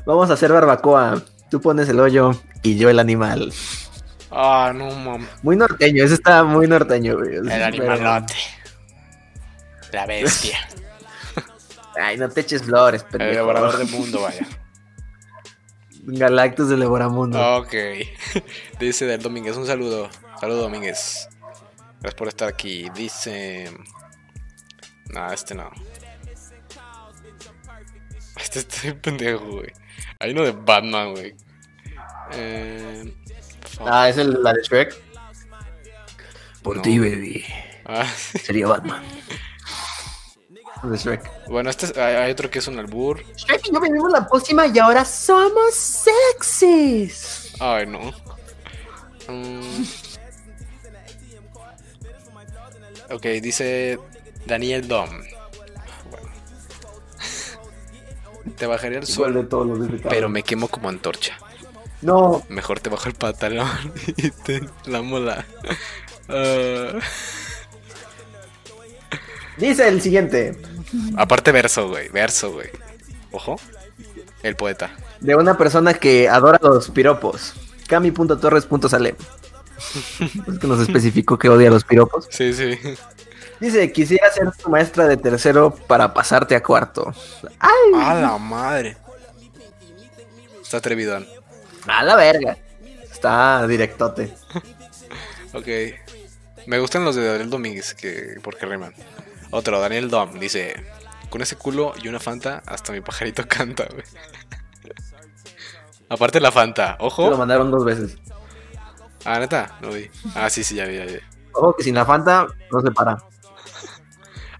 Vamos 0.04 0.30
a 0.30 0.34
hacer 0.34 0.52
barbacoa. 0.52 1.22
Tú 1.50 1.60
pones 1.60 1.88
el 1.88 1.98
hoyo 2.00 2.32
y 2.62 2.76
yo 2.76 2.90
el 2.90 2.98
animal. 2.98 3.52
Ah, 4.30 4.72
no, 4.74 4.90
mam. 4.90 5.26
Muy 5.42 5.56
norteño, 5.56 6.04
ese 6.04 6.14
está 6.14 6.42
muy 6.44 6.66
norteño, 6.66 7.16
güey. 7.16 7.36
El 7.36 7.44
Pero- 7.48 7.64
animalote. 7.64 8.34
La 9.92 10.06
bestia. 10.06 10.58
Ay, 11.96 12.16
no 12.16 12.28
te 12.28 12.40
eches 12.40 12.62
flores, 12.62 13.02
El 13.02 13.08
pendejo. 13.08 13.32
devorador 13.32 13.78
del 13.78 13.88
mundo, 13.88 14.22
vaya. 14.22 14.46
Galactus 16.06 16.68
del 16.68 16.80
Devoramundo. 16.80 17.38
Ok. 17.58 17.72
Dice 18.80 19.06
del 19.06 19.22
Domínguez, 19.22 19.56
un 19.56 19.66
saludo. 19.66 20.10
Saludo 20.40 20.62
Domínguez. 20.62 21.28
Gracias 22.04 22.18
por 22.18 22.28
estar 22.28 22.48
aquí. 22.48 22.86
Dice. 22.94 23.72
No, 25.08 25.32
este 25.32 25.54
no. 25.54 25.70
Este 28.36 28.58
está 28.58 28.82
bien 28.82 29.00
pendejo, 29.00 29.46
güey. 29.46 29.72
Hay 30.20 30.32
uno 30.32 30.42
de 30.42 30.50
Batman, 30.52 31.12
güey. 31.12 31.34
Eh. 32.32 33.14
Ah, 33.80 34.08
es 34.10 34.18
el, 34.18 34.42
la 34.42 34.52
de 34.52 34.60
Shrek. 34.62 34.94
Por 36.62 36.76
No. 36.76 36.82
ti, 36.82 36.98
baby. 36.98 37.42
Ah, 37.86 38.06
Sería 38.42 38.66
Batman. 38.66 39.02
De 40.82 40.96
Shrek. 40.98 41.48
bueno, 41.48 41.70
este 41.70 41.86
es- 41.86 41.96
hay, 41.96 42.16
hay 42.16 42.32
otro 42.32 42.50
que 42.50 42.58
es 42.58 42.66
un 42.68 42.78
albur. 42.78 43.24
Shrek 43.34 43.66
y 43.68 43.72
yo 43.72 43.80
vivimos 43.80 44.12
la 44.12 44.26
pócima 44.26 44.66
y 44.66 44.78
ahora 44.78 45.04
somos 45.06 45.72
sexys. 45.74 47.54
Ay, 47.60 47.86
no. 47.86 48.12
Mm. 49.28 49.84
Ok, 53.10 53.22
dice 53.42 53.98
Daniel 54.46 54.86
Dom. 54.88 55.08
Bueno. 56.10 56.28
Te 58.56 58.66
bajaría 58.66 58.98
el 58.98 59.06
de 59.34 59.44
todos 59.44 59.66
los 59.66 59.78
cabrón. 59.78 60.02
pero 60.08 60.28
me 60.28 60.42
quemo 60.42 60.68
como 60.68 60.88
antorcha. 60.88 61.36
No, 62.02 62.42
Mejor 62.48 62.80
te 62.80 62.90
bajo 62.90 63.08
el 63.08 63.14
pantalón 63.14 63.68
y 64.16 64.30
te 64.30 64.62
la 64.86 65.02
mola. 65.02 65.44
Ah, 66.26 66.98
dice 69.58 69.86
el 69.88 70.00
siguiente. 70.00 70.56
aparte 71.18 71.52
verso, 71.52 71.88
güey. 71.90 72.08
Verso, 72.08 72.50
güey. 72.52 72.68
Ojo. 73.30 73.56
El 74.42 74.56
poeta. 74.56 74.96
De 75.20 75.36
una 75.36 75.58
persona 75.58 75.92
que 75.92 76.30
adora 76.30 76.58
los 76.62 76.90
piropos. 76.90 77.52
Cami.torres.salem. 77.88 79.16
Es 80.48 80.58
que 80.58 80.66
nos 80.66 80.80
especificó 80.80 81.38
que 81.38 81.48
odia 81.48 81.70
los 81.70 81.84
piropos. 81.84 82.26
Sí, 82.30 82.52
sí. 82.52 82.78
Dice, 83.60 83.92
quisiera 83.92 84.30
ser 84.32 84.50
tu 84.52 84.68
maestra 84.68 85.06
de 85.06 85.16
tercero 85.16 85.74
para 85.86 86.12
pasarte 86.12 86.54
a 86.56 86.62
cuarto. 86.62 87.12
A 87.60 88.14
la 88.14 88.38
madre. 88.38 88.96
Está 90.62 90.78
atrevidón. 90.78 91.26
A 91.86 92.02
la 92.02 92.16
verga. 92.16 92.56
Está 93.10 93.66
directote. 93.66 94.34
Ok. 95.52 95.68
Me 96.66 96.78
gustan 96.78 97.04
los 97.04 97.14
de 97.14 97.24
Daniel 97.26 97.50
Domínguez, 97.50 97.94
que 97.94 98.38
porque 98.42 98.66
riman. 98.66 98.94
Otro, 99.50 99.78
Daniel 99.80 100.10
Dom, 100.10 100.38
dice: 100.40 100.74
Con 101.30 101.42
ese 101.42 101.56
culo 101.56 101.92
y 102.02 102.08
una 102.08 102.18
Fanta, 102.20 102.62
hasta 102.66 102.92
mi 102.92 103.00
pajarito 103.00 103.44
canta, 103.48 103.86
güey. 103.90 104.04
Aparte 106.08 106.40
la 106.40 106.52
Fanta, 106.52 106.96
Lo 106.98 107.06
ojo. 107.06 107.36
mandaron 107.36 107.70
dos 107.70 107.84
veces. 107.84 108.16
Ah, 109.24 109.38
neta, 109.38 109.78
no 109.80 109.90
vi. 109.90 110.10
Ah, 110.34 110.50
sí, 110.50 110.62
sí, 110.62 110.74
ya 110.74 110.86
vi, 110.86 110.96
ya 110.96 111.04
vi. 111.04 111.18
Ojo 111.52 111.74
que 111.76 111.84
sin 111.84 111.94
la 111.94 112.04
Fanta 112.04 112.46
no 112.70 112.80
se 112.80 112.90
para. 112.90 113.16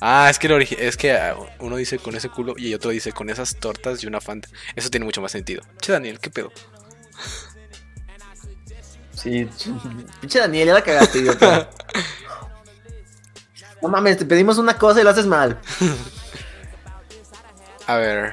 Ah, 0.00 0.28
es 0.30 0.38
que, 0.38 0.46
el 0.46 0.62
es 0.62 0.96
que 0.96 1.12
ah, 1.12 1.36
uno 1.60 1.76
dice 1.76 1.98
con 1.98 2.14
ese 2.14 2.28
culo 2.28 2.54
y 2.56 2.74
otro 2.74 2.90
dice 2.90 3.12
con 3.12 3.30
esas 3.30 3.56
tortas 3.56 4.02
y 4.02 4.06
una 4.06 4.20
Fanta. 4.20 4.48
Eso 4.76 4.90
tiene 4.90 5.04
mucho 5.04 5.20
más 5.20 5.32
sentido. 5.32 5.62
Che, 5.80 5.92
Daniel, 5.92 6.20
¿qué 6.20 6.30
pedo? 6.30 6.52
Sí. 9.12 9.48
Pinche 10.20 10.38
Daniel, 10.38 10.68
ya 10.68 10.74
la 10.74 10.82
cagaste, 10.82 11.18
idiota. 11.18 11.70
No 13.82 13.90
mames, 13.90 14.16
te 14.16 14.24
pedimos 14.24 14.56
una 14.56 14.78
cosa 14.78 15.02
y 15.02 15.04
lo 15.04 15.10
haces 15.10 15.26
mal. 15.26 15.60
A 17.86 17.96
ver. 17.96 18.32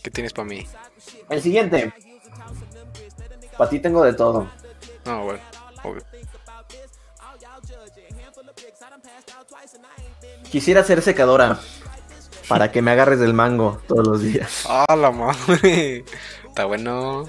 ¿Qué 0.00 0.12
tienes 0.12 0.32
para 0.32 0.46
mí? 0.46 0.64
El 1.28 1.42
siguiente. 1.42 1.92
Para 3.58 3.68
ti 3.68 3.80
tengo 3.80 4.04
de 4.04 4.12
todo. 4.12 4.48
No, 5.06 5.24
bueno, 5.24 5.40
obvio. 5.84 6.02
Quisiera 10.50 10.82
ser 10.82 11.00
secadora. 11.02 11.58
Para 12.48 12.70
que 12.70 12.80
me 12.80 12.92
agarres 12.92 13.18
del 13.18 13.34
mango 13.34 13.80
todos 13.88 14.06
los 14.06 14.22
días. 14.22 14.64
Ah, 14.68 14.96
la 14.96 15.10
madre. 15.10 16.04
Está 16.46 16.64
bueno. 16.64 17.28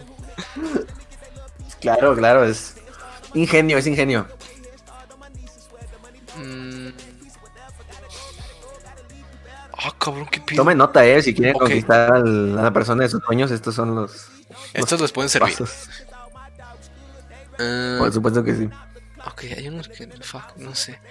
Claro, 1.80 2.16
claro, 2.16 2.44
es 2.44 2.76
ingenio, 3.34 3.78
es 3.78 3.88
ingenio. 3.88 4.28
Mm. 6.38 6.90
Ah, 9.74 9.94
cabrón, 9.98 10.28
qué 10.32 10.42
pido. 10.42 10.62
Tome 10.62 10.76
nota, 10.76 11.06
eh, 11.06 11.22
si 11.22 11.34
quieren 11.34 11.54
conquistar 11.54 12.14
a 12.14 12.20
la 12.20 12.72
persona 12.72 13.04
de 13.04 13.10
sus 13.10 13.24
sueños, 13.24 13.52
estos 13.52 13.76
son 13.76 13.96
los 13.96 14.30
Estos 14.74 15.02
les 15.02 15.12
pueden 15.12 15.30
servir. 15.30 15.56
Ah, 17.60 17.96
Por 18.00 18.14
supuesto 18.14 18.44
que 18.44 18.56
sí. 18.56 18.70
ok, 19.26 19.44
hay 19.58 19.68
unos 19.68 19.88
que. 19.90 20.08
Fuck, 20.22 20.58
no 20.58 20.76
sé. 20.76 21.00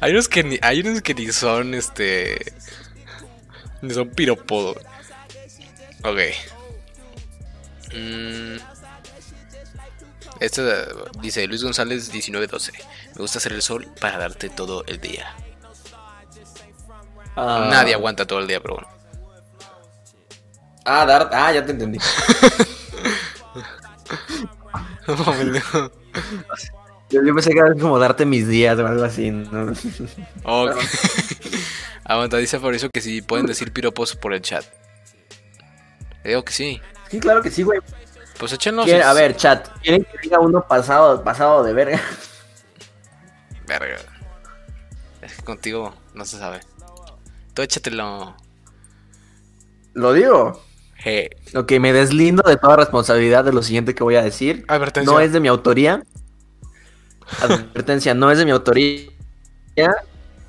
Hay 0.00 0.12
unos 0.12 0.28
que 0.28 0.44
ni, 0.44 0.58
hay 0.62 0.80
unos 0.80 1.02
que 1.02 1.14
ni 1.14 1.26
son 1.32 1.74
este. 1.74 2.52
Ni 3.82 3.92
son 3.94 4.10
piropodo. 4.10 4.76
Ok. 6.04 6.18
Mm. 7.94 8.56
Este 10.40 10.68
eh, 10.68 10.86
dice 11.20 11.46
Luis 11.46 11.64
González 11.64 12.12
1912. 12.12 12.72
Me 13.14 13.20
gusta 13.20 13.38
hacer 13.38 13.52
el 13.52 13.62
sol 13.62 13.88
para 14.00 14.18
darte 14.18 14.48
todo 14.50 14.84
el 14.86 15.00
día. 15.00 15.34
Ah, 17.34 17.68
Nadie 17.70 17.94
aguanta 17.94 18.26
todo 18.26 18.38
el 18.40 18.46
día, 18.46 18.60
pero 18.60 18.74
bueno. 18.74 18.88
Ah, 20.84 21.04
dar, 21.06 21.30
ah, 21.32 21.52
ya 21.52 21.64
te 21.64 21.72
entendí. 21.72 21.98
Yo, 27.10 27.22
yo 27.22 27.34
pensé 27.34 27.52
que 27.52 27.58
era 27.58 27.72
como 27.74 27.98
darte 27.98 28.26
mis 28.26 28.46
días 28.46 28.78
o 28.78 28.86
algo 28.86 29.02
así. 29.04 29.30
¿no? 29.30 29.72
Ok. 30.44 30.76
Aguanta, 32.04 32.36
dice 32.36 32.58
Fabricio 32.60 32.90
que 32.92 33.00
si 33.00 33.22
pueden 33.22 33.46
decir 33.46 33.72
piropos 33.72 34.14
por 34.14 34.34
el 34.34 34.42
chat. 34.42 34.64
Le 36.22 36.30
digo 36.30 36.44
que 36.44 36.52
sí. 36.52 36.82
Sí, 37.10 37.18
claro 37.18 37.40
que 37.40 37.50
sí, 37.50 37.62
güey. 37.62 37.80
Pues 38.38 38.52
échenlos. 38.52 38.84
¿Quiere- 38.84 39.00
y- 39.00 39.02
A 39.02 39.14
ver, 39.14 39.36
chat, 39.36 39.68
¿quieren 39.82 40.04
que 40.04 40.18
diga 40.22 40.38
uno 40.38 40.66
pasado, 40.68 41.24
pasado 41.24 41.62
de 41.64 41.72
verga? 41.72 41.98
Verga. 43.66 43.96
Es 45.22 45.34
que 45.34 45.42
contigo 45.44 45.94
no 46.14 46.26
se 46.26 46.38
sabe. 46.38 46.60
Tú 47.54 47.62
échatelo. 47.62 48.36
Lo 49.94 50.12
digo. 50.12 50.62
Hey. 50.98 51.28
Ok, 51.54 51.72
me 51.80 51.92
deslindo 51.92 52.42
de 52.42 52.56
toda 52.56 52.76
responsabilidad 52.76 53.44
de 53.44 53.52
lo 53.52 53.62
siguiente 53.62 53.94
que 53.94 54.02
voy 54.02 54.16
a 54.16 54.22
decir. 54.22 54.64
Advertencia. 54.68 55.12
No 55.12 55.20
es 55.20 55.32
de 55.32 55.40
mi 55.40 55.48
autoría. 55.48 56.02
Advertencia, 57.40 58.14
no 58.14 58.30
es 58.30 58.38
de 58.38 58.44
mi 58.44 58.50
autoría. 58.50 59.06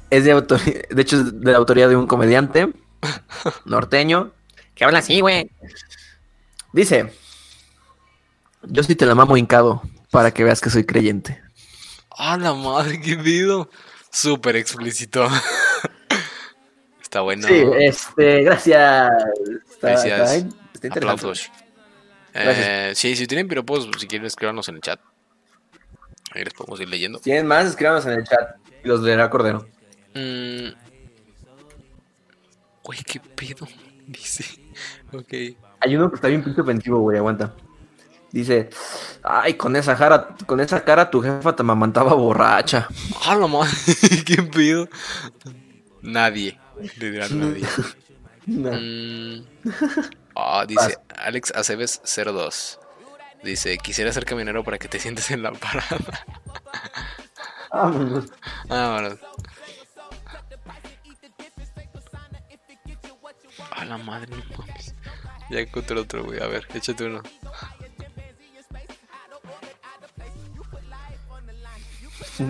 Es 0.09 0.23
de 0.23 0.31
autoría, 0.31 0.81
de 0.89 1.01
hecho 1.01 1.17
es 1.17 1.39
de 1.39 1.51
la 1.51 1.57
autoría 1.59 1.87
de 1.87 1.95
un 1.95 2.07
comediante 2.07 2.73
norteño 3.65 4.33
que 4.73 4.85
habla 4.85 4.99
así, 4.99 5.21
güey. 5.21 5.51
Dice, 6.73 7.13
yo 8.63 8.81
sí 8.81 8.95
te 8.95 9.05
la 9.05 9.13
mamo 9.13 9.37
hincado 9.37 9.83
para 10.09 10.31
que 10.31 10.43
veas 10.43 10.61
que 10.61 10.69
soy 10.69 10.85
creyente. 10.85 11.41
¡Ah, 12.17 12.37
la 12.37 12.53
madre, 12.53 12.99
qué 12.99 13.15
pido! 13.17 13.69
Súper 14.11 14.55
explícito. 14.55 15.27
Está 17.01 17.21
bueno. 17.21 17.47
Sí, 17.47 17.63
este, 17.77 18.43
gracias. 18.43 19.11
Está, 19.81 19.93
está- 19.93 20.35
está 20.35 20.87
interesante. 20.87 20.97
Aplausos. 21.21 21.51
Eh, 22.33 22.91
sí, 22.95 23.15
si 23.15 23.25
tienen 23.27 23.47
piropos, 23.47 23.89
si 23.97 24.07
quieren 24.07 24.27
escribirnos 24.27 24.67
en 24.69 24.75
el 24.75 24.81
chat. 24.81 24.99
Ahí 26.33 26.43
les 26.43 26.53
podemos 26.53 26.79
ir 26.79 26.87
leyendo. 26.89 27.17
Si 27.17 27.23
tienen 27.25 27.47
más, 27.47 27.65
escríbanos 27.65 28.05
en 28.05 28.13
el 28.13 28.23
chat 28.23 28.55
y 28.83 28.87
los 28.87 29.01
leerá 29.01 29.29
Cordero. 29.29 29.67
Mm. 30.13 30.69
Güey, 32.83 32.99
qué 33.05 33.19
pedo. 33.19 33.67
Dice. 34.07 34.45
Ok. 35.11 35.33
Hay 35.81 35.95
uno 35.95 36.09
que 36.09 36.15
está 36.15 36.27
bien 36.27 36.43
pinche 36.43 36.61
ofensivo, 36.61 36.99
güey, 36.99 37.17
aguanta. 37.17 37.53
Dice, 38.31 38.69
ay, 39.23 39.55
con 39.55 39.75
esa 39.75 39.95
cara, 39.95 40.35
con 40.45 40.59
esa 40.59 40.83
cara 40.83 41.09
tu 41.09 41.19
jefa 41.21 41.55
te 41.55 41.63
mamantaba 41.63 42.13
borracha. 42.13 42.87
¡Ah, 43.25 43.35
la 43.35 43.47
madre! 43.47 43.71
¿Qué 44.25 44.43
pedo? 44.43 44.87
Nadie. 46.03 46.59
Dirá 46.99 47.27
nadie. 47.29 47.65
No. 48.49 48.71
Mm. 48.71 49.45
Ah, 50.35 50.65
dice 50.67 50.97
Alex 51.15 51.51
Aceves 51.55 52.01
02. 52.03 52.79
Dice, 53.43 53.77
quisiera 53.77 54.11
ser 54.11 54.25
camionero 54.25 54.63
para 54.63 54.77
que 54.79 54.87
te 54.87 54.99
sientes 54.99 55.29
en 55.31 55.43
la 55.43 55.51
parada. 55.51 56.25
Vámonos. 57.71 58.25
Bueno. 58.67 59.17
A 63.71 63.85
la 63.85 63.97
madre, 63.97 64.35
no 64.35 64.43
mames. 64.57 64.95
Ya 65.49 65.59
encontré 65.59 65.99
otro, 65.99 66.23
güey. 66.23 66.41
A 66.41 66.47
ver, 66.47 66.67
échate 66.73 67.05
uno. 67.05 67.21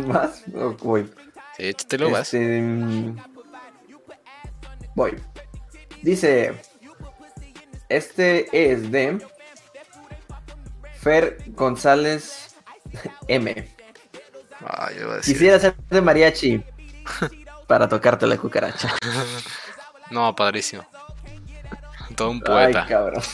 ¿Más? 0.07 0.43
O 0.55 0.71
voy. 0.73 1.11
Sí, 1.57 1.63
échatelo, 1.67 2.09
vas. 2.11 2.33
Este, 2.33 2.61
mm, 2.61 3.15
Voy. 4.95 5.15
Dice, 6.01 6.53
este 7.89 8.47
es 8.71 8.91
de 8.91 9.25
Fer 11.01 11.37
González 11.47 12.55
M. 13.27 13.69
Ah, 14.65 14.89
yo 14.93 15.01
iba 15.03 15.13
a 15.13 15.17
decir. 15.17 15.33
Quisiera 15.35 15.59
ser 15.59 15.75
de 15.89 16.01
mariachi 16.01 16.63
para 17.67 17.87
tocarte 17.87 18.27
la 18.27 18.37
cucaracha. 18.37 18.95
No, 20.11 20.35
padrísimo. 20.35 20.83
Todo 22.15 22.31
un 22.31 22.37
Ay, 22.37 22.73
poeta. 22.73 22.85
cabrón. 22.87 23.21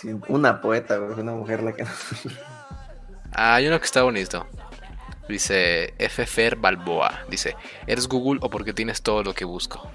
Sí, 0.00 0.10
una 0.28 0.60
poeta, 0.60 0.98
güey, 0.98 1.18
una 1.18 1.32
mujer 1.32 1.62
la 1.62 1.72
que... 1.72 1.84
Ah, 3.32 3.54
hay 3.54 3.66
uno 3.66 3.78
que 3.80 3.86
está 3.86 4.02
bonito. 4.02 4.46
Dice 5.28 5.94
F. 5.98 6.26
Fer 6.26 6.56
Balboa. 6.56 7.22
Dice, 7.28 7.56
¿eres 7.86 8.06
Google 8.06 8.38
o 8.42 8.50
porque 8.50 8.72
tienes 8.74 9.02
todo 9.02 9.22
lo 9.24 9.32
que 9.34 9.44
busco? 9.46 9.90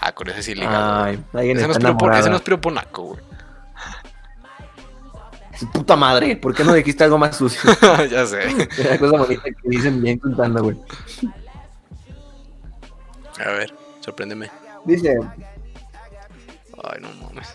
Ah, 0.00 0.12
con 0.12 0.28
ese 0.28 0.42
sí 0.42 0.54
ligado. 0.54 1.04
Ay, 1.04 1.22
alguien 1.32 1.56
ese, 1.56 1.66
no 1.66 1.72
está 1.72 1.88
es 1.88 1.94
piropo- 1.94 2.18
ese 2.18 2.30
no 2.30 2.36
es 2.36 2.42
piroponaco, 2.42 3.02
güey. 3.02 3.20
Su 5.58 5.70
puta 5.70 5.94
madre, 5.94 6.36
¿por 6.36 6.52
qué 6.54 6.64
no 6.64 6.72
dijiste 6.74 7.04
algo 7.04 7.16
más 7.16 7.36
sucio? 7.36 7.70
ya 8.10 8.26
sé. 8.26 8.40
Una 8.88 8.98
cosa 8.98 9.18
bonita 9.18 9.44
que 9.44 9.68
dicen 9.68 10.02
bien 10.02 10.18
contando, 10.18 10.62
güey. 10.64 10.76
A 13.44 13.50
ver, 13.50 13.72
sorpréndeme. 14.00 14.50
Dice 14.84 15.16
Ay, 16.82 17.00
no 17.00 17.08
mames. 17.24 17.48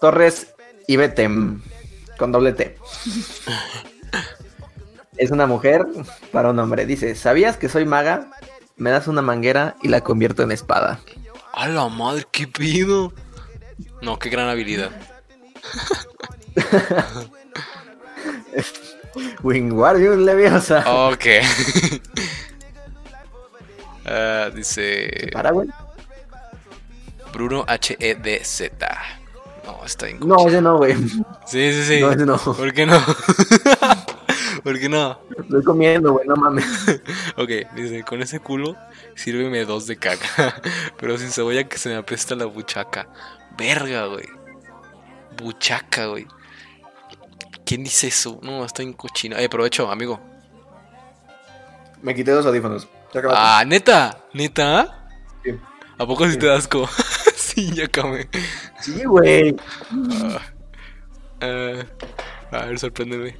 Torres 0.00 0.54
Ibetem, 0.88 1.62
con 2.18 2.32
doble 2.32 2.52
T. 2.52 2.76
Es 5.16 5.30
una 5.30 5.46
mujer 5.46 5.84
para 6.32 6.48
un 6.48 6.58
hombre. 6.58 6.86
Dice, 6.86 7.14
¿sabías 7.14 7.58
que 7.58 7.68
soy 7.68 7.84
maga? 7.84 8.30
Me 8.80 8.90
das 8.90 9.06
una 9.08 9.20
manguera 9.20 9.76
y 9.82 9.88
la 9.88 10.00
convierto 10.00 10.42
en 10.42 10.52
espada. 10.52 11.00
A 11.52 11.68
la 11.68 11.86
madre, 11.90 12.26
qué 12.32 12.48
pido. 12.48 13.12
No, 14.00 14.18
qué 14.18 14.30
gran 14.30 14.48
habilidad. 14.48 14.90
Wingardium 19.42 20.24
Leviosa. 20.24 21.08
Ok. 21.10 21.24
Ah, 24.12 24.50
dice 24.52 25.28
¿Para, 25.32 25.52
güey? 25.52 25.68
Bruno 27.32 27.64
H-E-D-Z. 27.68 28.88
No, 29.64 29.84
está 29.84 30.06
bien. 30.06 30.18
No, 30.20 30.48
ese 30.48 30.60
no, 30.60 30.78
güey. 30.78 30.96
Sí, 31.46 31.72
sí, 31.72 31.84
sí. 31.84 32.00
No, 32.00 32.10
ese 32.10 32.26
no. 32.26 32.36
¿Por 32.38 32.72
qué 32.72 32.86
no? 32.86 32.98
¿Por 34.62 34.78
qué 34.78 34.88
no? 34.88 35.18
Estoy 35.38 35.62
comiendo, 35.64 36.12
güey, 36.12 36.26
no 36.26 36.36
mames. 36.36 36.64
Ok, 37.36 37.50
dice, 37.74 38.02
con 38.04 38.20
ese 38.22 38.40
culo 38.40 38.76
sírveme 39.14 39.64
dos 39.64 39.86
de 39.86 39.96
caca. 39.96 40.60
Pero 40.98 41.16
sin 41.18 41.30
cebolla 41.30 41.68
que 41.68 41.78
se 41.78 41.88
me 41.88 41.96
apesta 41.96 42.34
la 42.34 42.44
buchaca. 42.46 43.08
Verga, 43.56 44.06
güey. 44.06 44.28
Buchaca, 45.36 46.06
güey. 46.06 46.26
¿Quién 47.64 47.84
dice 47.84 48.08
eso? 48.08 48.40
No, 48.42 48.64
está 48.64 48.82
en 48.82 48.92
cochina. 48.92 49.40
Eh, 49.40 49.46
aprovecho, 49.46 49.90
amigo. 49.90 50.20
Me 52.02 52.14
quité 52.14 52.32
los 52.34 52.44
audífonos. 52.46 52.88
Acabó. 53.14 53.34
Ah, 53.36 53.64
neta, 53.66 54.24
neta. 54.32 55.08
Sí. 55.44 55.50
¿A 55.98 56.06
poco 56.06 56.24
si 56.26 56.32
Sí. 56.32 56.38
te 56.38 56.46
das 56.46 56.60
asco? 56.60 56.88
sí, 57.36 57.72
ya 57.72 57.84
acabé. 57.86 58.28
Sí, 58.80 59.04
güey. 59.04 59.56
Eh, 61.40 61.84
a 62.50 62.64
ver, 62.66 62.78
sorpréndeme. 62.78 63.36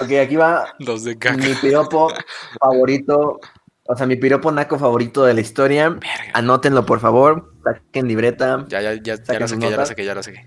Ok, 0.00 0.10
aquí 0.22 0.36
va 0.36 0.74
Dos 0.78 1.04
de 1.04 1.16
caca. 1.18 1.36
mi 1.36 1.54
piropo 1.54 2.12
favorito. 2.60 3.40
O 3.86 3.96
sea, 3.96 4.06
mi 4.06 4.16
piropo 4.16 4.50
naco 4.50 4.78
favorito 4.78 5.24
de 5.24 5.34
la 5.34 5.40
historia. 5.40 5.90
Verga. 5.90 6.30
Anótenlo, 6.32 6.84
por 6.86 7.00
favor. 7.00 7.52
Saquen 7.64 8.08
libreta. 8.08 8.64
Ya, 8.68 8.80
ya, 8.80 8.94
ya, 8.94 9.16
ya 9.22 9.38
la 9.38 9.48
saqué, 9.48 9.70
ya 9.70 9.76
la 9.76 9.86
saqué, 9.86 10.04
ya 10.04 10.14
la 10.14 10.22
saqué. 10.22 10.46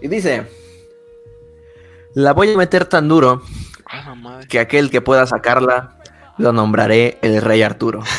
Y 0.00 0.08
dice: 0.08 0.46
La 2.14 2.32
voy 2.32 2.52
a 2.52 2.56
meter 2.56 2.86
tan 2.86 3.08
duro 3.08 3.42
Ah, 3.86 4.14
madre. 4.14 4.48
que 4.48 4.58
aquel 4.58 4.90
que 4.90 5.00
pueda 5.00 5.26
sacarla 5.26 5.98
lo 6.38 6.52
nombraré 6.52 7.18
el 7.22 7.40
Rey 7.42 7.62
Arturo. 7.62 8.02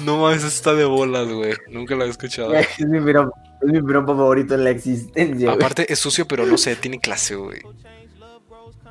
No 0.00 0.18
mames, 0.18 0.44
está 0.44 0.74
de 0.74 0.84
bolas, 0.84 1.26
güey. 1.28 1.54
Nunca 1.70 1.94
lo 1.94 2.04
he 2.04 2.08
escuchado. 2.08 2.52
es, 2.54 2.78
mi 2.80 3.00
piropo, 3.00 3.32
es 3.62 3.72
mi 3.72 3.82
piropo 3.82 4.14
favorito 4.14 4.54
en 4.54 4.64
la 4.64 4.70
existencia. 4.70 5.50
Aparte, 5.50 5.90
es 5.90 5.98
sucio, 5.98 6.28
pero 6.28 6.44
no 6.44 6.58
sé, 6.58 6.76
tiene 6.76 7.00
clase, 7.00 7.34
güey. 7.36 7.62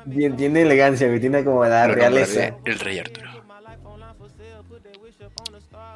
Bien, 0.04 0.36
tiene 0.36 0.62
elegancia, 0.62 1.06
güey. 1.08 1.20
Tiene 1.20 1.44
como 1.44 1.64
la 1.64 1.86
realeza. 1.88 2.56
El 2.64 2.78
Rey 2.78 2.98
Arturo. 2.98 3.28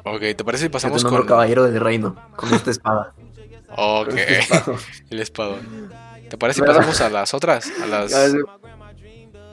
Ok, 0.05 0.19
¿te 0.19 0.43
parece 0.43 0.63
si 0.63 0.65
Que 0.65 0.69
te 0.69 0.73
pasamos 0.73 1.03
nombro 1.03 1.21
con. 1.21 1.27
caballero 1.29 1.63
del 1.63 1.79
reino 1.79 2.15
con 2.35 2.53
esta 2.53 2.71
espada. 2.71 3.13
Ok, 3.75 4.09
este 4.09 4.39
espada. 4.39 4.77
el 5.09 5.19
espadón. 5.19 5.91
¿Te 6.29 6.37
parece 6.37 6.55
si 6.55 6.61
¿Verdad? 6.61 6.77
pasamos 6.77 7.01
a 7.01 7.09
las 7.09 7.33
otras? 7.33 7.71
A 7.81 7.85
las. 7.85 8.13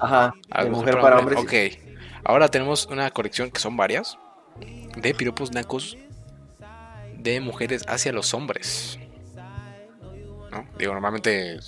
Ajá, 0.01 0.35
a 0.51 0.65
de 0.65 0.71
mujer 0.71 1.01
para 1.01 1.19
hombres. 1.19 1.39
Ok, 1.39 1.53
ahora 2.25 2.49
tenemos 2.49 2.87
una 2.87 3.11
colección 3.11 3.51
que 3.51 3.61
son 3.61 3.77
varias 3.77 4.19
de 4.97 5.15
piropos 5.15 5.53
nacos 5.53 5.97
de 7.17 7.41
mujeres 7.41 7.85
hacia 7.87 8.13
los 8.13 8.35
hombres. 8.35 8.99
¿No? 10.51 10.67
Digo, 10.79 10.93
normalmente 10.93 11.59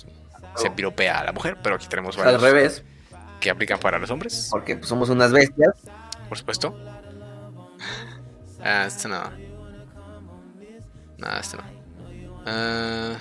se 0.55 0.71
piropea 0.71 1.19
a 1.19 1.23
la 1.23 1.31
mujer, 1.31 1.57
pero 1.61 1.75
aquí 1.75 1.87
tenemos 1.87 2.17
Al 2.17 2.25
varios 2.25 2.41
revés, 2.41 2.83
que 3.39 3.49
aplican 3.49 3.79
para 3.79 3.99
los 3.99 4.09
hombres, 4.11 4.49
porque 4.51 4.75
pues, 4.75 4.87
somos 4.87 5.09
unas 5.09 5.31
bestias. 5.31 5.73
por 6.29 6.37
supuesto. 6.37 6.77
Ah, 8.61 8.85
este 8.87 9.07
no. 9.07 9.29
No, 11.17 11.37
este 11.39 11.57
no. 11.57 11.63
Ah. 12.45 13.17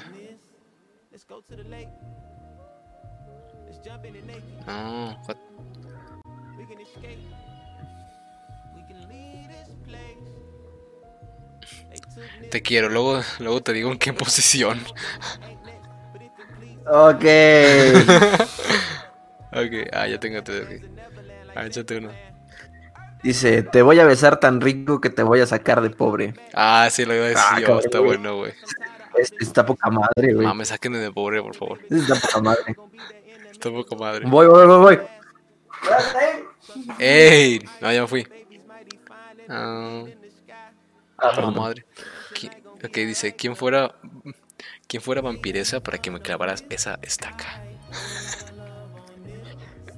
no, 4.66 5.22
what? 5.26 5.37
Te 12.51 12.61
quiero, 12.62 12.89
luego, 12.89 13.22
luego 13.39 13.62
te 13.62 13.72
digo 13.72 13.91
en 13.91 13.99
qué 13.99 14.12
posición. 14.12 14.80
Ok. 16.87 17.24
ok, 19.53 19.72
ah, 19.93 20.07
ya 20.09 20.18
tengo 20.20 20.43
todo. 20.43 20.62
ok. 20.62 20.68
Ah, 21.55 21.66
échate 21.66 21.99
uno. 21.99 22.11
Dice, 23.22 23.62
te 23.62 23.83
voy 23.83 24.01
a 24.01 24.05
besar 24.05 24.41
tan 24.41 24.61
rico 24.61 25.01
que 25.01 25.11
te 25.11 25.22
voy 25.22 25.41
a 25.41 25.47
sacar 25.47 25.80
de 25.80 25.91
pobre. 25.91 26.35
Ah, 26.55 26.89
sí, 26.91 27.05
lo 27.05 27.14
iba 27.14 27.26
a 27.26 27.28
decir 27.28 27.45
Ah, 27.47 27.61
yo, 27.61 27.66
cabrón, 27.66 27.85
está 27.85 27.99
güey. 27.99 28.09
bueno, 28.16 28.37
güey. 28.39 28.53
Es- 29.16 29.33
está 29.39 29.64
poca 29.64 29.91
madre, 29.91 30.33
güey. 30.35 30.47
Mames, 30.47 30.68
sáquenme 30.68 30.99
de 30.99 31.12
pobre, 31.12 31.41
por 31.43 31.55
favor. 31.55 31.78
Está 31.89 32.14
poca 32.16 32.41
madre. 32.41 32.76
Está 33.53 33.70
poca 33.70 33.97
madre. 33.97 34.24
Voy, 34.26 34.47
voy, 34.49 34.66
voy, 34.66 34.78
voy. 34.78 34.99
¡Ey! 36.99 37.61
No, 37.80 37.93
ya 37.93 38.03
me 38.03 38.09
fui. 38.09 38.26
Ah, 39.49 40.03
Ah, 41.18 41.30
ah, 41.37 41.51
madre. 41.53 41.85
¿Qui- 42.35 42.51
Ok, 42.85 42.95
dice, 42.97 43.37
¿quién 43.37 43.55
fuera, 43.55 43.95
¿quién 44.93 45.03
fuera 45.03 45.22
vampiresa 45.22 45.80
para 45.80 45.97
que 45.97 46.11
me 46.11 46.20
clavaras 46.20 46.64
esa 46.68 46.99
estaca? 47.01 47.64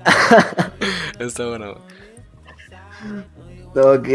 Está 1.19 1.49
bueno. 1.49 1.81
Ok. 3.75 4.09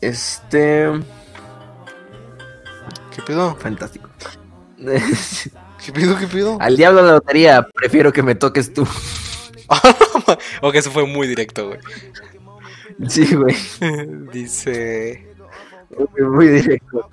Este. 0.00 0.88
¿Qué 3.14 3.22
pedo? 3.26 3.54
Fantástico. 3.56 4.08
¿Qué 4.78 5.92
pedo? 5.92 6.18
¿Qué 6.18 6.26
pedo? 6.26 6.56
Al 6.58 6.78
diablo 6.78 7.02
la 7.02 7.12
lotería, 7.12 7.68
prefiero 7.74 8.14
que 8.14 8.22
me 8.22 8.34
toques 8.34 8.72
tú. 8.72 8.88
ok, 10.62 10.74
eso 10.74 10.90
fue 10.90 11.06
muy 11.06 11.26
directo, 11.26 11.66
güey. 11.66 11.80
Sí, 13.10 13.34
güey. 13.34 13.54
Dice. 14.32 15.27
Muy 16.18 16.48
directo. 16.48 17.10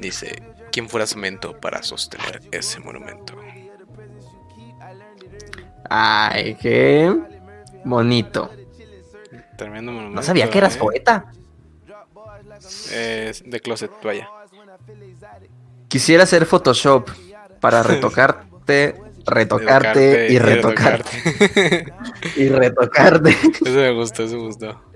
Dice. 0.00 0.42
¿Quién 0.70 0.88
fuera 0.88 1.06
cemento 1.06 1.58
para 1.58 1.82
sostener 1.82 2.40
ese 2.52 2.78
monumento? 2.78 3.34
Ay, 5.88 6.54
qué 6.60 7.12
bonito. 7.84 8.50
Tremendo 9.56 9.90
monumento. 9.90 10.16
No 10.16 10.22
sabía 10.22 10.48
que 10.48 10.58
eras 10.58 10.76
¿eh? 10.76 10.78
poeta. 10.78 11.32
Es 12.92 13.42
de 13.44 13.60
closet, 13.60 13.90
vaya. 14.04 14.28
Quisiera 15.88 16.22
hacer 16.22 16.46
Photoshop 16.46 17.10
para 17.58 17.82
retocarte, 17.82 19.00
retocarte 19.26 20.28
y 20.30 20.38
retocarte. 20.38 21.18
retocarte. 21.18 21.92
y 22.36 22.48
retocarte. 22.48 23.30
eso 23.30 23.70
me 23.70 23.92
gustó, 23.92 24.22
eso 24.22 24.36
me 24.36 24.42
gustó. 24.44 24.89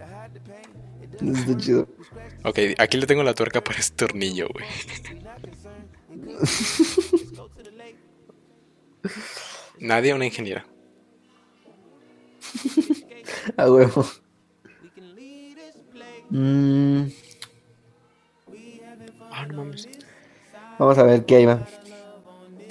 Está 1.20 1.56
chido. 1.56 1.88
Ok, 2.44 2.58
aquí 2.78 2.96
le 2.96 3.06
tengo 3.06 3.22
la 3.22 3.34
tuerca 3.34 3.62
para 3.62 3.78
este 3.78 4.06
tornillo, 4.06 4.48
güey. 4.52 4.66
Nadie 9.80 10.14
una 10.14 10.26
ingeniera. 10.26 10.64
A 13.56 13.70
huevo. 13.70 14.04
Mm, 16.30 17.04
Ah, 19.36 19.46
no 19.46 19.54
mames. 19.64 19.88
vamos 20.78 20.96
a 20.96 21.02
ver 21.02 21.24
qué 21.26 21.36
hay 21.36 21.44
va. 21.46 21.66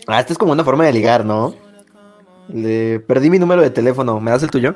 Ah, 0.08 0.20
esta 0.22 0.32
es 0.34 0.38
como 0.40 0.54
una 0.54 0.64
forma 0.64 0.86
de 0.86 0.94
ligar, 0.94 1.26
¿no? 1.26 1.54
Le 2.48 3.00
perdí 3.02 3.30
mi 3.30 3.38
número 3.40 3.62
de 3.62 3.70
teléfono. 3.70 4.20
¿Me 4.22 4.32
das 4.32 4.44
el 4.44 4.52
tuyo? 4.52 4.76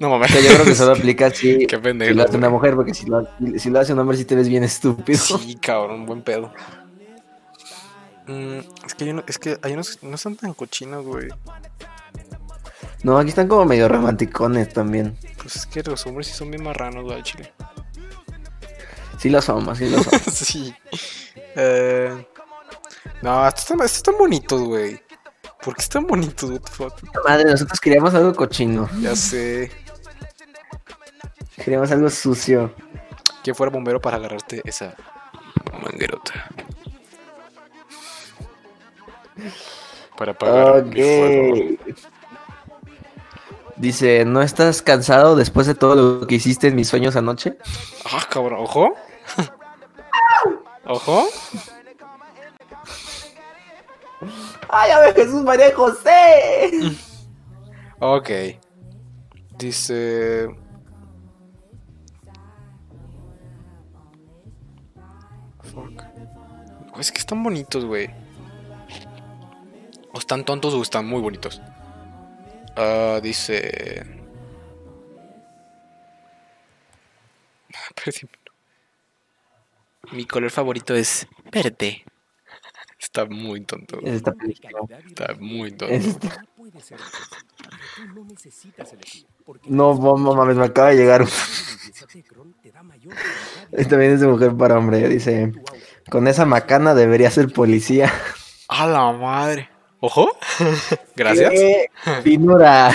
No 0.00 0.10
mames. 0.10 0.32
Que 0.32 0.42
yo 0.42 0.50
creo 0.54 0.64
que 0.64 0.74
solo 0.74 0.92
aplica 0.96 1.30
si, 1.30 1.66
Qué 1.66 1.78
pendejo, 1.78 2.10
si 2.10 2.16
lo 2.16 2.22
hace 2.24 2.36
una 2.36 2.50
mujer, 2.50 2.74
porque 2.74 2.94
si 2.94 3.06
lo, 3.06 3.26
si 3.56 3.70
lo 3.70 3.80
hace 3.80 3.92
un 3.92 3.98
hombre, 4.00 4.16
si 4.16 4.24
te 4.24 4.34
ves 4.34 4.48
bien 4.48 4.64
estúpido. 4.64 5.18
Sí, 5.18 5.54
cabrón, 5.56 6.04
buen 6.06 6.22
pedo. 6.22 6.52
Mm, 8.26 8.58
es 8.86 8.94
que 8.94 9.04
hay, 9.04 9.10
uno- 9.10 9.24
es 9.26 9.38
que 9.38 9.58
hay 9.62 9.72
unos 9.74 9.98
no 10.02 10.14
están 10.14 10.36
tan 10.36 10.54
cochinos, 10.54 11.04
güey. 11.04 11.28
No, 13.02 13.18
aquí 13.18 13.28
están 13.28 13.48
como 13.48 13.66
medio 13.66 13.86
romanticones 13.88 14.72
también. 14.72 15.16
Pues 15.42 15.56
es 15.56 15.66
que 15.66 15.82
los 15.82 16.06
hombres 16.06 16.26
sí 16.28 16.32
son 16.34 16.50
bien 16.50 16.62
marranos, 16.62 17.04
güey, 17.04 17.22
chile. 17.22 17.52
Sí 19.18 19.28
lo 19.28 19.42
somos, 19.42 19.76
sí 19.78 19.90
lo 19.90 20.02
somos. 20.02 20.22
sí. 20.32 20.74
Eh, 21.54 22.26
no, 23.22 23.46
estos 23.46 23.64
están, 23.64 23.76
estos 23.80 23.96
están 23.98 24.14
bonitos, 24.18 24.60
güey. 24.62 25.00
¿Por 25.62 25.76
qué 25.76 25.82
están 25.82 26.06
bonitos? 26.06 26.50
What 26.50 26.60
the 26.60 26.70
fuck? 26.70 27.24
Madre, 27.26 27.50
nosotros 27.50 27.78
queríamos 27.80 28.14
algo 28.14 28.34
cochino. 28.34 28.88
Ya 29.00 29.14
sé. 29.14 29.70
Queríamos 31.56 31.90
algo 31.90 32.10
sucio. 32.10 32.74
¿Quién 33.42 33.54
fuera 33.54 33.70
bombero 33.70 34.00
para 34.00 34.16
agarrarte 34.16 34.62
esa 34.64 34.94
manguerota? 35.82 36.50
Para 40.16 40.32
apagar 40.32 40.84
mi 40.84 41.02
fuego. 41.02 41.54
Dice, 43.76 44.24
¿no 44.24 44.40
estás 44.40 44.82
cansado 44.82 45.36
después 45.36 45.66
de 45.66 45.74
todo 45.74 46.20
lo 46.20 46.26
que 46.26 46.36
hiciste 46.36 46.68
en 46.68 46.76
mis 46.76 46.88
sueños 46.88 47.16
anoche? 47.16 47.58
Ah, 48.04 48.24
cabrón, 48.30 48.60
ojo. 48.60 48.94
Ojo. 50.86 51.26
¡Ay, 54.68 54.90
a 54.90 55.00
ver, 55.00 55.14
Jesús 55.14 55.42
María 55.42 55.74
José! 55.74 56.70
Ok. 58.00 58.28
Dice. 59.56 60.48
Fuck. 65.74 66.02
Es 66.98 67.10
que 67.12 67.18
están 67.18 67.42
bonitos, 67.42 67.84
güey. 67.84 68.10
O 70.12 70.18
están 70.18 70.44
tontos 70.44 70.74
o 70.74 70.82
están 70.82 71.06
muy 71.06 71.20
bonitos. 71.20 71.60
Ah, 72.76 73.20
dice. 73.22 74.04
Perdí. 78.04 78.28
Mi 80.12 80.24
color 80.26 80.50
favorito 80.50 80.94
es 80.94 81.26
verde. 81.50 82.04
Está 82.98 83.24
muy 83.26 83.62
tonto. 83.62 84.00
güey. 84.00 84.14
Está 84.14 84.34
muy 85.40 85.70
tonto. 85.72 85.94
Es 85.94 86.06
esta- 86.06 86.44
No, 89.66 89.94
no 89.94 90.34
mames, 90.34 90.56
me 90.56 90.64
acaba 90.66 90.90
de 90.90 90.96
llegar. 90.96 91.26
un- 92.36 92.54
También 93.88 94.12
es 94.12 94.20
de 94.20 94.26
mujer 94.26 94.54
para 94.56 94.78
hombre. 94.78 95.08
Dice, 95.08 95.52
con 96.10 96.28
esa 96.28 96.44
macana 96.46 96.94
debería 96.94 97.30
ser 97.30 97.52
policía. 97.52 98.12
A 98.68 98.86
la 98.86 99.12
madre. 99.12 99.68
¿Ojo? 100.00 100.36
Gracias. 101.16 101.50
¡Qué 101.50 101.90
finura! 102.22 102.90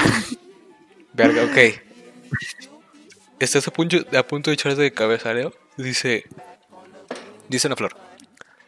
Verga, 1.13 1.43
ok. 1.43 1.57
Estás 3.39 3.67
a 3.67 3.71
punto, 3.71 3.97
a 4.17 4.23
punto 4.23 4.49
de 4.49 4.55
echarse 4.55 4.81
de 4.81 4.91
cabeza, 4.91 5.33
Leo. 5.33 5.53
Dice. 5.77 6.25
Dice 7.47 7.67
una 7.67 7.75
flor. 7.75 7.95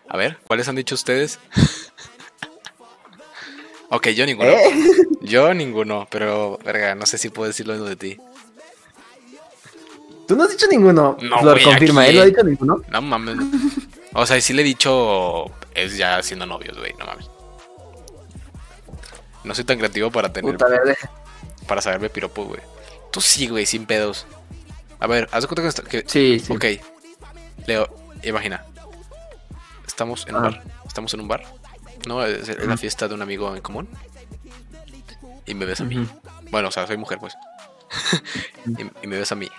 A 0.08 0.18
ver, 0.18 0.38
¿cuáles 0.48 0.68
han 0.68 0.76
dicho 0.76 0.96
ustedes? 0.96 1.40
ok, 3.90 4.08
yo 4.10 4.26
ninguno. 4.26 4.50
¿Eh? 4.50 4.74
Yo 5.22 5.54
ninguno, 5.54 6.08
pero, 6.10 6.58
verga, 6.66 6.96
no 6.96 7.06
sé 7.06 7.18
si 7.18 7.30
puedo 7.30 7.48
decirlo 7.48 7.82
de 7.84 7.96
ti. 7.96 8.18
¿Tú 10.32 10.38
no 10.38 10.44
has 10.46 10.50
dicho 10.52 10.66
ninguno? 10.72 11.18
No, 11.22 11.40
Flor, 11.40 11.62
confirma, 11.62 12.02
aquí- 12.04 12.10
¿él 12.12 12.16
no 12.16 12.22
ha 12.22 12.26
dicho 12.26 12.44
ninguno? 12.44 12.82
No 12.90 13.02
mames. 13.02 13.36
O 14.14 14.26
sea, 14.26 14.40
sí 14.40 14.54
le 14.54 14.62
he 14.62 14.66
dicho. 14.66 15.46
Es 15.76 15.98
ya 15.98 16.24
siendo 16.24 16.46
novios, 16.46 16.78
güey, 16.78 16.94
no 16.98 17.06
mames. 17.06 17.30
No 19.44 19.54
soy 19.56 19.66
tan 19.66 19.78
creativo 19.78 20.10
para 20.10 20.32
tener. 20.32 20.54
Puta. 20.54 20.68
Para 21.68 21.82
saberme 21.82 22.10
piropos, 22.10 22.48
güey. 22.48 22.62
Tú 23.12 23.20
sí, 23.20 23.48
güey, 23.50 23.66
sin 23.66 23.86
pedos. 23.86 24.26
A 25.02 25.08
ver, 25.08 25.28
haz 25.34 25.44
de 25.44 25.48
cuenta 25.48 25.62
que, 25.64 25.68
está- 25.68 25.84
que- 25.84 26.04
Sí, 26.08 26.40
sí. 26.40 26.54
Ok. 26.54 26.66
Leo, 27.68 27.90
imagina. 28.24 28.64
Estamos 29.86 30.26
en 30.28 30.36
un 30.38 30.44
bar. 30.44 30.64
Estamos 30.88 31.14
en 31.14 31.20
un 31.22 31.28
bar. 31.28 31.44
No, 32.08 32.26
es, 32.26 32.48
es 32.48 32.66
la 32.66 32.78
fiesta 32.78 33.08
de 33.10 33.16
un 33.16 33.22
amigo 33.22 33.54
en 33.56 33.62
común. 33.62 33.90
Y 35.46 35.54
me 35.56 35.66
ves 35.66 35.82
a 35.82 35.84
mí. 35.84 36.08
Bueno, 36.52 36.70
o 36.70 36.72
sea, 36.72 36.88
soy 36.88 36.96
mujer, 36.98 37.18
pues. 37.20 37.34
y, 38.66 38.82
y 39.04 39.08
me 39.08 39.18
ves 39.18 39.32
a 39.32 39.36
mí. 39.36 39.50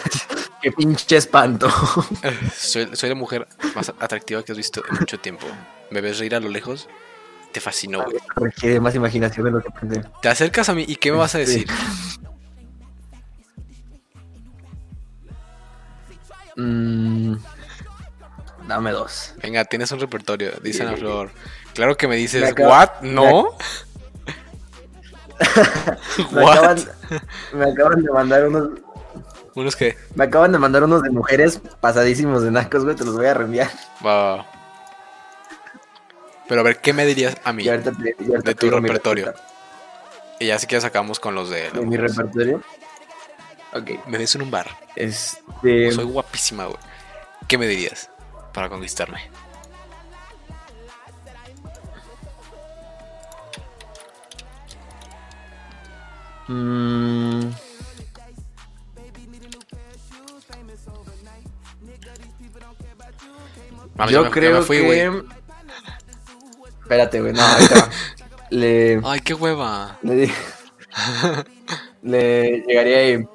Qué 0.62 0.72
pinche 0.72 1.16
espanto. 1.16 1.68
Soy, 2.56 2.88
soy 2.94 3.08
la 3.10 3.14
mujer 3.14 3.46
más 3.74 3.90
atractiva 4.00 4.42
que 4.42 4.52
has 4.52 4.58
visto 4.58 4.82
en 4.88 4.96
mucho 4.98 5.18
tiempo. 5.20 5.46
Me 5.90 6.00
ves 6.00 6.18
reír 6.18 6.34
a 6.34 6.40
lo 6.40 6.48
lejos. 6.48 6.88
Te 7.52 7.60
fascinó, 7.60 8.02
güey. 8.04 8.16
Requiere 8.36 8.80
más 8.80 8.94
imaginación 8.94 9.44
de 9.46 9.50
lo 9.52 9.60
que 9.62 9.70
pensé. 9.70 10.02
Te 10.20 10.28
acercas 10.28 10.68
a 10.68 10.74
mí 10.74 10.84
y 10.86 10.96
¿qué 10.96 11.12
me 11.12 11.18
vas 11.18 11.34
a 11.34 11.38
Sí. 11.38 11.44
decir? 11.44 11.66
Mm, 16.56 17.34
dame 18.66 18.90
dos. 18.92 19.34
Venga, 19.42 19.64
tienes 19.64 19.90
un 19.92 20.00
repertorio. 20.00 20.52
Dice 20.62 20.82
Ana 20.82 20.96
Flor. 20.96 21.30
Claro 21.74 21.96
que 21.96 22.08
me 22.08 22.16
dices, 22.16 22.42
Me 22.42 22.48
acaba- 22.48 22.68
¿what? 22.68 23.02
¿No? 23.02 23.48
Me 26.32 26.42
¿What? 26.42 26.52
acaban, 26.56 26.78
me 27.52 27.70
acaban 27.70 28.02
de 28.02 28.10
mandar 28.10 28.48
unos. 28.48 28.70
Unos 29.56 29.74
que. 29.74 29.96
Me 30.14 30.24
acaban 30.24 30.52
de 30.52 30.58
mandar 30.58 30.84
unos 30.84 31.02
de 31.02 31.10
mujeres 31.10 31.60
pasadísimos 31.80 32.42
de 32.42 32.50
nacos, 32.52 32.84
güey. 32.84 32.94
Te 32.94 33.04
los 33.04 33.16
voy 33.16 33.26
a 33.26 33.34
reenviar. 33.34 33.70
Va. 34.06 34.46
Pero 36.46 36.60
a 36.60 36.64
ver, 36.64 36.80
¿qué 36.80 36.92
me 36.92 37.04
dirías 37.06 37.36
a 37.42 37.52
mí? 37.52 37.64
Te- 37.64 37.80
De 37.80 38.54
tu 38.54 38.70
repertorio. 38.70 39.34
Y 40.38 40.46
ya 40.48 40.58
sí 40.58 40.66
que 40.66 40.74
ya 40.76 40.80
sacamos 40.82 41.18
con 41.18 41.34
los 41.34 41.48
de. 41.50 41.70
¿De 41.70 41.80
mi 41.80 41.96
repertorio? 41.96 42.62
Ok. 43.72 44.06
Me 44.06 44.18
ves 44.18 44.34
en 44.36 44.42
un 44.42 44.50
bar. 44.50 44.68
Este. 44.94 45.90
Soy 45.90 46.04
guapísima, 46.04 46.66
güey. 46.66 46.78
¿Qué 47.48 47.56
me 47.58 47.66
dirías 47.66 48.10
para 48.52 48.68
conquistarme? 48.68 49.20
mm, 56.48 57.50
Mami, 63.96 64.12
yo 64.12 64.24
me- 64.24 64.30
creo 64.30 64.58
me 64.58 64.62
fui, 64.62 64.78
que. 64.78 64.84
güey. 65.08 65.24
Espérate, 66.82 67.20
güey, 67.20 67.32
no, 67.32 67.42
ahorita 67.42 67.74
va. 67.74 67.90
Le, 68.50 69.00
Ay, 69.04 69.20
qué 69.20 69.34
hueva. 69.34 69.98
le, 72.02 72.62
llegaría 72.66 73.10
y, 73.10 73.28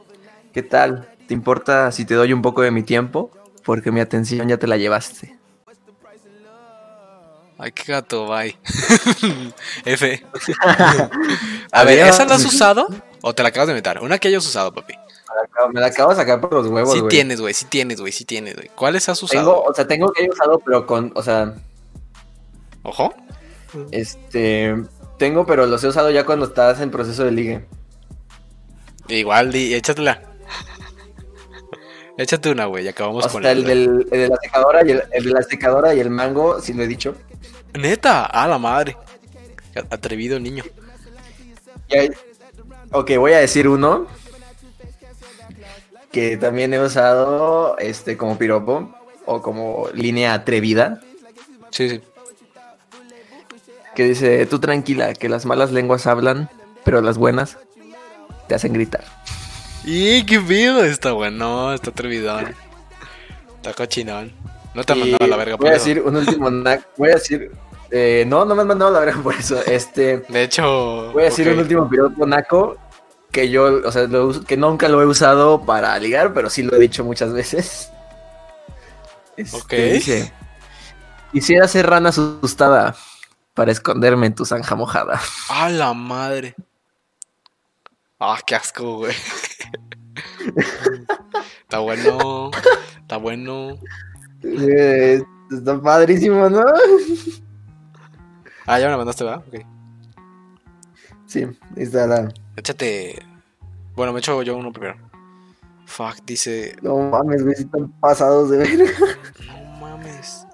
¿qué 0.54 0.64
tal? 0.64 1.10
¿Te 1.28 1.34
importa 1.34 1.92
si 1.92 2.06
te 2.06 2.14
doy 2.14 2.32
un 2.32 2.42
poco 2.42 2.62
de 2.62 2.72
mi 2.72 2.82
tiempo? 2.84 3.30
Porque 3.64 3.92
mi 3.92 4.00
atención 4.00 4.48
ya 4.48 4.58
te 4.58 4.68
la 4.68 4.78
llevaste. 4.78 5.38
Ay, 7.58 7.74
qué 7.74 7.92
gato, 7.92 8.26
bye. 8.28 8.58
F. 9.86 10.24
A 11.72 11.84
ver. 11.84 12.08
¿esa 12.08 12.26
la 12.26 12.36
has 12.36 12.46
usado? 12.46 12.88
¿O 13.22 13.36
te 13.36 13.44
la 13.44 13.50
acabas 13.50 13.68
de 13.68 13.74
meter? 13.76 14.00
Una 14.00 14.18
que 14.18 14.30
hayas 14.30 14.46
usado, 14.46 14.74
papi. 14.74 14.96
Me 15.74 15.80
la 15.80 15.88
acabo, 15.88 16.10
de 16.12 16.16
sacar 16.16 16.40
por 16.42 16.54
los 16.54 16.68
huevos, 16.68 16.94
Sí 16.94 17.00
güey. 17.00 17.10
tienes, 17.10 17.40
güey, 17.42 17.54
sí 17.54 17.66
tienes, 17.66 18.00
güey, 18.00 18.12
sí 18.12 18.26
tienes, 18.26 18.56
güey. 18.56 18.70
¿Cuáles 18.76 19.08
has 19.10 19.22
usado? 19.22 19.40
Tengo, 19.52 19.64
o 19.64 19.74
sea, 19.74 19.88
tengo 19.88 20.12
que 20.12 20.24
he 20.26 20.30
usado, 20.30 20.60
pero 20.60 20.86
con, 20.86 21.12
o 21.16 21.22
sea, 21.24 21.56
Ojo. 22.84 23.14
este, 23.92 24.76
tengo, 25.18 25.46
pero 25.46 25.66
los 25.66 25.84
he 25.84 25.88
usado 25.88 26.10
ya 26.12 26.26
cuando 26.26 26.46
estás 26.46 26.82
en 26.82 26.92
proceso 26.92 27.24
de 27.24 27.32
ligue. 27.32 27.66
Igual, 29.08 29.52
di, 29.52 29.74
échatela. 29.74 30.22
Échate 32.18 32.52
una, 32.52 32.66
güey, 32.66 32.88
acabamos 32.88 33.26
con 33.28 33.38
Hasta 33.46 33.52
el, 33.52 33.64
del, 33.64 34.08
el 34.12 34.20
de 34.20 34.30
la 34.30 34.38
secadora 34.42 34.86
y 34.86 34.92
el, 34.92 35.04
el 35.12 35.24
de 35.24 35.32
la 35.32 35.42
secadora 35.44 35.94
y 35.96 36.00
el 36.00 36.10
mango, 36.10 36.60
si 36.60 36.74
lo 36.74 36.84
he 36.84 36.88
dicho. 36.88 37.16
Neta, 37.74 38.26
a 38.26 38.48
la 38.48 38.58
madre. 38.58 38.98
Atrevido 39.90 40.40
niño. 40.40 40.64
Y 41.88 41.96
hay- 41.98 42.10
Ok, 42.92 43.12
voy 43.18 43.32
a 43.32 43.40
decir 43.40 43.70
uno 43.70 44.06
que 46.12 46.38
también 46.38 46.74
he 46.74 46.80
usado 46.80 47.78
este 47.78 48.18
como 48.18 48.38
piropo 48.38 48.94
o 49.26 49.42
como 49.42 49.88
línea 49.94 50.34
atrevida, 50.34 51.02
Sí, 51.70 51.90
sí. 51.90 52.02
que 53.96 54.04
dice, 54.04 54.46
tú 54.46 54.60
tranquila, 54.60 55.14
que 55.14 55.30
las 55.30 55.46
malas 55.46 55.72
lenguas 55.72 56.06
hablan, 56.08 56.50
pero 56.84 57.02
las 57.02 57.18
buenas 57.18 57.58
te 58.48 58.56
hacen 58.56 58.74
gritar. 58.74 59.04
¡Y 59.84 60.26
qué 60.26 60.40
pedo! 60.40 60.84
Está 60.84 61.14
bueno, 61.14 61.74
está 61.74 61.90
atrevidón. 61.92 62.54
Está 63.56 63.74
cochinón. 63.74 64.32
No 64.74 64.84
te 64.84 64.94
han 64.94 65.00
mandado 65.00 65.26
a 65.26 65.28
la 65.28 65.38
verga 65.38 65.56
Voy 65.56 65.66
por 65.66 65.74
a 65.74 65.76
eso. 65.76 65.86
decir 65.86 66.04
un 66.04 66.16
último 66.16 66.50
voy 66.98 67.10
a 67.10 67.14
decir, 67.16 67.52
eh, 67.90 68.24
no, 68.28 68.46
no 68.46 68.56
me 68.56 68.62
han 68.62 68.68
mandado 68.68 68.90
a 68.90 68.94
la 68.94 69.06
verga 69.06 69.22
por 69.22 69.36
eso, 69.36 69.62
este... 69.66 70.18
De 70.30 70.44
hecho. 70.44 71.12
Voy 71.12 71.24
a 71.24 71.26
decir 71.26 71.50
un 71.50 71.60
último 71.60 71.90
piropo 71.90 72.26
naco 72.26 72.78
que 73.32 73.50
yo, 73.50 73.82
o 73.86 73.92
sea, 73.92 74.04
lo 74.08 74.44
que 74.44 74.58
nunca 74.58 74.88
lo 74.90 75.02
he 75.02 75.06
usado 75.06 75.66
para 75.66 75.98
ligar, 76.00 76.34
pero 76.34 76.50
sí 76.50 76.64
lo 76.64 76.76
he 76.76 76.80
dicho 76.80 77.04
muchas 77.04 77.34
veces. 77.34 77.92
Este, 79.38 79.58
Ok. 79.58 79.74
Dice, 79.94 80.34
quisiera 81.32 81.68
ser 81.68 81.90
rana 81.90 82.10
asustada 82.10 82.96
para 83.54 83.72
esconderme 83.72 84.28
en 84.28 84.36
tu 84.36 84.46
zanja 84.46 84.76
mojada. 84.76 85.20
¡A 85.50 85.70
la 85.70 85.94
madre! 85.94 86.56
¡Ah, 88.20 88.40
qué 88.46 88.56
asco, 88.56 88.98
güey! 88.98 89.16
está 91.62 91.80
bueno. 91.80 92.52
Está 93.00 93.18
bueno. 93.18 93.80
Eh, 94.44 95.22
está 95.52 95.82
padrísimo, 95.82 96.50
¿no? 96.50 96.64
Ah, 98.66 98.80
ya 98.80 98.86
me 98.86 98.92
la 98.92 98.98
mandaste, 98.98 99.24
¿verdad? 99.24 99.44
Ok. 99.48 99.66
Sí, 101.26 101.48
está 101.78 102.08
la... 102.08 102.32
Échate. 102.62 103.26
Bueno, 103.96 104.14
me 104.14 104.20
echo 104.20 104.40
yo 104.44 104.56
uno 104.56 104.72
primero. 104.72 104.96
Fuck, 105.88 106.18
dice. 106.26 106.76
No 106.84 106.96
mames, 107.10 107.42
güey, 107.42 107.56
si 107.56 107.64
están 107.64 107.92
pasados 108.00 108.52
de 108.52 108.58
ver. 108.60 108.70
No 109.48 109.88
mames. 109.88 110.46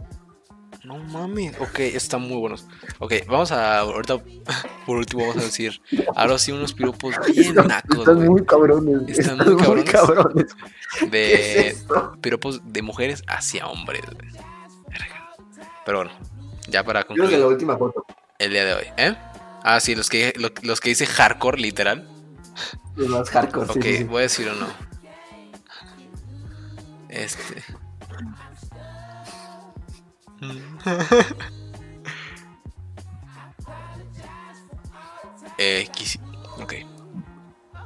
No 0.86 0.98
mames. 1.00 1.60
Ok, 1.60 1.80
están 1.80 2.22
muy 2.22 2.38
buenos. 2.38 2.66
Ok, 3.00 3.12
vamos 3.28 3.52
a. 3.52 3.80
Ahorita, 3.80 4.20
por 4.86 4.98
último, 5.00 5.24
vamos 5.28 5.44
a 5.44 5.46
decir. 5.48 5.82
Ahora 6.16 6.38
sí, 6.38 6.54
unos 6.54 6.72
piropos 6.74 7.14
bien 7.36 7.54
nacos, 7.56 8.00
Están 8.00 8.16
güey. 8.16 8.30
muy 8.30 8.46
cabrones. 8.46 9.02
Están 9.20 9.42
Están, 9.42 9.54
muy 9.54 9.68
muy 9.68 9.84
cabrones. 9.84 10.56
¿Qué 10.98 11.06
De 11.08 11.68
es 11.68 11.86
piropos 12.22 12.62
de 12.72 12.82
mujeres 12.84 13.22
hacia 13.28 13.68
hombres, 13.68 14.04
güey. 14.06 14.32
Verga. 14.88 15.30
Pero 15.86 15.98
bueno, 15.98 16.12
ya 16.70 16.86
para 16.86 17.04
Creo 17.04 17.16
que 17.16 17.22
concluir 17.22 17.40
la 17.40 17.48
última 17.48 17.78
foto. 17.78 18.06
el 18.40 18.52
día 18.52 18.64
de 18.64 18.74
hoy, 18.76 18.86
¿eh? 18.96 19.14
Ah, 19.70 19.82
sí, 19.82 19.96
los 19.96 20.10
que, 20.10 20.32
lo- 20.38 20.48
los 20.62 20.80
que 20.80 20.88
dice 20.90 21.06
hardcore, 21.06 21.60
literal. 21.60 22.08
Los 22.96 23.30
hardcore, 23.30 23.70
Ok, 23.70 23.84
sí, 23.84 23.98
sí. 23.98 24.04
voy 24.06 24.20
a 24.20 24.22
decir 24.22 24.50
uno. 24.50 24.66
Este. 27.10 27.64
eh, 35.58 35.88
quisi- 35.94 36.20
Ok. 36.62 36.74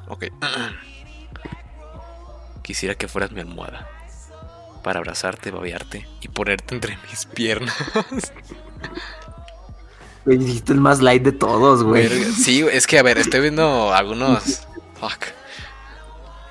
Ok. 0.07 0.25
Quisiera 2.63 2.95
que 2.95 3.07
fueras 3.07 3.31
mi 3.31 3.41
almohada. 3.41 3.87
Para 4.83 4.99
abrazarte, 4.99 5.51
babearte 5.51 6.07
y 6.21 6.27
ponerte 6.27 6.75
entre 6.75 6.97
mis 7.09 7.25
piernas. 7.25 7.75
Güey, 10.25 10.37
dijiste 10.37 10.73
el 10.73 10.79
más 10.79 11.01
light 11.01 11.23
de 11.23 11.31
todos, 11.31 11.83
güey. 11.83 12.07
Sí, 12.33 12.65
es 12.71 12.85
que 12.87 12.99
a 12.99 13.03
ver, 13.03 13.17
estoy 13.17 13.41
viendo 13.41 13.93
algunos. 13.93 14.61
Fuck. 14.99 15.25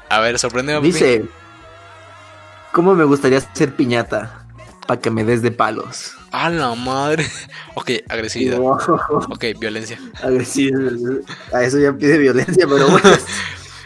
A 0.08 0.20
ver, 0.20 0.38
sorpréndeme. 0.38 0.80
Dice, 0.84 1.24
¿cómo 2.72 2.94
me 2.94 3.04
gustaría 3.04 3.40
ser 3.54 3.74
piñata? 3.76 4.44
Para 4.86 5.00
que 5.00 5.10
me 5.10 5.22
des 5.24 5.40
de 5.42 5.52
palos. 5.52 6.14
A 6.32 6.50
la 6.50 6.74
madre. 6.74 7.26
Ok, 7.74 7.90
agresividad. 8.08 8.58
No, 8.58 8.72
Ok, 9.30 9.44
violencia. 9.58 9.98
agresivo. 10.22 10.78
A 11.52 11.62
eso 11.62 11.78
ya 11.78 11.92
pide 11.92 12.18
violencia, 12.18 12.66
pero 12.68 12.88
bueno. 12.88 13.10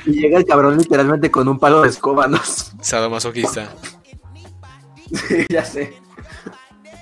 Y 0.07 0.20
llega 0.20 0.37
el 0.37 0.45
cabrón 0.45 0.76
literalmente 0.76 1.30
con 1.30 1.49
un 1.49 1.59
palo 1.59 1.80
de 1.80 1.89
escoba, 1.89 2.26
¿no? 2.26 2.39
Sadomasoquista. 2.80 3.70
Sí, 5.28 5.47
ya 5.49 5.64
sé. 5.64 5.95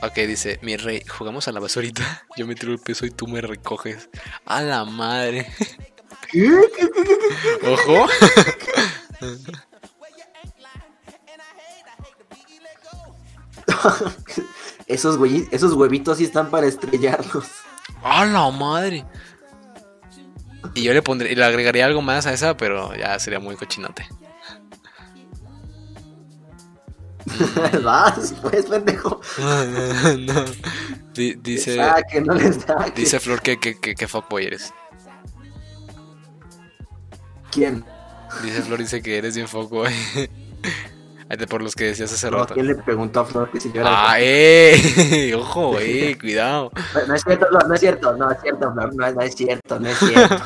Ok, 0.03 0.15
dice, 0.27 0.59
mi 0.63 0.77
rey, 0.77 1.05
jugamos 1.07 1.47
a 1.47 1.53
la 1.53 1.61
basurita. 1.61 2.27
Yo 2.37 2.47
me 2.47 2.57
tiro 2.57 2.73
el 2.73 2.81
peso 2.81 3.07
y 3.07 3.11
tú 3.11 3.29
me 3.29 3.41
recoges. 3.41 4.09
A 4.45 4.61
la 4.63 4.85
madre. 4.85 5.47
Ojo. 7.65 8.07
Esos, 14.87 15.17
güey, 15.17 15.49
esos 15.51 15.73
huevitos 15.73 16.19
sí 16.19 16.25
están 16.25 16.51
para 16.51 16.67
estrellarlos. 16.67 17.47
A 18.03 18.27
la 18.27 18.51
madre. 18.51 19.07
Y 20.75 20.83
yo 20.83 20.93
le 20.93 21.03
pondré, 21.03 21.35
le 21.35 21.45
agregaría 21.45 21.87
algo 21.87 22.03
más 22.03 22.27
a 22.27 22.33
esa, 22.33 22.57
pero 22.57 22.95
ya 22.95 23.19
sería 23.19 23.41
muy 23.41 23.57
cochinote. 23.57 24.07
Vas, 27.85 28.35
pues, 28.43 28.66
pendejo. 28.66 29.20
no. 29.39 30.45
Di- 31.14 31.35
dice, 31.35 31.76
Saque, 31.76 32.20
no 32.20 32.35
le 32.35 32.53
saque. 32.53 32.93
dice 33.01 33.20
Flor 33.20 33.41
que, 33.43 33.59
que, 33.59 33.78
que, 33.78 33.95
que 33.95 34.09
fuckboy 34.09 34.47
eres. 34.47 34.72
¿Quién? 37.51 37.85
Dice 38.43 38.62
Flor, 38.62 38.78
dice 38.78 39.03
que 39.03 39.18
eres 39.18 39.35
bien 39.37 39.49
fuckboy. 39.49 39.93
Por 41.49 41.62
los 41.62 41.74
que 41.74 41.85
decías 41.85 42.12
hace 42.12 42.30
No, 42.30 42.41
rato. 42.41 42.53
¿Quién 42.53 42.66
le 42.66 42.74
preguntó 42.74 43.20
a 43.20 43.24
Flor 43.24 43.51
que 43.51 43.59
si 43.59 43.72
yo 43.72 43.80
era 43.80 44.11
Ah, 44.11 44.16
eh. 44.18 45.33
Ojo, 45.35 45.78
eh. 45.80 46.18
Cuidado. 46.20 46.70
No, 46.95 47.07
no 47.07 47.14
es 47.14 47.22
cierto, 47.22 47.47
no, 47.51 47.59
no 47.61 47.74
es 47.74 47.80
cierto, 47.80 48.16
no 48.18 48.30
es 48.30 48.41
cierto, 48.43 48.72
Flor, 48.72 48.95
no, 48.95 49.12
no 49.12 49.20
es 49.22 49.35
cierto, 49.35 49.80
no 49.80 49.89
es 49.89 49.99
cierto. 49.99 50.37
No 50.37 50.45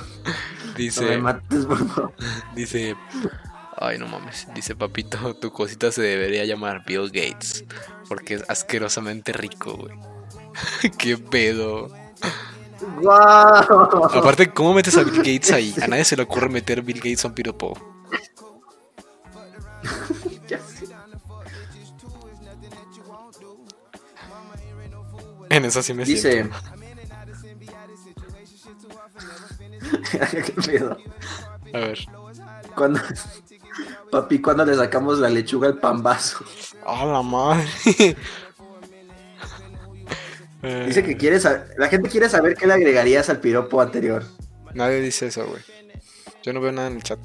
me 0.71 0.77
Dice, 0.77 1.19
mates, 1.19 1.67
por 1.67 1.89
favor. 1.89 2.13
dice. 2.55 2.95
Ay, 3.79 3.99
no 3.99 4.07
mames. 4.09 4.49
Dice, 4.55 4.75
papito, 4.75 5.35
tu 5.41 5.53
cosita 5.53 5.93
se 5.93 6.03
debería 6.03 6.45
llamar 6.45 6.85
Bill 6.87 7.11
Gates. 7.11 7.65
Porque 8.09 8.35
es 8.35 8.45
asquerosamente 8.49 9.33
rico, 9.33 9.77
güey. 9.77 9.95
Qué 10.99 11.19
pedo. 11.19 11.89
¡Guau! 13.01 14.09
Aparte, 14.15 14.51
¿cómo 14.53 14.75
metes 14.75 14.97
a 14.97 15.03
Bill 15.03 15.19
Gates 15.19 15.51
ahí? 15.53 15.75
A 15.83 15.87
nadie 15.87 16.05
se 16.05 16.17
le 16.17 16.23
ocurre 16.23 16.49
meter 16.49 16.83
Bill 16.83 16.99
Gates 16.99 17.25
a 17.25 17.29
un 17.29 17.35
piropo. 17.35 17.75
En 25.49 25.65
eso 25.65 25.83
sí 25.83 25.95
me 25.95 26.05
Dice. 26.05 26.33
siento. 26.33 26.57
¿Qué 30.11 30.53
pedo? 30.67 30.99
A 31.73 31.79
ver. 31.79 31.99
Cuando... 32.75 33.01
Papi, 34.11 34.41
¿cuándo 34.41 34.65
le 34.65 34.75
sacamos 34.75 35.19
la 35.19 35.29
lechuga 35.29 35.69
al 35.69 35.79
pambazo? 35.79 36.45
¡A 36.87 37.05
la 37.05 37.23
madre! 37.23 37.67
Eh, 40.63 40.85
Dice 40.87 41.05
que 41.05 41.17
quiere 41.17 41.39
saber... 41.39 41.75
La 41.77 41.87
gente 41.89 42.09
quiere 42.09 42.29
saber 42.29 42.57
qué 42.57 42.67
le 42.67 42.73
agregarías 42.73 43.29
al 43.31 43.39
piropo 43.39 43.81
anterior. 43.81 44.25
Nadie 44.75 45.01
dice 45.01 45.27
eso, 45.27 45.47
güey. 45.47 45.63
Yo 46.43 46.53
no 46.53 46.61
veo 46.61 46.73
nada 46.73 46.89
en 46.89 46.97
el 46.97 47.03
chat. 47.03 47.21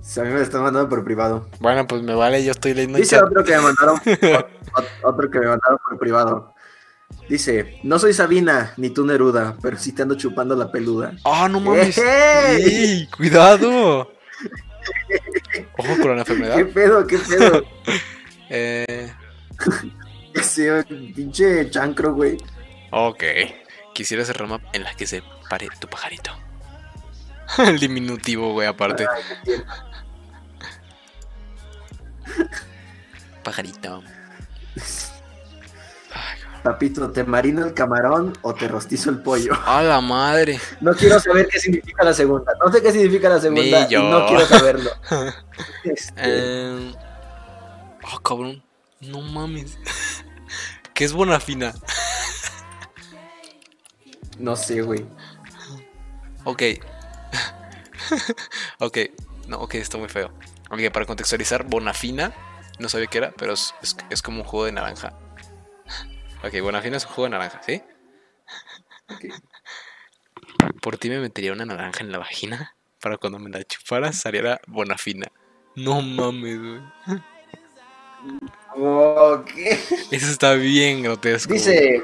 Si 0.00 0.20
a 0.20 0.22
mí 0.22 0.30
me 0.30 0.36
lo 0.36 0.42
están 0.42 0.62
mandando 0.62 0.88
por 0.88 1.04
privado. 1.04 1.48
Bueno, 1.60 1.86
pues 1.86 2.02
me 2.02 2.14
vale, 2.14 2.42
yo 2.44 2.52
estoy 2.52 2.72
leyendo 2.72 2.96
el 2.96 3.02
Dice 3.02 3.16
chat. 3.16 3.24
otro 3.26 3.44
que 3.44 3.56
me 3.56 3.62
mandaron... 3.62 4.00
otro 5.02 5.30
que 5.30 5.38
me 5.40 5.46
mandaron 5.48 5.78
por 5.86 5.98
privado. 5.98 6.54
Dice, 7.28 7.80
no 7.82 7.98
soy 7.98 8.12
Sabina, 8.12 8.72
ni 8.76 8.90
tú 8.90 9.04
Neruda, 9.04 9.56
pero 9.60 9.76
sí 9.78 9.92
te 9.92 10.02
ando 10.02 10.14
chupando 10.14 10.54
la 10.54 10.70
peluda. 10.70 11.12
¡Ah, 11.24 11.48
no 11.50 11.58
mames! 11.60 11.98
¡Ey! 11.98 12.62
¡Ey! 12.62 13.08
¡Cuidado! 13.16 14.12
Ojo 15.78 15.96
con 16.00 16.14
la 16.14 16.20
enfermedad. 16.20 16.56
¿Qué 16.56 16.64
pedo, 16.66 17.06
qué 17.06 17.18
pedo? 17.18 17.64
Eh, 18.48 19.12
Ese 20.34 20.84
pinche 20.84 21.68
chancro, 21.68 22.14
güey. 22.14 22.36
ok. 22.92 23.24
Quisiera 23.92 24.24
ser 24.24 24.38
rama 24.38 24.60
en 24.72 24.84
la 24.84 24.94
que 24.94 25.04
se 25.04 25.20
pare 25.50 25.68
tu 25.80 25.88
pajarito. 25.88 26.30
El 27.58 27.80
diminutivo, 27.80 28.52
güey, 28.52 28.68
aparte. 28.68 29.04
Pajarito. 33.42 34.02
Papito, 36.66 37.12
¿te 37.12 37.22
marino 37.22 37.64
el 37.64 37.74
camarón 37.74 38.36
o 38.42 38.52
te 38.52 38.66
rostizo 38.66 39.08
el 39.10 39.20
pollo? 39.22 39.52
¡A 39.66 39.82
la 39.84 40.00
madre! 40.00 40.58
No 40.80 40.92
quiero 40.94 41.20
saber 41.20 41.46
qué 41.46 41.60
significa 41.60 42.02
la 42.02 42.12
segunda. 42.12 42.52
No 42.60 42.72
sé 42.72 42.82
qué 42.82 42.90
significa 42.90 43.28
la 43.28 43.40
segunda 43.40 43.86
Ni 43.86 43.94
y 43.94 43.96
no 44.10 44.26
quiero 44.26 44.44
saberlo. 44.46 44.90
Este. 45.84 46.92
Oh, 48.12 48.18
cabrón. 48.20 48.64
No 49.00 49.20
mames. 49.20 49.78
¿Qué 50.94 51.04
es 51.04 51.12
Bonafina? 51.12 51.72
no 54.40 54.56
sé, 54.56 54.82
güey. 54.82 55.06
Ok. 56.42 56.62
ok. 58.80 58.98
No, 59.46 59.58
ok, 59.60 59.76
está 59.76 59.98
muy 59.98 60.08
feo. 60.08 60.32
Ok, 60.70 60.80
para 60.92 61.06
contextualizar, 61.06 61.62
Bonafina. 61.64 62.32
No 62.80 62.88
sabía 62.88 63.06
qué 63.06 63.18
era, 63.18 63.30
pero 63.38 63.52
es, 63.52 63.72
es- 63.82 63.96
es 64.10 64.20
como 64.20 64.42
un 64.42 64.48
juego 64.48 64.66
de 64.66 64.72
naranja. 64.72 65.12
Ok, 66.42 66.60
Bonafina 66.62 66.96
es 66.96 67.04
un 67.04 67.10
juego 67.12 67.24
de 67.24 67.30
naranja, 67.30 67.60
¿sí? 67.62 67.82
Por 70.80 70.98
ti 70.98 71.08
me 71.08 71.18
metería 71.18 71.52
una 71.52 71.64
naranja 71.64 72.00
en 72.02 72.12
la 72.12 72.18
vagina. 72.18 72.76
Para 73.00 73.18
cuando 73.18 73.38
me 73.38 73.50
la 73.50 73.64
chupara 73.64 74.12
saliera 74.12 74.60
Bonafina. 74.66 75.26
No 75.74 76.00
mames, 76.00 76.58
güey. 76.58 76.80
Ok. 78.76 79.50
Eso 80.10 80.30
está 80.30 80.54
bien 80.54 81.02
grotesco. 81.02 81.52
Dice, 81.52 82.02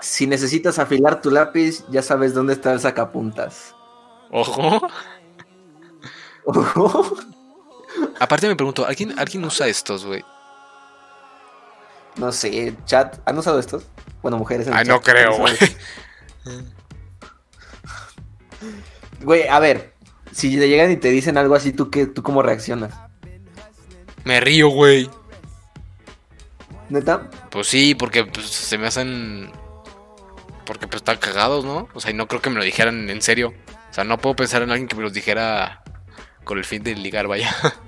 si 0.00 0.26
necesitas 0.26 0.78
afilar 0.78 1.20
tu 1.20 1.30
lápiz, 1.30 1.84
ya 1.90 2.02
sabes 2.02 2.34
dónde 2.34 2.52
está 2.52 2.72
el 2.72 2.80
sacapuntas. 2.80 3.74
Ojo. 4.30 4.88
Aparte 8.20 8.48
me 8.48 8.56
pregunto, 8.56 8.86
¿alguien, 8.86 9.18
¿alguien 9.18 9.44
usa 9.44 9.66
estos, 9.66 10.04
güey? 10.04 10.24
No 12.18 12.32
sé, 12.32 12.74
chat, 12.84 13.18
¿han 13.24 13.38
usado 13.38 13.58
estos? 13.58 13.84
Bueno, 14.22 14.38
mujeres 14.38 14.66
en 14.66 14.74
chat, 14.74 14.86
no 14.86 15.00
creo, 15.00 15.34
¿han 15.34 15.40
güey. 15.40 15.56
Güey, 19.20 19.48
a 19.48 19.58
ver, 19.58 19.94
si 20.32 20.56
te 20.56 20.68
llegan 20.68 20.90
y 20.92 20.96
te 20.96 21.10
dicen 21.10 21.36
algo 21.38 21.54
así, 21.54 21.72
¿tú, 21.72 21.90
qué, 21.90 22.06
¿tú 22.06 22.22
cómo 22.22 22.42
reaccionas? 22.42 22.94
Me 24.24 24.40
río, 24.40 24.68
güey. 24.68 25.10
¿Neta? 26.88 27.28
Pues 27.50 27.66
sí, 27.66 27.94
porque 27.94 28.24
pues, 28.24 28.46
se 28.46 28.78
me 28.78 28.86
hacen. 28.86 29.50
Porque 30.64 30.86
pues 30.86 30.96
están 30.96 31.16
cagados, 31.16 31.64
¿no? 31.64 31.88
O 31.94 32.00
sea, 32.00 32.10
y 32.10 32.14
no 32.14 32.28
creo 32.28 32.40
que 32.40 32.50
me 32.50 32.58
lo 32.58 32.64
dijeran 32.64 33.10
en 33.10 33.22
serio. 33.22 33.54
O 33.90 33.94
sea, 33.94 34.04
no 34.04 34.18
puedo 34.18 34.36
pensar 34.36 34.62
en 34.62 34.70
alguien 34.70 34.88
que 34.88 34.96
me 34.96 35.02
los 35.02 35.12
dijera 35.12 35.82
con 36.44 36.58
el 36.58 36.64
fin 36.64 36.82
de 36.82 36.94
ligar, 36.94 37.26
vaya. 37.26 37.54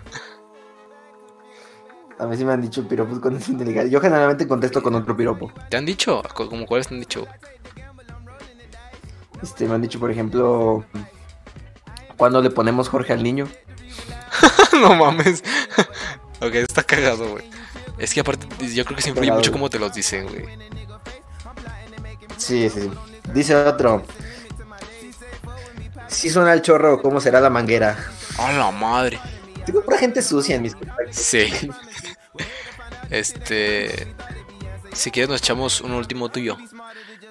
A 2.20 2.26
mí 2.26 2.36
sí 2.36 2.44
me 2.44 2.52
han 2.52 2.60
dicho 2.60 2.86
piropos 2.86 3.18
con 3.18 3.38
ligar. 3.64 3.86
Yo 3.86 3.98
generalmente 3.98 4.46
contesto 4.46 4.82
con 4.82 4.94
otro 4.94 5.16
piropo. 5.16 5.50
¿Te 5.70 5.78
han 5.78 5.86
dicho? 5.86 6.22
¿Como 6.34 6.66
cuáles 6.66 6.88
te 6.88 6.94
han 6.94 7.00
dicho? 7.00 7.26
Este, 9.42 9.66
me 9.66 9.74
han 9.74 9.80
dicho, 9.80 9.98
por 9.98 10.10
ejemplo, 10.10 10.84
¿cuándo 12.18 12.42
le 12.42 12.50
ponemos 12.50 12.90
Jorge 12.90 13.14
al 13.14 13.22
niño? 13.22 13.48
no 14.82 14.94
mames. 14.94 15.42
ok, 16.42 16.54
está 16.56 16.82
cagado, 16.82 17.26
güey. 17.30 17.44
Es 17.96 18.12
que 18.12 18.20
aparte, 18.20 18.46
yo 18.68 18.84
creo 18.84 18.96
que 18.96 19.02
se 19.02 19.08
influye 19.10 19.32
mucho 19.32 19.50
cómo 19.50 19.70
te 19.70 19.78
los 19.78 19.94
dicen, 19.94 20.26
güey. 20.28 20.44
Sí, 22.36 22.68
sí, 22.68 22.80
sí. 22.80 22.90
Dice 23.32 23.54
otro. 23.54 24.04
Si 26.06 26.28
suena 26.28 26.52
el 26.52 26.60
chorro, 26.60 27.00
¿cómo 27.00 27.18
será 27.18 27.40
la 27.40 27.48
manguera? 27.48 27.96
¡A 28.36 28.52
la 28.52 28.70
madre! 28.70 29.18
Tengo 29.64 29.82
pura 29.82 29.96
gente 29.96 30.20
sucia 30.20 30.56
en 30.56 30.62
mis 30.62 30.74
contactos. 30.74 31.16
Sí. 31.16 31.48
Este. 33.10 34.14
Si 34.92 35.10
quieres, 35.10 35.28
nos 35.28 35.40
echamos 35.40 35.80
un 35.80 35.92
último 35.92 36.28
tuyo. 36.28 36.56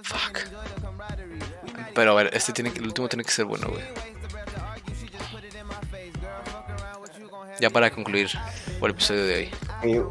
Fuck. 0.03 0.39
Pero 1.93 2.11
a 2.11 2.15
ver, 2.15 2.29
este 2.33 2.53
tiene 2.53 2.71
que, 2.71 2.79
el 2.79 2.85
último 2.85 3.09
tiene 3.09 3.23
que 3.23 3.31
ser 3.31 3.45
bueno, 3.45 3.67
güey. 3.69 3.83
Ya 7.59 7.69
para 7.69 7.91
concluir 7.91 8.29
por 8.79 8.89
el 8.89 8.95
episodio 8.95 9.25
de 9.25 9.51
hoy. 9.83 10.03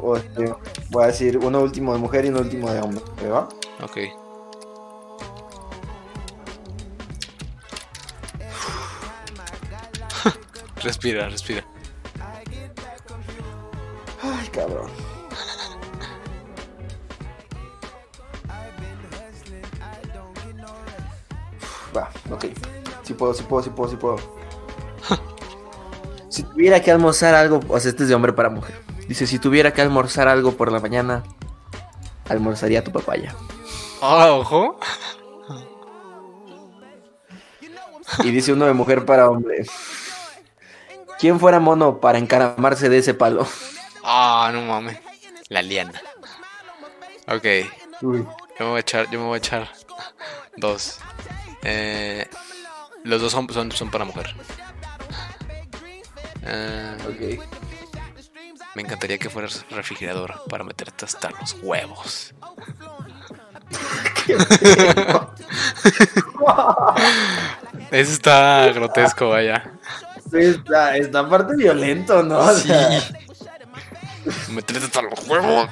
Voy 0.89 1.03
a 1.03 1.07
decir 1.07 1.37
uno 1.37 1.61
último 1.61 1.93
de 1.93 1.99
mujer 1.99 2.25
y 2.25 2.29
uno 2.29 2.41
último 2.41 2.71
de 2.71 2.79
hombre. 2.81 3.03
¿va? 3.27 3.49
Ok. 3.81 3.97
respira, 10.83 11.27
respira. 11.29 11.65
Ay, 14.21 14.47
cabrón. 14.49 15.08
Va, 21.95 22.09
ok. 22.31 22.45
Sí 23.03 23.13
puedo, 23.13 23.33
sí 23.33 23.43
puedo, 23.43 23.63
sí 23.63 23.69
puedo, 23.69 23.89
sí 23.89 23.95
puedo. 23.95 24.17
si 26.29 26.43
tuviera 26.43 26.81
que 26.81 26.91
almorzar 26.91 27.35
algo, 27.35 27.59
o 27.67 27.79
sea, 27.79 27.89
este 27.89 28.03
es 28.03 28.09
de 28.09 28.15
hombre 28.15 28.33
para 28.33 28.49
mujer. 28.49 28.79
Dice, 29.07 29.25
si 29.25 29.39
tuviera 29.39 29.73
que 29.73 29.81
almorzar 29.81 30.27
algo 30.27 30.53
por 30.53 30.71
la 30.71 30.79
mañana, 30.79 31.23
almorzaría 32.29 32.83
tu 32.83 32.91
papaya. 32.91 33.35
Ah, 34.01 34.31
ojo. 34.31 34.79
Y 38.23 38.31
dice 38.31 38.51
uno 38.51 38.65
de 38.65 38.73
mujer 38.73 39.05
para 39.05 39.29
hombre. 39.29 39.65
¿Quién 41.19 41.39
fuera 41.39 41.59
mono 41.59 41.99
para 41.99 42.17
encaramarse 42.17 42.89
de 42.89 42.97
ese 42.97 43.13
palo? 43.13 43.47
Ah, 44.03 44.49
no 44.51 44.61
mames. 44.63 44.97
La 45.49 45.61
liana. 45.61 46.01
Ok. 47.27 47.45
Uy. 48.01 48.25
Yo 48.59 48.65
me 48.65 48.71
voy 48.71 48.77
a 48.77 48.79
echar, 48.79 49.09
yo 49.09 49.19
me 49.19 49.25
voy 49.25 49.35
a 49.35 49.37
echar 49.37 49.69
dos. 50.57 50.99
Eh, 51.63 52.27
los 53.03 53.21
dos 53.21 53.31
son, 53.31 53.49
son, 53.49 53.71
son 53.71 53.91
para 53.91 54.05
mujer. 54.05 54.33
Eh, 56.43 57.39
me 58.75 58.81
encantaría 58.81 59.17
que 59.17 59.29
fueras 59.29 59.65
refrigerador 59.69 60.41
para 60.49 60.63
meterte 60.63 61.05
hasta 61.05 61.29
los 61.31 61.57
huevos. 61.61 62.33
Eso 67.91 68.13
está 68.13 68.71
grotesco, 68.71 69.29
vaya. 69.29 69.71
Está, 70.31 70.97
está 70.97 71.19
aparte 71.19 71.55
violento, 71.55 72.21
¿no? 72.21 72.39
O 72.39 72.53
sea, 72.53 73.01
Meterte 74.49 74.85
hasta 74.85 75.01
los 75.01 75.27
huevos. 75.27 75.69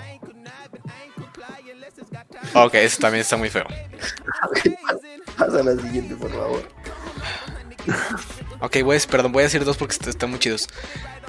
Ok, 2.53 2.73
eso 2.75 2.99
también 2.99 3.21
está 3.21 3.37
muy 3.37 3.49
feo. 3.49 3.65
Pasa 5.37 5.59
a 5.59 5.63
la 5.63 5.75
siguiente, 5.81 6.15
por 6.15 6.31
favor. 6.31 6.67
Ok, 8.59 8.77
a, 8.83 9.05
perdón, 9.07 9.31
voy 9.31 9.41
a 9.41 9.45
decir 9.45 9.63
dos 9.63 9.77
porque 9.77 9.93
est- 9.93 10.07
están 10.07 10.29
muy 10.31 10.39
chidos. 10.39 10.67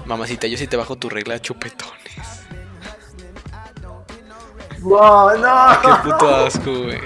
Mamacita, 0.06 0.46
yo 0.46 0.56
sí 0.56 0.66
te 0.66 0.76
bajo 0.76 0.96
tu 0.96 1.08
regla 1.10 1.34
de 1.34 1.40
chupetones. 1.40 2.44
No, 4.80 5.36
no. 5.36 5.80
Qué 5.82 5.88
puto 6.10 6.36
asco, 6.36 6.74
güey. 6.84 7.00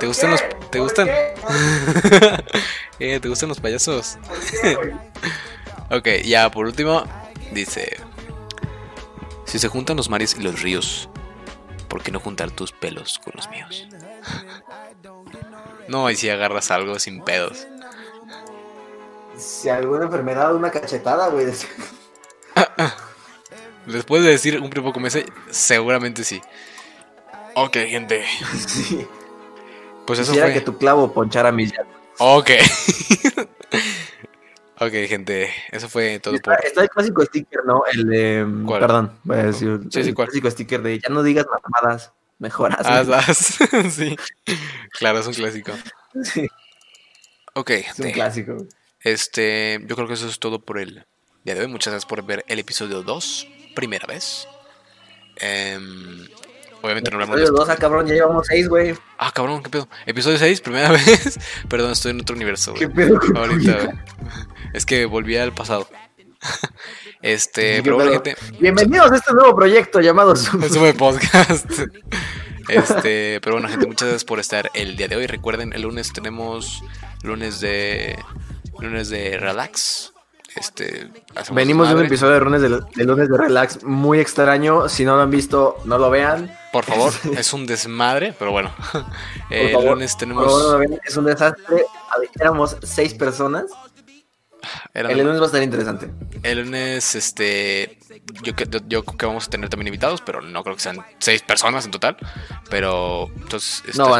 ¿Te 0.00 0.06
gustan 0.06 0.30
los... 0.32 0.42
¿Te 0.70 0.80
gustan? 0.80 1.08
eh, 2.98 3.20
¿Te 3.20 3.28
gustan 3.28 3.48
los 3.48 3.60
payasos? 3.60 4.18
ok, 5.90 6.08
ya, 6.24 6.50
por 6.50 6.66
último, 6.66 7.04
dice... 7.52 7.96
Si 9.44 9.58
se 9.58 9.68
juntan 9.68 9.96
los 9.96 10.08
mares 10.10 10.34
y 10.36 10.42
los 10.42 10.62
ríos, 10.62 11.08
¿por 11.88 12.02
qué 12.02 12.10
no 12.10 12.18
juntar 12.18 12.50
tus 12.50 12.72
pelos 12.72 13.20
con 13.22 13.34
los 13.36 13.48
míos? 13.50 13.86
no, 15.88 16.10
y 16.10 16.16
si 16.16 16.30
agarras 16.30 16.70
algo 16.70 16.98
sin 16.98 17.22
pedos. 17.22 17.66
Si 19.36 19.68
alguna 19.68 20.04
enfermedad, 20.04 20.54
una 20.54 20.70
cachetada, 20.70 21.28
güey. 21.28 21.46
¿Les 23.86 24.04
puedes 24.04 24.24
decir 24.24 24.60
un 24.60 24.70
primo 24.70 24.92
como 24.92 25.06
ese? 25.06 25.26
Seguramente 25.50 26.24
sí. 26.24 26.40
Ok, 27.54 27.76
gente. 27.88 28.24
Sí. 28.66 29.06
Pues 30.06 30.18
eso 30.18 30.32
Quisiera 30.32 30.48
fue... 30.48 30.54
que 30.54 30.60
tu 30.60 30.78
clavo 30.78 31.12
ponchara 31.12 31.52
mis 31.52 31.72
llantas. 31.72 31.94
Ok. 32.18 32.50
ok, 34.80 34.92
gente. 35.08 35.50
Eso 35.70 35.88
fue 35.88 36.18
todo 36.20 36.34
Está, 36.34 36.56
por... 36.56 36.64
está 36.64 36.82
el 36.82 36.90
clásico 36.90 37.24
sticker, 37.24 37.64
¿no? 37.64 37.82
El 37.92 38.06
de. 38.06 38.44
mm, 38.44 38.66
¿Cuál? 38.66 38.80
Perdón, 38.80 39.12
voy 39.24 39.38
a 39.38 39.42
decir. 39.44 39.80
Sí, 39.90 40.02
sí, 40.02 40.08
el 40.10 40.14
¿cuál? 40.14 40.28
clásico 40.28 40.50
sticker 40.50 40.82
de 40.82 40.98
ya 40.98 41.08
no 41.08 41.22
digas 41.22 41.46
mamadas. 41.46 42.12
Mejor 42.44 42.72
hazme. 42.78 43.14
as, 43.16 43.58
sí. 43.94 44.16
Claro, 44.98 45.18
es 45.20 45.26
un 45.26 45.32
clásico. 45.32 45.72
Sí, 46.22 46.46
Ok, 47.54 47.70
es 47.70 47.98
un 47.98 48.10
clásico. 48.10 48.56
este, 49.00 49.80
yo 49.86 49.96
creo 49.96 50.06
que 50.06 50.12
eso 50.14 50.28
es 50.28 50.38
todo 50.38 50.58
por 50.60 50.78
el 50.78 51.06
día 51.44 51.54
de 51.54 51.62
hoy. 51.62 51.68
Muchas 51.68 51.92
gracias 51.92 52.06
por 52.08 52.22
ver 52.22 52.44
el 52.48 52.58
episodio 52.58 53.02
2, 53.02 53.48
primera 53.74 54.06
vez. 54.06 54.46
Em, 55.36 56.28
obviamente 56.82 57.10
no 57.10 57.16
hablamos 57.16 57.36
Episodio 57.38 57.58
dos, 57.58 57.68
ah, 57.70 57.76
cabrón, 57.76 58.06
ya 58.06 58.14
llevamos 58.14 58.46
seis, 58.46 58.68
güey. 58.68 58.94
Ah, 59.18 59.32
cabrón, 59.32 59.62
¿qué 59.62 59.70
pedo? 59.70 59.88
Episodio 60.06 60.36
6, 60.38 60.60
primera 60.60 60.90
vez. 60.92 61.38
Perdón, 61.68 61.92
estoy 61.92 62.10
en 62.10 62.20
otro 62.20 62.36
universo, 62.36 62.72
güey. 62.72 62.82
¿Qué 62.82 62.88
pedo 62.90 63.18
Ahorita. 63.34 64.04
Es 64.74 64.84
que 64.84 65.06
volví 65.06 65.36
al 65.36 65.54
pasado. 65.54 65.88
Este, 67.22 67.76
¿Qué 67.76 67.82
pero 67.82 67.96
bueno, 67.96 68.12
gente, 68.12 68.36
Bienvenidos 68.60 69.10
a 69.10 69.16
este 69.16 69.32
nuevo 69.32 69.56
proyecto 69.56 70.00
llamado 70.00 70.36
sube 70.36 70.94
podcast. 70.94 71.70
Este, 72.66 73.42
pero 73.42 73.56
bueno, 73.56 73.68
gente, 73.68 73.86
muchas 73.86 74.08
gracias 74.08 74.24
por 74.24 74.40
estar 74.40 74.70
el 74.72 74.96
día 74.96 75.06
de 75.06 75.16
hoy. 75.16 75.26
Recuerden, 75.26 75.74
el 75.74 75.82
lunes 75.82 76.14
tenemos 76.14 76.82
lunes 77.22 77.60
de 77.60 78.18
lunes 78.78 79.10
de 79.10 79.36
relax. 79.36 80.14
Este, 80.56 81.10
Venimos 81.52 81.90
de 81.90 81.94
un 81.94 82.06
episodio 82.06 82.32
de 82.32 82.40
lunes 82.40 82.62
de, 82.62 82.70
de 82.70 83.04
lunes 83.04 83.28
de 83.28 83.36
relax 83.36 83.84
muy 83.84 84.18
extraño. 84.18 84.88
Si 84.88 85.04
no 85.04 85.14
lo 85.16 85.20
han 85.20 85.30
visto, 85.30 85.76
no 85.84 85.98
lo 85.98 86.08
vean. 86.08 86.56
Por 86.72 86.86
favor, 86.86 87.12
es 87.36 87.52
un 87.52 87.66
desmadre, 87.66 88.34
pero 88.38 88.50
bueno. 88.50 88.74
El 89.50 89.72
favor, 89.72 89.90
lunes 89.90 90.16
tenemos 90.16 90.46
favor, 90.46 90.62
no 90.62 90.72
lo 90.72 90.78
vean. 90.78 91.00
Es 91.04 91.18
un 91.18 91.26
desastre. 91.26 91.84
Éramos 92.40 92.78
seis 92.82 93.12
personas. 93.12 93.66
El 94.92 95.18
lunes 95.18 95.38
va 95.40 95.44
a 95.44 95.46
estar 95.46 95.62
interesante. 95.62 96.10
El 96.42 96.62
lunes, 96.64 97.14
este, 97.14 97.98
yo, 98.42 98.52
yo, 98.54 98.78
yo 98.88 99.04
creo 99.04 99.16
que 99.18 99.26
vamos 99.26 99.46
a 99.46 99.50
tener 99.50 99.68
también 99.68 99.88
invitados, 99.88 100.20
pero 100.20 100.40
no 100.40 100.62
creo 100.62 100.76
que 100.76 100.82
sean 100.82 100.98
seis 101.18 101.42
personas 101.42 101.84
en 101.84 101.90
total. 101.90 102.16
Pero, 102.70 103.30
entonces, 103.36 103.96
No, 103.96 104.10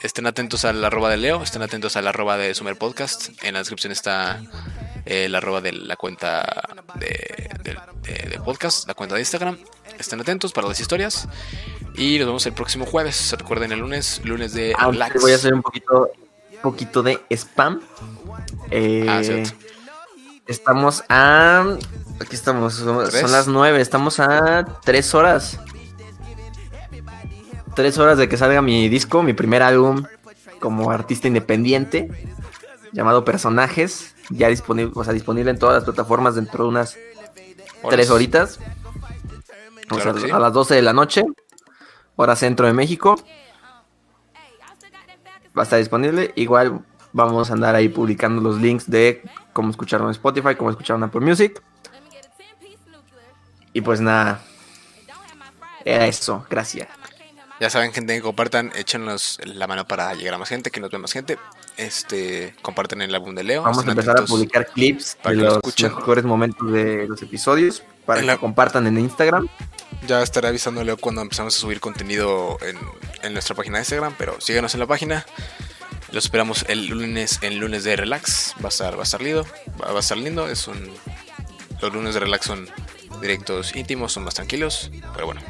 estén, 0.00 0.26
atentos 0.26 0.64
al 0.64 0.84
arroba 0.84 1.10
de 1.10 1.16
Leo, 1.16 1.42
estén 1.42 1.62
atentos 1.62 1.96
al 1.96 2.06
arroba 2.06 2.36
de 2.36 2.54
Sumer 2.54 2.76
Podcast. 2.76 3.30
En 3.42 3.52
la 3.54 3.60
descripción 3.60 3.92
está 3.92 4.40
eh, 5.06 5.26
el 5.26 5.34
arroba 5.34 5.60
de 5.60 5.72
la 5.72 5.96
cuenta 5.96 6.62
de, 6.96 7.48
de- 7.62 7.78
de- 8.02 8.28
de 8.30 8.40
podcast, 8.40 8.86
la 8.88 8.94
cuenta 8.94 9.14
de 9.14 9.20
Instagram. 9.20 9.58
Estén 9.98 10.20
atentos 10.20 10.52
para 10.52 10.66
las 10.68 10.80
historias. 10.80 11.28
Y 11.94 12.18
nos 12.18 12.26
vemos 12.26 12.46
el 12.46 12.52
próximo 12.52 12.86
jueves. 12.86 13.34
Recuerden 13.36 13.72
el 13.72 13.80
lunes, 13.80 14.20
lunes 14.24 14.52
de 14.54 14.72
aunque 14.78 14.92
relax. 14.98 15.20
voy 15.20 15.32
a 15.32 15.34
hacer 15.34 15.52
un 15.54 15.62
poquito, 15.62 16.10
poquito 16.62 17.02
de 17.02 17.20
spam. 17.30 17.80
Eh, 18.70 19.06
Ah, 19.08 19.22
cierto. 19.22 19.50
estamos 20.46 21.04
a. 21.08 21.76
Aquí 22.20 22.34
estamos. 22.34 22.74
Son, 22.74 23.32
las 23.32 23.48
nueve. 23.48 23.80
Estamos 23.80 24.20
a 24.20 24.64
tres 24.84 25.14
horas. 25.14 25.58
Tres 27.74 27.96
horas 27.98 28.18
de 28.18 28.28
que 28.28 28.36
salga 28.36 28.60
mi 28.60 28.88
disco, 28.88 29.22
mi 29.22 29.32
primer 29.34 29.62
álbum 29.62 30.04
como 30.60 30.90
artista 30.90 31.28
independiente. 31.28 32.10
Llamado 32.92 33.24
Personajes. 33.24 34.14
Ya 34.30 34.48
disponible, 34.48 34.92
o 34.94 35.04
sea, 35.04 35.14
disponible 35.14 35.50
en 35.50 35.58
todas 35.58 35.76
las 35.76 35.84
plataformas 35.84 36.34
dentro 36.34 36.64
de 36.64 36.70
unas 36.70 36.96
Horas. 37.82 37.90
tres 37.96 38.10
horitas. 38.10 38.58
O 39.90 39.94
Claro 39.94 40.02
sea, 40.02 40.12
que 40.14 40.20
sí. 40.28 40.30
a 40.30 40.38
las 40.38 40.52
12 40.52 40.74
de 40.74 40.82
la 40.82 40.92
noche. 40.92 41.22
Hora 42.16 42.36
centro 42.36 42.66
de 42.66 42.72
México. 42.74 43.16
Va 45.56 45.62
a 45.62 45.64
estar 45.64 45.78
disponible. 45.78 46.32
Igual 46.36 46.84
vamos 47.12 47.50
a 47.50 47.52
andar 47.54 47.74
ahí 47.74 47.88
publicando 47.88 48.40
los 48.40 48.60
links 48.60 48.88
de 48.90 49.22
cómo 49.52 49.70
escucharon 49.70 50.06
en 50.06 50.12
Spotify, 50.12 50.54
cómo 50.56 50.70
escucharon 50.70 51.02
Apple 51.02 51.20
Music. 51.20 51.62
Y 53.72 53.80
pues 53.80 54.00
nada. 54.00 54.40
Era 55.84 56.06
eso. 56.06 56.44
Gracias. 56.50 56.88
Ya 57.60 57.70
saben, 57.70 57.92
gente, 57.92 58.14
que 58.14 58.22
compartan, 58.22 58.70
échenos 58.76 59.40
la 59.44 59.66
mano 59.66 59.84
para 59.86 60.14
llegar 60.14 60.34
a 60.34 60.38
más 60.38 60.48
gente, 60.48 60.70
que 60.70 60.80
nos 60.80 60.90
vea 60.90 61.00
más 61.00 61.12
gente. 61.12 61.38
Este, 61.76 62.54
compartan 62.62 63.02
el 63.02 63.12
álbum 63.14 63.34
de 63.34 63.42
Leo. 63.42 63.62
Vamos 63.62 63.84
a 63.86 63.90
empezar 63.90 64.16
a 64.18 64.24
publicar 64.24 64.66
clips 64.68 65.16
para 65.20 65.30
de 65.34 65.36
que 65.38 65.42
lo 65.42 65.48
los 65.48 65.56
escuchen. 65.56 65.94
mejores 65.94 66.24
momentos 66.24 66.70
de 66.70 67.08
los 67.08 67.20
episodios. 67.20 67.82
Para 68.06 68.20
En 68.20 68.26
la- 68.28 68.34
que 68.34 68.40
compartan 68.40 68.86
en 68.86 68.98
Instagram. 68.98 69.48
Ya 70.06 70.22
estaré 70.22 70.48
avisando 70.48 70.80
a 70.80 70.84
Leo 70.84 70.96
cuando 70.98 71.20
empezamos 71.20 71.56
a 71.56 71.58
subir 71.58 71.80
contenido 71.80 72.58
en, 72.62 72.78
en 73.22 73.32
nuestra 73.32 73.56
página 73.56 73.78
de 73.78 73.82
Instagram, 73.82 74.14
pero 74.16 74.40
síganos 74.40 74.72
en 74.74 74.80
la 74.80 74.86
página. 74.86 75.26
Los 76.12 76.24
esperamos 76.24 76.64
el 76.68 76.86
lunes, 76.86 77.38
el 77.42 77.58
lunes 77.58 77.84
de 77.84 77.96
relax. 77.96 78.54
Va 78.62 78.66
a 78.66 78.68
estar, 78.68 78.96
va 78.96 79.00
a 79.00 79.04
estar 79.04 79.20
lindo, 79.20 79.46
va, 79.80 79.96
a 79.96 80.00
estar 80.00 80.16
lindo. 80.16 80.48
Es 80.48 80.66
un, 80.68 80.90
los 81.80 81.92
lunes 81.92 82.14
de 82.14 82.20
relax 82.20 82.46
son 82.46 82.68
directos 83.20 83.74
íntimos, 83.76 84.12
son 84.12 84.24
más 84.24 84.34
tranquilos, 84.34 84.90
pero 85.14 85.26
bueno. 85.26 85.40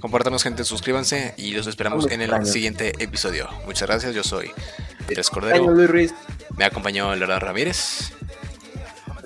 Compártanos 0.00 0.42
gente, 0.42 0.64
suscríbanse 0.64 1.34
y 1.36 1.52
los 1.52 1.66
esperamos 1.66 2.04
Muy 2.04 2.14
en 2.14 2.20
el 2.20 2.28
extraño. 2.30 2.52
siguiente 2.52 2.92
episodio. 3.02 3.48
Muchas 3.64 3.88
gracias, 3.88 4.14
yo 4.14 4.22
soy 4.22 4.52
Año, 5.08 5.22
Cordero. 5.30 5.70
Luis 5.70 5.90
Ruiz. 5.90 6.14
Me 6.56 6.64
acompañó 6.64 7.14
Leonardo 7.14 7.46
Ramírez. 7.46 8.12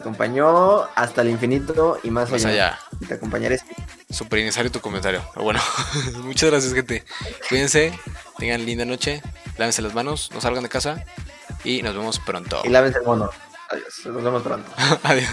Te 0.01 0.09
acompañó 0.09 0.85
hasta 0.95 1.21
el 1.21 1.29
infinito 1.29 1.99
y 2.03 2.11
más, 2.11 2.31
Más 2.31 2.47
allá. 2.47 2.79
Y 3.01 3.05
te 3.05 3.13
acompañaré. 3.13 3.61
Super 4.09 4.39
innecesario 4.39 4.73
tu 4.73 4.81
comentario. 4.81 5.23
Pero 5.35 5.45
bueno, 5.45 5.61
muchas 6.23 6.49
gracias, 6.49 6.73
gente. 6.73 7.05
Cuídense, 7.51 7.93
tengan 8.39 8.65
linda 8.65 8.87
noche, 8.87 9.21
lávense 9.59 9.83
las 9.83 9.93
manos, 9.93 10.31
no 10.33 10.41
salgan 10.41 10.63
de 10.63 10.71
casa 10.71 11.05
y 11.65 11.83
nos 11.83 11.95
vemos 11.95 12.19
pronto. 12.19 12.63
Y 12.65 12.71
lávense 12.71 12.99
el 13.01 13.05
mono. 13.05 13.29
Adiós. 13.69 14.07
Nos 14.07 14.25
vemos 14.25 14.43
pronto. 14.43 14.73
Adiós. 15.03 15.29